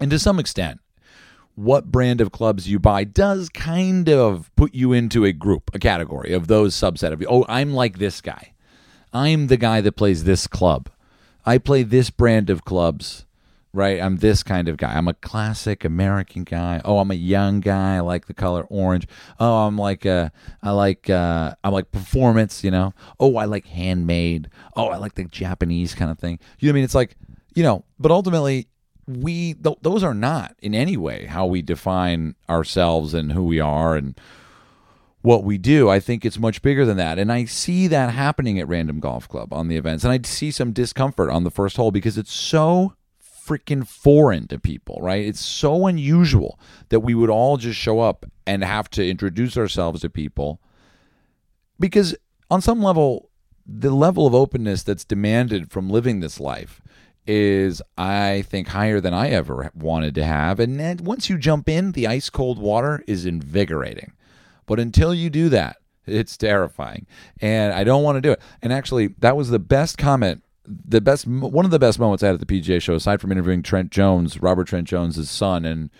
And 0.00 0.10
to 0.10 0.18
some 0.18 0.38
extent 0.40 0.80
what 1.54 1.90
brand 1.90 2.20
of 2.20 2.32
clubs 2.32 2.68
you 2.68 2.78
buy 2.78 3.04
does 3.04 3.48
kind 3.48 4.08
of 4.08 4.50
put 4.56 4.74
you 4.74 4.92
into 4.92 5.24
a 5.24 5.32
group, 5.32 5.70
a 5.74 5.78
category 5.78 6.32
of 6.32 6.46
those 6.46 6.74
subset 6.74 7.12
of 7.12 7.20
you. 7.20 7.26
Oh, 7.28 7.44
I'm 7.48 7.72
like 7.74 7.98
this 7.98 8.20
guy. 8.20 8.52
I'm 9.12 9.48
the 9.48 9.56
guy 9.56 9.80
that 9.80 9.92
plays 9.92 10.24
this 10.24 10.46
club. 10.46 10.88
I 11.44 11.58
play 11.58 11.82
this 11.82 12.10
brand 12.10 12.50
of 12.50 12.64
clubs, 12.64 13.26
right? 13.72 14.00
I'm 14.00 14.18
this 14.18 14.42
kind 14.42 14.68
of 14.68 14.76
guy. 14.76 14.94
I'm 14.94 15.08
a 15.08 15.14
classic 15.14 15.84
American 15.84 16.44
guy. 16.44 16.80
Oh, 16.84 16.98
I'm 16.98 17.10
a 17.10 17.14
young 17.14 17.60
guy. 17.60 17.96
I 17.96 18.00
like 18.00 18.26
the 18.26 18.34
color 18.34 18.64
orange. 18.68 19.06
Oh, 19.38 19.66
I'm 19.66 19.76
like 19.76 20.06
uh 20.06 20.30
I 20.62 20.70
like 20.70 21.10
uh 21.10 21.54
I 21.64 21.68
like 21.70 21.90
performance, 21.90 22.62
you 22.62 22.70
know. 22.70 22.92
Oh, 23.18 23.36
I 23.36 23.46
like 23.46 23.66
handmade. 23.66 24.48
Oh, 24.76 24.86
I 24.86 24.96
like 24.96 25.14
the 25.14 25.24
Japanese 25.24 25.94
kind 25.94 26.10
of 26.10 26.18
thing. 26.18 26.38
You 26.58 26.68
know 26.68 26.72
what 26.72 26.74
I 26.74 26.76
mean? 26.76 26.84
It's 26.84 26.94
like, 26.94 27.16
you 27.54 27.62
know, 27.62 27.84
but 27.98 28.12
ultimately 28.12 28.68
we 29.16 29.54
th- 29.54 29.78
those 29.82 30.02
are 30.02 30.14
not 30.14 30.56
in 30.60 30.74
any 30.74 30.96
way 30.96 31.26
how 31.26 31.46
we 31.46 31.62
define 31.62 32.34
ourselves 32.48 33.14
and 33.14 33.32
who 33.32 33.44
we 33.44 33.60
are 33.60 33.96
and 33.96 34.18
what 35.22 35.44
we 35.44 35.58
do. 35.58 35.88
I 35.88 36.00
think 36.00 36.24
it's 36.24 36.38
much 36.38 36.62
bigger 36.62 36.86
than 36.86 36.96
that. 36.96 37.18
And 37.18 37.30
I 37.30 37.44
see 37.44 37.86
that 37.88 38.10
happening 38.10 38.58
at 38.58 38.68
Random 38.68 39.00
Golf 39.00 39.28
Club 39.28 39.52
on 39.52 39.68
the 39.68 39.76
events. 39.76 40.02
And 40.04 40.12
I 40.12 40.20
see 40.26 40.50
some 40.50 40.72
discomfort 40.72 41.30
on 41.30 41.44
the 41.44 41.50
first 41.50 41.76
hole 41.76 41.90
because 41.90 42.16
it's 42.16 42.32
so 42.32 42.94
freaking 43.46 43.86
foreign 43.86 44.46
to 44.48 44.58
people, 44.58 44.98
right? 45.02 45.24
It's 45.24 45.44
so 45.44 45.86
unusual 45.86 46.58
that 46.88 47.00
we 47.00 47.14
would 47.14 47.30
all 47.30 47.56
just 47.56 47.78
show 47.78 48.00
up 48.00 48.24
and 48.46 48.64
have 48.64 48.88
to 48.90 49.06
introduce 49.06 49.56
ourselves 49.56 50.02
to 50.02 50.10
people 50.10 50.60
because 51.78 52.14
on 52.50 52.60
some 52.60 52.82
level 52.82 53.30
the 53.66 53.90
level 53.90 54.26
of 54.26 54.34
openness 54.34 54.82
that's 54.82 55.04
demanded 55.04 55.70
from 55.70 55.90
living 55.90 56.20
this 56.20 56.40
life 56.40 56.80
is 57.32 57.80
I 57.96 58.42
think 58.42 58.66
higher 58.66 59.00
than 59.00 59.14
I 59.14 59.30
ever 59.30 59.70
wanted 59.72 60.16
to 60.16 60.24
have. 60.24 60.58
And 60.58 60.80
then 60.80 60.96
once 61.04 61.30
you 61.30 61.38
jump 61.38 61.68
in, 61.68 61.92
the 61.92 62.08
ice 62.08 62.28
cold 62.28 62.58
water 62.58 63.04
is 63.06 63.24
invigorating. 63.24 64.14
But 64.66 64.80
until 64.80 65.14
you 65.14 65.30
do 65.30 65.48
that, 65.50 65.76
it's 66.06 66.36
terrifying. 66.36 67.06
And 67.40 67.72
I 67.72 67.84
don't 67.84 68.02
want 68.02 68.16
to 68.16 68.20
do 68.20 68.32
it. 68.32 68.40
And 68.62 68.72
actually, 68.72 69.14
that 69.20 69.36
was 69.36 69.50
the 69.50 69.60
best 69.60 69.96
comment, 69.96 70.42
the 70.66 71.00
best 71.00 71.24
one 71.24 71.64
of 71.64 71.70
the 71.70 71.78
best 71.78 72.00
moments 72.00 72.24
I 72.24 72.26
had 72.26 72.34
at 72.34 72.46
the 72.46 72.60
PGA 72.60 72.82
show 72.82 72.96
aside 72.96 73.20
from 73.20 73.30
interviewing 73.30 73.62
Trent 73.62 73.92
Jones, 73.92 74.42
Robert 74.42 74.66
Trent 74.66 74.88
Jones' 74.88 75.30
son 75.30 75.64
and 75.64 75.90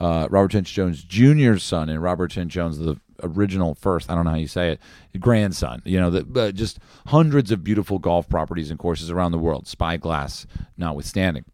uh, 0.00 0.26
Robert 0.28 0.50
Trent 0.50 0.66
Jones 0.66 1.04
Jr.'s 1.04 1.62
son 1.62 1.88
and 1.88 2.02
Robert 2.02 2.32
Trent 2.32 2.50
Jones 2.50 2.78
the 2.78 2.96
original 3.22 3.74
first, 3.74 4.10
I 4.10 4.14
don't 4.14 4.24
know 4.24 4.30
how 4.30 4.36
you 4.36 4.48
say 4.48 4.72
it, 4.72 4.80
grandson. 5.20 5.82
You 5.84 6.00
know, 6.00 6.10
the, 6.10 6.40
uh, 6.40 6.52
just 6.52 6.78
hundreds 7.06 7.50
of 7.50 7.64
beautiful 7.64 7.98
golf 7.98 8.28
properties 8.28 8.70
and 8.70 8.78
courses 8.78 9.10
around 9.10 9.32
the 9.32 9.38
world, 9.38 9.66
Spyglass 9.66 10.46
notwithstanding. 10.76 11.44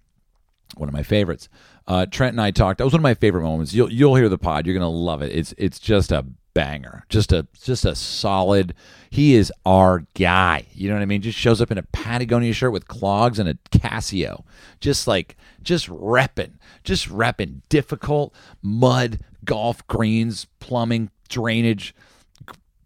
One 0.76 0.88
of 0.88 0.92
my 0.92 1.02
favorites. 1.04 1.48
Uh, 1.86 2.06
Trent 2.06 2.32
and 2.32 2.40
I 2.40 2.50
talked. 2.50 2.78
That 2.78 2.84
was 2.84 2.92
one 2.92 3.00
of 3.00 3.04
my 3.04 3.14
favorite 3.14 3.42
moments. 3.42 3.72
You'll 3.72 3.90
you'll 3.90 4.16
hear 4.16 4.28
the 4.28 4.36
pod. 4.36 4.66
You're 4.66 4.74
gonna 4.74 4.90
love 4.90 5.22
it. 5.22 5.32
It's 5.32 5.54
it's 5.56 5.78
just 5.78 6.10
a 6.10 6.26
banger. 6.56 7.04
Just 7.10 7.32
a 7.32 7.46
just 7.62 7.84
a 7.84 7.94
solid. 7.94 8.74
He 9.10 9.34
is 9.34 9.52
our 9.64 10.06
guy. 10.14 10.66
You 10.72 10.88
know 10.88 10.94
what 10.94 11.02
I 11.02 11.06
mean? 11.06 11.22
Just 11.22 11.38
shows 11.38 11.60
up 11.60 11.70
in 11.70 11.78
a 11.78 11.82
Patagonia 11.82 12.52
shirt 12.52 12.72
with 12.72 12.88
clogs 12.88 13.38
and 13.38 13.48
a 13.48 13.54
Casio. 13.70 14.42
Just 14.80 15.06
like 15.06 15.36
just 15.62 15.88
repping, 15.88 16.54
just 16.82 17.08
repping 17.08 17.60
difficult 17.68 18.34
mud, 18.62 19.20
golf 19.44 19.86
greens, 19.86 20.46
plumbing, 20.58 21.10
drainage, 21.26 21.94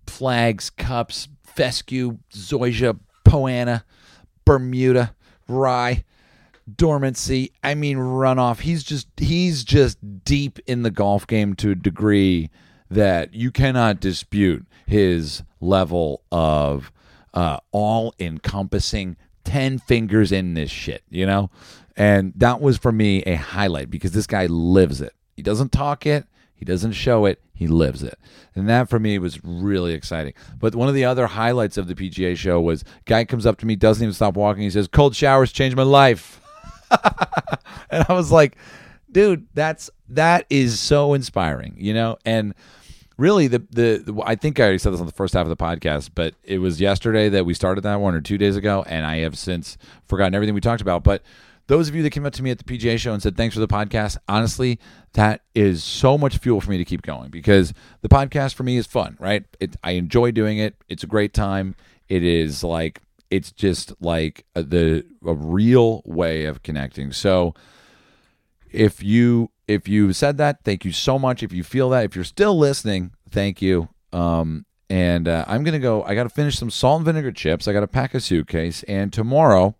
flags, 0.07 0.70
cups, 0.70 1.28
fescue, 1.45 2.18
zoysia, 2.32 2.99
poana, 3.24 3.84
Bermuda, 4.45 5.14
rye, 5.49 6.05
dormancy. 6.76 7.53
I 7.62 7.74
mean 7.74 7.99
runoff. 7.99 8.61
He's 8.61 8.82
just 8.82 9.09
he's 9.16 9.64
just 9.64 10.24
deep 10.24 10.59
in 10.66 10.82
the 10.82 10.91
golf 10.91 11.26
game 11.26 11.55
to 11.57 11.72
a 11.72 11.74
degree 11.74 12.51
that 12.91 13.34
you 13.34 13.51
cannot 13.51 14.01
dispute 14.01 14.66
his 14.86 15.43
level 15.61 16.22
of 16.32 16.91
uh, 17.32 17.59
all 17.70 18.14
encompassing 18.18 19.16
10 19.45 19.78
fingers 19.78 20.32
in 20.32 20.55
this 20.55 20.70
shit, 20.70 21.03
you 21.09 21.24
know? 21.24 21.51
And 21.97 22.32
that 22.36 22.61
was 22.61 22.76
for 22.76 22.93
me 22.93 23.22
a 23.22 23.34
highlight 23.36 23.91
because 23.91 24.12
this 24.12 24.26
guy 24.26 24.47
lives 24.47 25.01
it. 25.01 25.14
He 25.36 25.43
doesn't 25.43 25.70
talk 25.70 26.07
it, 26.07 26.26
he 26.61 26.66
doesn't 26.66 26.92
show 26.92 27.24
it, 27.24 27.40
he 27.54 27.66
lives 27.66 28.02
it. 28.02 28.18
And 28.54 28.68
that 28.68 28.90
for 28.90 29.00
me 29.00 29.18
was 29.18 29.42
really 29.42 29.94
exciting. 29.94 30.34
But 30.58 30.74
one 30.74 30.88
of 30.88 30.94
the 30.94 31.06
other 31.06 31.26
highlights 31.26 31.78
of 31.78 31.88
the 31.88 31.94
PGA 31.94 32.36
show 32.36 32.61
was 32.61 32.84
guy 33.06 33.24
comes 33.24 33.46
up 33.46 33.56
to 33.61 33.66
me, 33.66 33.76
doesn't 33.76 34.04
even 34.04 34.12
stop 34.12 34.36
walking, 34.36 34.62
he 34.62 34.70
says, 34.70 34.86
Cold 34.86 35.16
showers 35.16 35.52
changed 35.52 35.74
my 35.74 35.84
life. 35.84 36.38
and 37.90 38.04
I 38.06 38.12
was 38.12 38.30
like, 38.30 38.58
dude, 39.11 39.46
that's 39.54 39.88
that 40.11 40.44
is 40.50 40.78
so 40.78 41.14
inspiring, 41.14 41.76
you 41.78 41.94
know? 41.94 42.18
And 42.26 42.54
really 43.16 43.46
the, 43.46 43.61
the, 43.70 44.02
the 44.04 44.22
I 44.26 44.34
think 44.34 44.61
I 44.61 44.64
already 44.64 44.76
said 44.76 44.92
this 44.92 45.00
on 45.00 45.06
the 45.06 45.12
first 45.12 45.32
half 45.32 45.46
of 45.46 45.48
the 45.48 45.56
podcast, 45.56 46.11
but 46.14 46.34
it 46.44 46.58
was 46.58 46.78
yesterday 46.78 47.30
that 47.30 47.46
we 47.46 47.54
started 47.54 47.80
that 47.84 48.02
one 48.02 48.14
or 48.14 48.20
two 48.20 48.36
days 48.36 48.56
ago, 48.56 48.84
and 48.86 49.06
I 49.06 49.20
have 49.20 49.38
since 49.38 49.78
forgotten 50.06 50.34
everything 50.34 50.54
we 50.54 50.61
talked 50.61 50.82
about. 50.82 51.04
But 51.04 51.22
those 51.71 51.89
of 51.89 51.95
you 51.95 52.03
that 52.03 52.11
came 52.11 52.27
up 52.27 52.33
to 52.33 52.43
me 52.43 52.51
at 52.51 52.59
the 52.59 52.64
PGA 52.64 52.99
show 52.99 53.12
and 53.12 53.23
said 53.23 53.37
thanks 53.37 53.55
for 53.55 53.61
the 53.61 53.68
podcast, 53.68 54.16
honestly, 54.27 54.81
that 55.12 55.43
is 55.55 55.85
so 55.85 56.18
much 56.18 56.39
fuel 56.39 56.61
for 56.61 56.68
me 56.68 56.79
to 56.79 56.85
keep 56.85 57.03
going 57.03 57.31
because 57.31 57.73
the 58.01 58.09
podcast 58.09 58.55
for 58.55 58.64
me 58.64 58.77
is 58.77 58.89
fun, 58.89 59.16
right? 59.21 59.45
It, 59.61 59.77
I 59.85 59.93
enjoy 59.93 60.33
doing 60.33 60.59
it. 60.59 60.75
It's 60.89 61.05
a 61.05 61.07
great 61.07 61.33
time. 61.33 61.77
It 62.09 62.25
is 62.25 62.64
like 62.64 63.01
it's 63.31 63.53
just 63.53 63.93
like 64.01 64.45
a, 64.57 64.64
the 64.64 65.07
a 65.25 65.33
real 65.33 66.03
way 66.05 66.47
of 66.47 66.64
connecting. 66.64 67.12
So 67.12 67.55
if 68.73 69.01
you 69.01 69.53
if 69.68 69.87
you 69.87 70.12
said 70.12 70.39
that, 70.39 70.64
thank 70.64 70.85
you 70.85 70.91
so 70.91 71.21
much. 71.21 71.45
If 71.45 71.53
you 71.53 71.62
feel 71.62 71.91
that, 71.91 72.05
if 72.05 72.16
you're 72.16 72.25
still 72.25 72.59
listening, 72.59 73.12
thank 73.31 73.62
you. 73.62 73.89
Um, 74.12 74.66
and 74.89 75.29
uh, 75.29 75.45
I'm 75.47 75.62
gonna 75.62 75.79
go. 75.79 76.03
I 76.03 76.16
got 76.16 76.25
to 76.25 76.31
finish 76.31 76.59
some 76.59 76.71
salt 76.71 76.97
and 76.97 77.07
vinegar 77.07 77.31
chips. 77.31 77.68
I 77.68 77.73
got 77.73 77.81
to 77.81 77.87
pack 77.87 78.12
a 78.12 78.18
suitcase, 78.18 78.83
and 78.89 79.12
tomorrow 79.12 79.77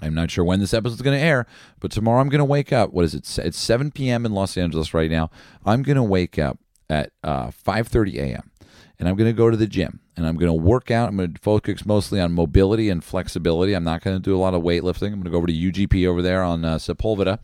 I'm 0.00 0.14
not 0.14 0.30
sure 0.30 0.44
when 0.44 0.60
this 0.60 0.72
episode 0.72 0.94
is 0.94 1.02
going 1.02 1.18
to 1.18 1.24
air, 1.24 1.46
but 1.80 1.90
tomorrow 1.90 2.20
I'm 2.20 2.28
going 2.28 2.38
to 2.38 2.44
wake 2.44 2.72
up. 2.72 2.92
What 2.92 3.04
is 3.04 3.14
it? 3.14 3.38
It's 3.38 3.58
7 3.58 3.90
p.m. 3.90 4.24
in 4.24 4.32
Los 4.32 4.56
Angeles 4.56 4.94
right 4.94 5.10
now. 5.10 5.30
I'm 5.64 5.82
going 5.82 5.96
to 5.96 6.02
wake 6.02 6.38
up 6.38 6.58
at 6.88 7.12
uh, 7.22 7.48
5:30 7.48 8.16
a.m. 8.16 8.50
and 8.98 9.08
I'm 9.08 9.16
going 9.16 9.30
to 9.30 9.36
go 9.36 9.50
to 9.50 9.56
the 9.56 9.66
gym 9.66 10.00
and 10.16 10.26
I'm 10.26 10.36
going 10.36 10.48
to 10.48 10.54
work 10.54 10.90
out. 10.90 11.08
I'm 11.08 11.16
going 11.16 11.34
to 11.34 11.40
focus 11.40 11.84
mostly 11.84 12.20
on 12.20 12.32
mobility 12.32 12.88
and 12.88 13.02
flexibility. 13.02 13.74
I'm 13.74 13.84
not 13.84 14.02
going 14.02 14.16
to 14.16 14.22
do 14.22 14.36
a 14.36 14.38
lot 14.38 14.54
of 14.54 14.62
weightlifting. 14.62 15.08
I'm 15.08 15.20
going 15.20 15.24
to 15.24 15.30
go 15.30 15.38
over 15.38 15.46
to 15.46 15.52
UGP 15.52 16.06
over 16.06 16.22
there 16.22 16.42
on 16.42 16.64
uh, 16.64 16.76
Sepulveda. 16.76 17.38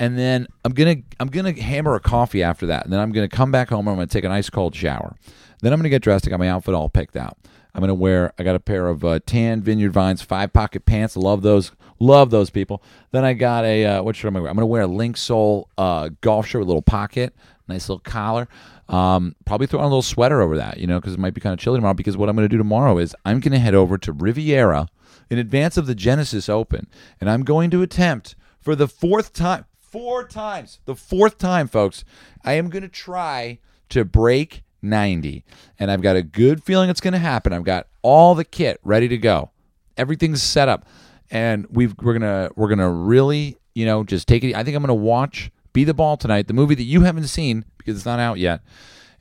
And 0.00 0.16
then 0.16 0.46
I'm 0.64 0.72
gonna 0.74 0.98
I'm 1.18 1.26
gonna 1.26 1.60
hammer 1.60 1.96
a 1.96 2.00
coffee 2.00 2.40
after 2.40 2.66
that, 2.66 2.84
and 2.84 2.92
then 2.92 3.00
I'm 3.00 3.10
gonna 3.10 3.28
come 3.28 3.50
back 3.50 3.70
home. 3.70 3.80
and 3.80 3.88
I'm 3.88 3.96
gonna 3.96 4.06
take 4.06 4.22
an 4.22 4.30
ice 4.30 4.48
cold 4.48 4.76
shower. 4.76 5.16
Then 5.60 5.72
I'm 5.72 5.80
gonna 5.80 5.88
get 5.88 6.02
dressed. 6.02 6.24
I 6.24 6.30
got 6.30 6.38
my 6.38 6.48
outfit 6.48 6.72
all 6.72 6.88
picked 6.88 7.16
out. 7.16 7.36
I'm 7.78 7.82
gonna 7.82 7.94
wear. 7.94 8.32
I 8.36 8.42
got 8.42 8.56
a 8.56 8.58
pair 8.58 8.88
of 8.88 9.04
uh, 9.04 9.20
tan 9.24 9.62
Vineyard 9.62 9.92
Vines 9.92 10.20
five 10.20 10.52
pocket 10.52 10.84
pants. 10.84 11.16
Love 11.16 11.42
those. 11.42 11.70
Love 12.00 12.30
those 12.30 12.50
people. 12.50 12.82
Then 13.12 13.24
I 13.24 13.34
got 13.34 13.64
a 13.64 13.84
uh, 13.84 14.02
what 14.02 14.24
am 14.24 14.36
I 14.36 14.40
wear? 14.40 14.50
I'm 14.50 14.56
gonna 14.56 14.66
wear 14.66 14.82
a 14.82 14.88
Linksoul 14.88 15.66
uh, 15.78 16.10
golf 16.20 16.48
shirt 16.48 16.58
with 16.58 16.66
a 16.66 16.70
little 16.70 16.82
pocket, 16.82 17.36
nice 17.68 17.88
little 17.88 18.00
collar. 18.00 18.48
Um, 18.88 19.36
probably 19.44 19.68
throw 19.68 19.78
on 19.78 19.84
a 19.84 19.88
little 19.88 20.02
sweater 20.02 20.40
over 20.40 20.56
that, 20.56 20.78
you 20.78 20.88
know, 20.88 20.98
because 20.98 21.14
it 21.14 21.20
might 21.20 21.34
be 21.34 21.40
kind 21.40 21.52
of 21.52 21.60
chilly 21.60 21.78
tomorrow. 21.78 21.94
Because 21.94 22.16
what 22.16 22.28
I'm 22.28 22.34
gonna 22.34 22.48
do 22.48 22.58
tomorrow 22.58 22.98
is 22.98 23.14
I'm 23.24 23.38
gonna 23.38 23.60
head 23.60 23.76
over 23.76 23.96
to 23.96 24.12
Riviera 24.12 24.88
in 25.30 25.38
advance 25.38 25.76
of 25.76 25.86
the 25.86 25.94
Genesis 25.94 26.48
Open, 26.48 26.88
and 27.20 27.30
I'm 27.30 27.44
going 27.44 27.70
to 27.70 27.82
attempt 27.82 28.34
for 28.58 28.74
the 28.74 28.88
fourth 28.88 29.32
time. 29.32 29.66
Four 29.78 30.26
times. 30.26 30.80
The 30.84 30.96
fourth 30.96 31.38
time, 31.38 31.68
folks. 31.68 32.04
I 32.44 32.54
am 32.54 32.70
going 32.70 32.82
to 32.82 32.88
try 32.88 33.60
to 33.88 34.04
break 34.04 34.62
90. 34.82 35.44
And 35.78 35.90
I've 35.90 36.02
got 36.02 36.16
a 36.16 36.22
good 36.22 36.62
feeling 36.62 36.90
it's 36.90 37.00
going 37.00 37.12
to 37.12 37.18
happen. 37.18 37.52
I've 37.52 37.64
got 37.64 37.86
all 38.02 38.34
the 38.34 38.44
kit 38.44 38.80
ready 38.82 39.08
to 39.08 39.18
go. 39.18 39.50
Everything's 39.96 40.42
set 40.42 40.68
up. 40.68 40.86
And 41.30 41.66
we've 41.70 41.94
we're 42.00 42.18
going 42.18 42.22
to 42.22 42.50
we're 42.56 42.68
going 42.68 42.78
to 42.78 42.88
really, 42.88 43.58
you 43.74 43.84
know, 43.84 44.02
just 44.02 44.26
take 44.26 44.44
it 44.44 44.54
I 44.54 44.64
think 44.64 44.76
I'm 44.76 44.82
going 44.82 44.88
to 44.88 44.94
watch 44.94 45.50
Be 45.72 45.84
the 45.84 45.94
Ball 45.94 46.16
tonight, 46.16 46.46
the 46.46 46.54
movie 46.54 46.74
that 46.74 46.84
you 46.84 47.02
haven't 47.02 47.28
seen 47.28 47.64
because 47.76 47.96
it's 47.96 48.06
not 48.06 48.18
out 48.18 48.38
yet. 48.38 48.62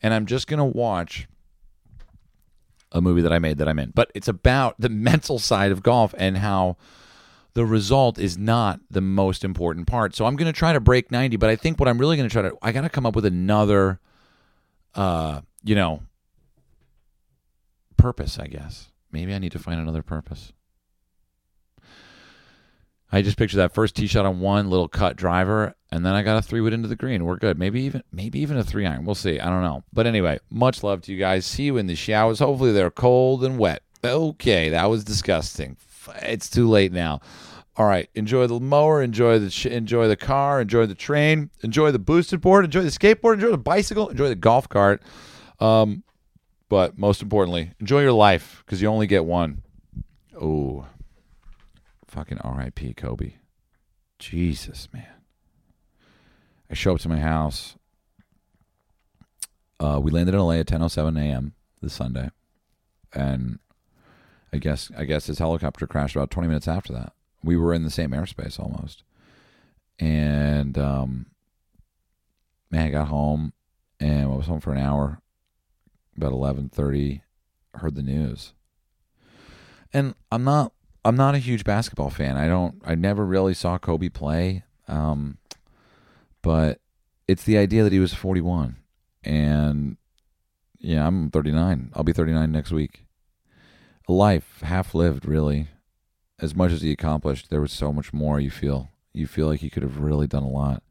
And 0.01 0.14
I'm 0.14 0.26
just 0.26 0.47
going 0.47 0.60
to 0.60 0.66
watch 0.66 1.28
a 2.91 3.01
movie 3.01 3.22
that 3.22 3.34
I 3.34 3.39
made 3.39 3.58
that 3.58 3.68
I'm 3.68 3.80
in. 3.80 3.91
But 3.91 4.12
it's 4.16 4.28
about 4.28 4.76
the 4.80 4.89
mental 5.10 5.39
side 5.39 5.72
of 5.72 5.84
golf 5.84 6.14
and 6.18 6.38
how 6.38 6.78
the 7.53 7.66
result 7.66 8.20
is 8.20 8.38
not 8.38 8.80
the 8.89 9.01
most 9.01 9.43
important 9.43 9.88
part. 9.88 10.16
So 10.16 10.26
I'm 10.26 10.36
going 10.36 10.45
to 10.51 10.58
try 10.58 10.74
to 10.74 10.80
break 10.80 11.12
90, 11.12 11.38
but 11.38 11.49
I 11.49 11.55
think 11.55 11.80
what 11.80 11.89
I'm 11.89 11.97
really 11.97 12.16
going 12.16 12.30
to 12.30 12.34
try 12.34 12.43
to 12.43 12.55
I 12.62 12.72
got 12.72 12.82
to 12.82 12.89
come 12.89 13.05
up 13.05 13.16
with 13.16 13.26
another 13.26 13.99
uh, 14.93 15.41
you 15.64 15.76
know, 15.76 16.01
purpose, 17.97 18.39
I 18.39 18.47
guess. 18.47 18.89
Maybe 19.12 19.34
I 19.34 19.39
need 19.39 19.51
to 19.53 19.60
find 19.60 19.80
another 19.80 20.03
purpose. 20.03 20.53
I 23.12 23.22
just 23.22 23.38
picture 23.38 23.58
that 23.58 23.74
first 23.74 23.95
tee 23.95 24.08
shot 24.08 24.26
on 24.26 24.41
one 24.41 24.70
little 24.70 24.89
cut 24.89 25.16
driver, 25.16 25.76
and 25.91 26.05
then 26.05 26.14
I 26.14 26.24
got 26.24 26.38
a 26.38 26.41
three 26.41 26.60
wood 26.60 26.74
into 26.74 26.89
the 26.89 26.95
green. 26.95 27.24
We're 27.24 27.38
good. 27.38 27.58
Maybe 27.58 27.82
even 27.84 28.03
maybe 28.12 28.39
even 28.39 28.58
a 28.58 28.64
three 28.64 28.86
iron. 28.86 29.05
We'll 29.05 29.16
see. 29.16 29.39
I 29.39 29.45
don't 29.45 29.64
know. 29.64 29.84
But 29.93 30.08
anyway, 30.08 30.39
much 30.49 30.84
love 30.84 31.01
to 31.03 31.14
you 31.14 31.18
guys. 31.18 31.45
See 31.45 31.64
you 31.64 31.78
in 31.78 31.88
the 31.88 31.95
showers. 31.95 32.39
Hopefully 32.39 32.74
they're 32.74 32.91
cold 32.91 33.45
and 33.45 33.58
wet. 33.58 33.82
Okay, 34.03 34.70
that 34.70 34.89
was 34.89 35.05
disgusting. 35.05 35.78
It's 36.22 36.49
too 36.49 36.68
late 36.68 36.91
now. 36.91 37.22
All 37.78 37.86
right, 37.86 38.10
enjoy 38.16 38.47
the 38.47 38.60
mower, 38.60 39.01
enjoy 39.01 39.39
the 39.39 39.51
sh- 39.51 39.68
enjoy 39.68 40.08
the 40.08 40.16
car, 40.18 40.60
enjoy 40.62 40.86
the 40.88 40.95
train, 40.95 41.49
enjoy 41.62 41.91
the 41.91 41.99
boosted 41.99 42.41
board, 42.41 42.66
enjoy 42.66 42.82
the 42.82 42.89
skateboard, 42.89 43.36
enjoy 43.36 43.51
the 43.51 43.58
bicycle, 43.58 44.10
enjoy 44.10 44.28
the 44.28 44.36
golf 44.36 44.68
cart. 44.68 45.01
Um, 45.60 46.03
but 46.70 46.97
most 46.97 47.22
importantly, 47.22 47.72
enjoy 47.80 48.01
your 48.01 48.14
life 48.14 48.64
because 48.66 48.82
you 48.82 48.88
only 48.88 49.08
get 49.08 49.26
one. 49.26 49.64
Oh, 50.39 50.86
fucking 52.05 52.39
R.I.P. 52.39 52.93
Kobe. 52.93 53.34
Jesus, 54.20 54.88
man. 54.93 55.08
I 56.70 56.74
show 56.74 56.93
up 56.93 57.01
to 57.01 57.10
my 57.10 57.20
house. 57.20 57.76
Uh, 59.80 59.99
we 60.01 60.12
landed 60.12 60.34
in 60.34 60.41
LA 60.41 60.53
at 60.55 60.68
10:07 60.68 61.20
a.m. 61.20 61.53
this 61.82 61.93
Sunday, 61.93 62.32
and 63.14 63.60
I 64.51 64.58
guess 64.58 64.91
I 64.97 65.05
guess 65.05 65.28
his 65.28 65.39
helicopter 65.39 65.86
crashed 65.86 66.16
about 66.16 66.32
20 66.32 66.47
minutes 66.47 66.68
after 66.68 66.93
that 66.93 67.14
we 67.43 67.58
were 67.58 67.74
in 67.74 67.84
the 67.84 67.89
same 67.89 68.12
airspace 68.12 68.60
almost. 68.60 69.03
And 69.99 70.78
um, 70.78 71.28
man, 72.70 72.88
I 72.88 72.89
got 72.89 73.08
home 73.08 73.53
and 73.99 74.24
I 74.24 74.28
was 74.28 74.47
home 74.47 74.60
for 74.60 74.74
an 74.74 74.80
hour. 74.80 75.22
About 76.18 76.32
eleven 76.32 76.70
thirty, 76.70 77.22
heard 77.76 77.95
the 77.95 78.03
news. 78.03 78.53
And 79.93 80.15
I'm 80.32 80.43
not 80.43 80.74
I'm 81.05 81.15
not 81.15 81.36
a 81.36 81.39
huge 81.39 81.63
basketball 81.63 82.09
fan. 82.09 82.38
I 82.38 82.47
don't 82.47 82.82
I 82.84 82.95
never 82.95 83.26
really 83.26 83.53
saw 83.53 83.78
Kobe 83.78 84.09
play. 84.09 84.63
Um, 84.88 85.38
but 86.41 86.80
it's 87.28 87.43
the 87.43 87.57
idea 87.57 87.84
that 87.84 87.91
he 87.91 87.99
was 87.99 88.13
41 88.13 88.78
and 89.24 89.97
yeah, 90.80 91.05
I'm 91.05 91.30
39. 91.30 91.91
I'll 91.93 92.03
be 92.03 92.13
39 92.13 92.51
next 92.51 92.72
week. 92.72 93.05
A 94.07 94.13
life 94.13 94.59
half 94.61 94.95
lived, 94.95 95.26
really 95.26 95.68
as 96.39 96.55
much 96.55 96.72
as 96.72 96.82
he 96.82 96.91
accomplished, 96.91 97.49
there 97.49 97.61
was 97.61 97.72
so 97.72 97.91
much 97.91 98.13
more. 98.13 98.39
You 98.39 98.51
feel 98.51 98.91
you 99.13 99.28
feel 99.28 99.47
like 99.47 99.61
he 99.61 99.70
could 99.70 99.84
have 99.84 99.99
really 99.99 100.28
done 100.28 100.43
a 100.43 100.49
lot. 100.49 100.84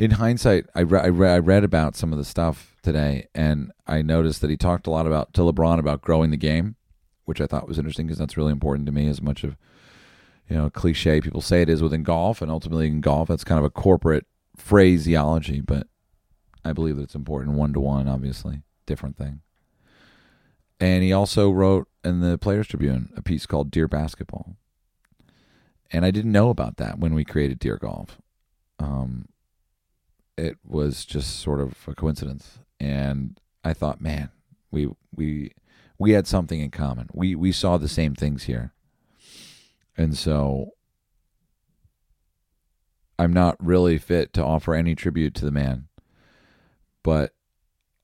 In 0.00 0.12
hindsight, 0.12 0.64
I, 0.74 0.80
re- 0.80 1.00
I, 1.00 1.06
re- 1.08 1.28
I 1.28 1.38
read 1.40 1.62
about 1.62 1.94
some 1.94 2.10
of 2.10 2.18
the 2.18 2.24
stuff 2.24 2.74
today, 2.82 3.28
and 3.34 3.70
I 3.86 4.00
noticed 4.00 4.40
that 4.40 4.48
he 4.48 4.56
talked 4.56 4.86
a 4.86 4.90
lot 4.90 5.06
about 5.06 5.34
to 5.34 5.42
LeBron 5.42 5.78
about 5.78 6.00
growing 6.00 6.30
the 6.30 6.38
game, 6.38 6.76
which 7.26 7.38
I 7.38 7.46
thought 7.46 7.68
was 7.68 7.76
interesting 7.76 8.06
because 8.06 8.18
that's 8.18 8.38
really 8.38 8.50
important 8.50 8.86
to 8.86 8.92
me. 8.92 9.08
As 9.08 9.20
much 9.20 9.44
of 9.44 9.58
you 10.48 10.56
know, 10.56 10.70
cliche 10.70 11.20
people 11.20 11.42
say 11.42 11.60
it 11.60 11.68
is 11.68 11.82
within 11.82 12.02
golf, 12.02 12.40
and 12.40 12.50
ultimately 12.50 12.86
in 12.86 13.02
golf, 13.02 13.28
that's 13.28 13.44
kind 13.44 13.58
of 13.58 13.64
a 13.66 13.68
corporate 13.68 14.24
phraseology, 14.56 15.60
but 15.60 15.86
I 16.64 16.72
believe 16.72 16.96
that 16.96 17.02
it's 17.02 17.14
important 17.14 17.58
one 17.58 17.74
to 17.74 17.80
one. 17.80 18.08
Obviously, 18.08 18.62
different 18.86 19.18
thing. 19.18 19.42
And 20.80 21.02
he 21.02 21.12
also 21.12 21.50
wrote 21.50 21.88
in 22.02 22.20
the 22.20 22.38
Players 22.38 22.68
Tribune 22.68 23.12
a 23.18 23.22
piece 23.22 23.44
called 23.44 23.70
Dear 23.70 23.86
Basketball. 23.86 24.56
And 25.92 26.06
I 26.06 26.10
didn't 26.10 26.32
know 26.32 26.48
about 26.48 26.78
that 26.78 26.98
when 26.98 27.12
we 27.12 27.22
created 27.22 27.58
Dear 27.58 27.76
Golf. 27.76 28.18
Um, 28.78 29.26
it 30.40 30.56
was 30.64 31.04
just 31.04 31.38
sort 31.40 31.60
of 31.60 31.76
a 31.86 31.94
coincidence. 31.94 32.58
And 32.80 33.38
I 33.62 33.74
thought, 33.74 34.00
man, 34.00 34.30
we 34.70 34.88
we 35.14 35.52
we 35.98 36.12
had 36.12 36.26
something 36.26 36.60
in 36.60 36.70
common. 36.70 37.08
We 37.12 37.34
we 37.34 37.52
saw 37.52 37.76
the 37.76 37.88
same 37.88 38.14
things 38.14 38.44
here. 38.44 38.72
And 39.96 40.16
so 40.16 40.70
I'm 43.18 43.34
not 43.34 43.56
really 43.62 43.98
fit 43.98 44.32
to 44.32 44.44
offer 44.44 44.74
any 44.74 44.94
tribute 44.94 45.34
to 45.34 45.44
the 45.44 45.50
man. 45.50 45.88
But 47.02 47.34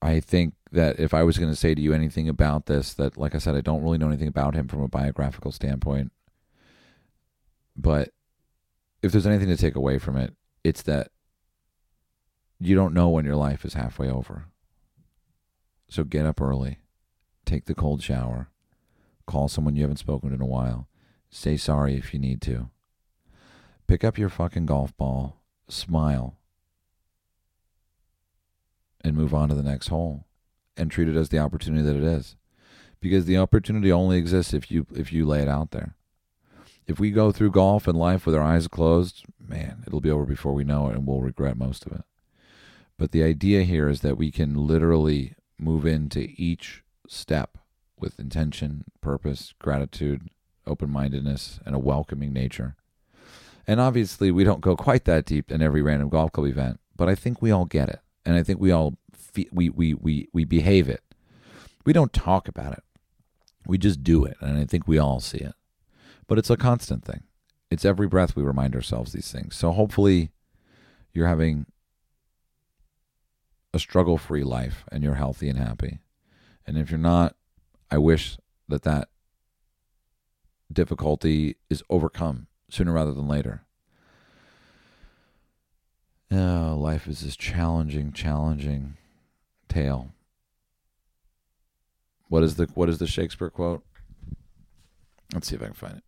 I 0.02 0.20
think 0.20 0.54
that 0.72 1.00
if 1.00 1.14
I 1.14 1.22
was 1.22 1.38
going 1.38 1.50
to 1.50 1.56
say 1.56 1.74
to 1.74 1.80
you 1.80 1.94
anything 1.94 2.28
about 2.28 2.66
this, 2.66 2.92
that 2.94 3.16
like 3.16 3.34
I 3.34 3.38
said, 3.38 3.56
I 3.56 3.62
don't 3.62 3.82
really 3.82 3.96
know 3.96 4.08
anything 4.08 4.28
about 4.28 4.54
him 4.54 4.68
from 4.68 4.82
a 4.82 4.88
biographical 4.88 5.52
standpoint. 5.52 6.12
But 7.74 8.10
if 9.02 9.12
there's 9.12 9.26
anything 9.26 9.48
to 9.48 9.56
take 9.56 9.74
away 9.74 9.98
from 9.98 10.18
it, 10.18 10.34
it's 10.64 10.82
that 10.82 11.12
you 12.60 12.74
don't 12.74 12.94
know 12.94 13.08
when 13.08 13.24
your 13.24 13.36
life 13.36 13.64
is 13.64 13.74
halfway 13.74 14.08
over. 14.08 14.46
So 15.88 16.04
get 16.04 16.26
up 16.26 16.40
early, 16.40 16.78
take 17.44 17.66
the 17.66 17.74
cold 17.74 18.02
shower, 18.02 18.48
call 19.26 19.48
someone 19.48 19.76
you 19.76 19.82
haven't 19.82 19.98
spoken 19.98 20.30
to 20.30 20.34
in 20.34 20.40
a 20.40 20.46
while, 20.46 20.88
say 21.30 21.56
sorry 21.56 21.96
if 21.96 22.12
you 22.12 22.20
need 22.20 22.40
to. 22.42 22.70
Pick 23.86 24.02
up 24.02 24.18
your 24.18 24.28
fucking 24.28 24.66
golf 24.66 24.96
ball, 24.96 25.40
smile, 25.68 26.36
and 29.02 29.16
move 29.16 29.32
on 29.32 29.48
to 29.48 29.54
the 29.54 29.62
next 29.62 29.88
hole 29.88 30.26
and 30.76 30.90
treat 30.90 31.08
it 31.08 31.16
as 31.16 31.28
the 31.28 31.38
opportunity 31.38 31.82
that 31.82 31.96
it 31.96 32.02
is 32.02 32.36
because 33.00 33.26
the 33.26 33.36
opportunity 33.36 33.92
only 33.92 34.18
exists 34.18 34.52
if 34.52 34.70
you 34.70 34.86
if 34.94 35.12
you 35.12 35.24
lay 35.24 35.40
it 35.40 35.48
out 35.48 35.70
there 35.70 35.94
if 36.86 36.98
we 36.98 37.10
go 37.10 37.30
through 37.30 37.50
golf 37.50 37.86
and 37.86 37.96
life 37.96 38.26
with 38.26 38.34
our 38.34 38.42
eyes 38.42 38.66
closed 38.66 39.24
man 39.38 39.84
it'll 39.86 40.00
be 40.00 40.10
over 40.10 40.24
before 40.24 40.52
we 40.52 40.64
know 40.64 40.88
it 40.88 40.96
and 40.96 41.06
we'll 41.06 41.20
regret 41.20 41.56
most 41.56 41.86
of 41.86 41.92
it 41.92 42.02
but 42.98 43.12
the 43.12 43.22
idea 43.22 43.62
here 43.62 43.88
is 43.88 44.00
that 44.00 44.16
we 44.16 44.30
can 44.30 44.54
literally 44.54 45.34
move 45.58 45.86
into 45.86 46.28
each 46.36 46.82
step 47.08 47.58
with 47.98 48.18
intention 48.18 48.84
purpose 49.00 49.54
gratitude 49.58 50.28
open-mindedness 50.66 51.60
and 51.64 51.74
a 51.74 51.78
welcoming 51.78 52.32
nature 52.32 52.74
and 53.66 53.80
obviously 53.80 54.30
we 54.30 54.44
don't 54.44 54.60
go 54.60 54.76
quite 54.76 55.04
that 55.04 55.24
deep 55.24 55.50
in 55.50 55.62
every 55.62 55.82
random 55.82 56.08
golf 56.08 56.32
club 56.32 56.46
event 56.46 56.80
but 56.96 57.08
i 57.08 57.14
think 57.14 57.40
we 57.40 57.50
all 57.50 57.64
get 57.64 57.88
it 57.88 58.00
and 58.24 58.34
i 58.34 58.42
think 58.42 58.60
we 58.60 58.70
all 58.70 58.96
we, 59.52 59.68
we, 59.70 59.94
we, 59.94 60.28
we 60.32 60.44
behave 60.44 60.88
it. 60.88 61.02
We 61.84 61.92
don't 61.92 62.12
talk 62.12 62.48
about 62.48 62.72
it. 62.72 62.82
We 63.66 63.78
just 63.78 64.02
do 64.02 64.24
it. 64.24 64.36
And 64.40 64.58
I 64.58 64.64
think 64.64 64.86
we 64.86 64.98
all 64.98 65.20
see 65.20 65.38
it. 65.38 65.54
But 66.26 66.38
it's 66.38 66.50
a 66.50 66.56
constant 66.56 67.04
thing. 67.04 67.24
It's 67.70 67.84
every 67.84 68.06
breath 68.06 68.36
we 68.36 68.42
remind 68.42 68.74
ourselves 68.74 69.12
these 69.12 69.30
things. 69.30 69.56
So 69.56 69.72
hopefully 69.72 70.30
you're 71.12 71.26
having 71.26 71.66
a 73.76 73.78
struggle 73.78 74.18
free 74.18 74.42
life 74.42 74.84
and 74.90 75.04
you're 75.04 75.14
healthy 75.14 75.48
and 75.48 75.58
happy. 75.58 76.00
And 76.66 76.76
if 76.76 76.90
you're 76.90 76.98
not, 76.98 77.36
I 77.90 77.98
wish 77.98 78.38
that 78.68 78.82
that 78.82 79.08
difficulty 80.72 81.56
is 81.70 81.84
overcome 81.88 82.48
sooner 82.68 82.92
rather 82.92 83.12
than 83.12 83.28
later. 83.28 83.62
Oh, 86.32 86.76
life 86.76 87.06
is 87.06 87.20
this 87.20 87.36
challenging, 87.36 88.12
challenging 88.12 88.96
tale. 89.68 90.12
What 92.28 92.42
is 92.42 92.56
the 92.56 92.64
what 92.74 92.88
is 92.88 92.98
the 92.98 93.06
Shakespeare 93.06 93.50
quote? 93.50 93.84
Let's 95.32 95.48
see 95.48 95.54
if 95.54 95.62
I 95.62 95.66
can 95.66 95.74
find 95.74 95.98
it. 95.98 96.04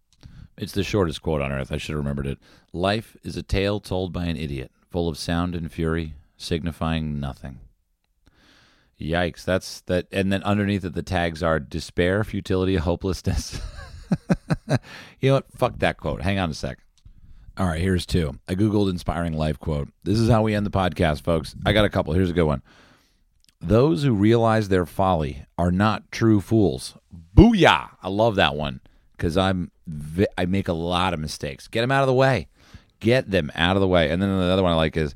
It's 0.57 0.73
the 0.73 0.83
shortest 0.83 1.23
quote 1.23 1.41
on 1.41 1.53
earth. 1.53 1.71
I 1.71 1.77
should 1.77 1.93
have 1.93 1.99
remembered 1.99 2.27
it. 2.27 2.39
Life 2.73 3.17
is 3.23 3.37
a 3.37 3.43
tale 3.45 3.79
told 3.79 4.13
by 4.13 4.25
an 4.25 4.37
idiot, 4.37 4.73
full 4.91 5.09
of 5.09 5.17
sound 5.17 5.55
and 5.55 5.71
fury, 5.71 6.15
signifying 6.39 7.21
nothing. 7.21 7.61
Yikes! 8.99 9.45
That's 9.45 9.83
that. 9.83 10.07
And 10.11 10.33
then 10.33 10.43
underneath 10.43 10.85
it, 10.85 10.95
the 10.95 11.03
tags 11.03 11.43
are 11.43 11.61
despair, 11.61 12.25
futility, 12.25 12.77
hopelessness. 12.77 13.61
you 15.21 15.29
know 15.29 15.35
what? 15.35 15.47
Fuck 15.55 15.79
that 15.79 15.99
quote. 15.99 16.23
Hang 16.23 16.39
on 16.39 16.51
a 16.51 16.55
sec. 16.55 16.79
All 17.59 17.67
right, 17.67 17.81
here's 17.81 18.07
two. 18.07 18.39
I 18.49 18.55
googled 18.55 18.91
inspiring 18.91 19.35
life 19.35 19.59
quote. 19.59 19.89
This 20.05 20.19
is 20.19 20.31
how 20.31 20.43
we 20.43 20.55
end 20.55 20.65
the 20.65 20.71
podcast, 20.71 21.23
folks. 21.23 21.55
I 21.67 21.73
got 21.73 21.85
a 21.85 21.91
couple. 21.91 22.15
Here's 22.15 22.31
a 22.31 22.35
good 22.35 22.45
one. 22.45 22.63
Those 23.61 24.05
who 24.05 24.15
realize 24.15 24.69
their 24.69 24.87
folly 24.87 25.45
are 25.59 25.73
not 25.73 26.11
true 26.13 26.41
fools. 26.41 26.97
Booyah! 27.35 27.91
I 28.03 28.09
love 28.09 28.37
that 28.37 28.55
one 28.55 28.81
because 29.17 29.37
I'm 29.37 29.71
I 30.37 30.47
make 30.47 30.69
a 30.69 30.73
lot 30.73 31.15
of 31.15 31.21
mistakes. 31.21 31.69
Get 31.69 31.81
them 31.81 31.91
out 31.91 32.03
of 32.03 32.07
the 32.07 32.15
way. 32.15 32.49
Get 33.01 33.31
them 33.31 33.51
out 33.55 33.77
of 33.77 33.81
the 33.81 33.89
way. 33.89 34.11
And 34.11 34.21
then 34.21 34.39
the 34.39 34.47
other 34.47 34.63
one 34.63 34.73
I 34.73 34.77
like 34.77 34.97
is 34.97 35.15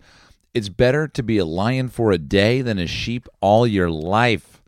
it's 0.55 0.69
better 0.69 1.09
to 1.09 1.23
be 1.23 1.39
a 1.39 1.45
lion 1.45 1.89
for 1.89 2.13
a 2.13 2.19
day 2.19 2.63
than 2.63 2.79
a 2.79 2.87
sheep 2.87 3.27
all 3.41 3.67
your 3.67 3.91
life. 3.91 4.63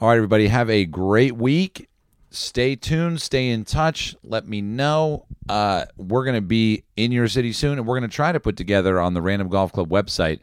All 0.00 0.08
right, 0.08 0.16
everybody, 0.16 0.48
have 0.48 0.68
a 0.68 0.84
great 0.84 1.36
week. 1.36 1.88
Stay 2.30 2.76
tuned, 2.76 3.22
stay 3.22 3.48
in 3.48 3.64
touch. 3.64 4.14
Let 4.22 4.46
me 4.46 4.60
know. 4.60 5.24
Uh, 5.48 5.86
we're 5.96 6.24
going 6.24 6.34
to 6.34 6.42
be 6.42 6.84
in 6.96 7.12
your 7.12 7.28
city 7.28 7.52
soon, 7.52 7.78
and 7.78 7.86
we're 7.86 7.98
going 7.98 8.10
to 8.10 8.14
try 8.14 8.30
to 8.30 8.40
put 8.40 8.58
together 8.58 9.00
on 9.00 9.14
the 9.14 9.22
Random 9.22 9.48
Golf 9.48 9.72
Club 9.72 9.88
website. 9.88 10.40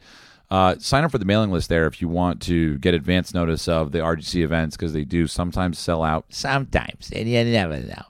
Uh, 0.50 0.76
sign 0.78 1.04
up 1.04 1.10
for 1.12 1.18
the 1.18 1.24
mailing 1.24 1.50
list 1.50 1.68
there 1.68 1.86
if 1.86 2.02
you 2.02 2.08
want 2.08 2.42
to 2.42 2.76
get 2.78 2.94
advance 2.94 3.32
notice 3.32 3.68
of 3.68 3.92
the 3.92 3.98
RGC 3.98 4.42
events 4.42 4.76
because 4.76 4.92
they 4.92 5.04
do 5.04 5.26
sometimes 5.26 5.78
sell 5.78 6.02
out. 6.02 6.26
Sometimes, 6.30 7.10
and 7.14 7.28
you 7.28 7.44
never 7.44 7.78
know. 7.78 8.02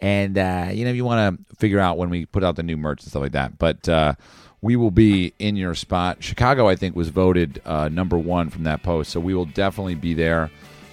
And 0.00 0.38
uh, 0.38 0.68
you 0.72 0.84
know, 0.84 0.92
you 0.92 1.04
want 1.04 1.46
to 1.48 1.56
figure 1.56 1.80
out 1.80 1.98
when 1.98 2.10
we 2.10 2.26
put 2.26 2.42
out 2.42 2.56
the 2.56 2.62
new 2.62 2.76
merch 2.76 3.02
and 3.02 3.10
stuff 3.10 3.22
like 3.22 3.32
that. 3.32 3.58
But 3.58 3.88
uh, 3.88 4.14
we 4.62 4.76
will 4.76 4.90
be 4.90 5.34
in 5.38 5.56
your 5.56 5.74
spot. 5.74 6.22
Chicago, 6.22 6.68
I 6.68 6.76
think, 6.76 6.96
was 6.96 7.08
voted 7.08 7.60
uh, 7.64 7.88
number 7.88 8.18
one 8.18 8.50
from 8.50 8.64
that 8.64 8.82
post, 8.82 9.10
so 9.10 9.20
we 9.20 9.34
will 9.34 9.46
definitely 9.46 9.94
be 9.94 10.14
there. 10.14 10.50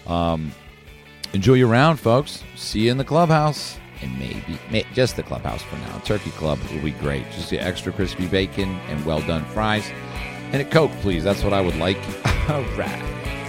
Um, 0.07 0.51
enjoy 1.33 1.53
your 1.53 1.69
round, 1.69 1.99
folks. 1.99 2.43
See 2.55 2.81
you 2.81 2.91
in 2.91 2.97
the 2.97 3.05
clubhouse. 3.05 3.77
And 4.01 4.19
maybe, 4.19 4.59
may, 4.69 4.85
just 4.93 5.15
the 5.15 5.23
clubhouse 5.23 5.61
for 5.61 5.77
now. 5.77 5.99
Turkey 5.99 6.31
Club 6.31 6.59
will 6.71 6.81
be 6.81 6.91
great. 6.91 7.25
Just 7.31 7.49
the 7.49 7.59
extra 7.59 7.93
crispy 7.93 8.27
bacon 8.27 8.69
and 8.89 9.05
well 9.05 9.21
done 9.21 9.45
fries. 9.45 9.89
And 10.51 10.61
a 10.61 10.65
Coke, 10.65 10.91
please. 11.01 11.23
That's 11.23 11.41
what 11.43 11.53
I 11.53 11.61
would 11.61 11.77
like. 11.77 11.97
All 12.49 12.63
right. 12.75 13.42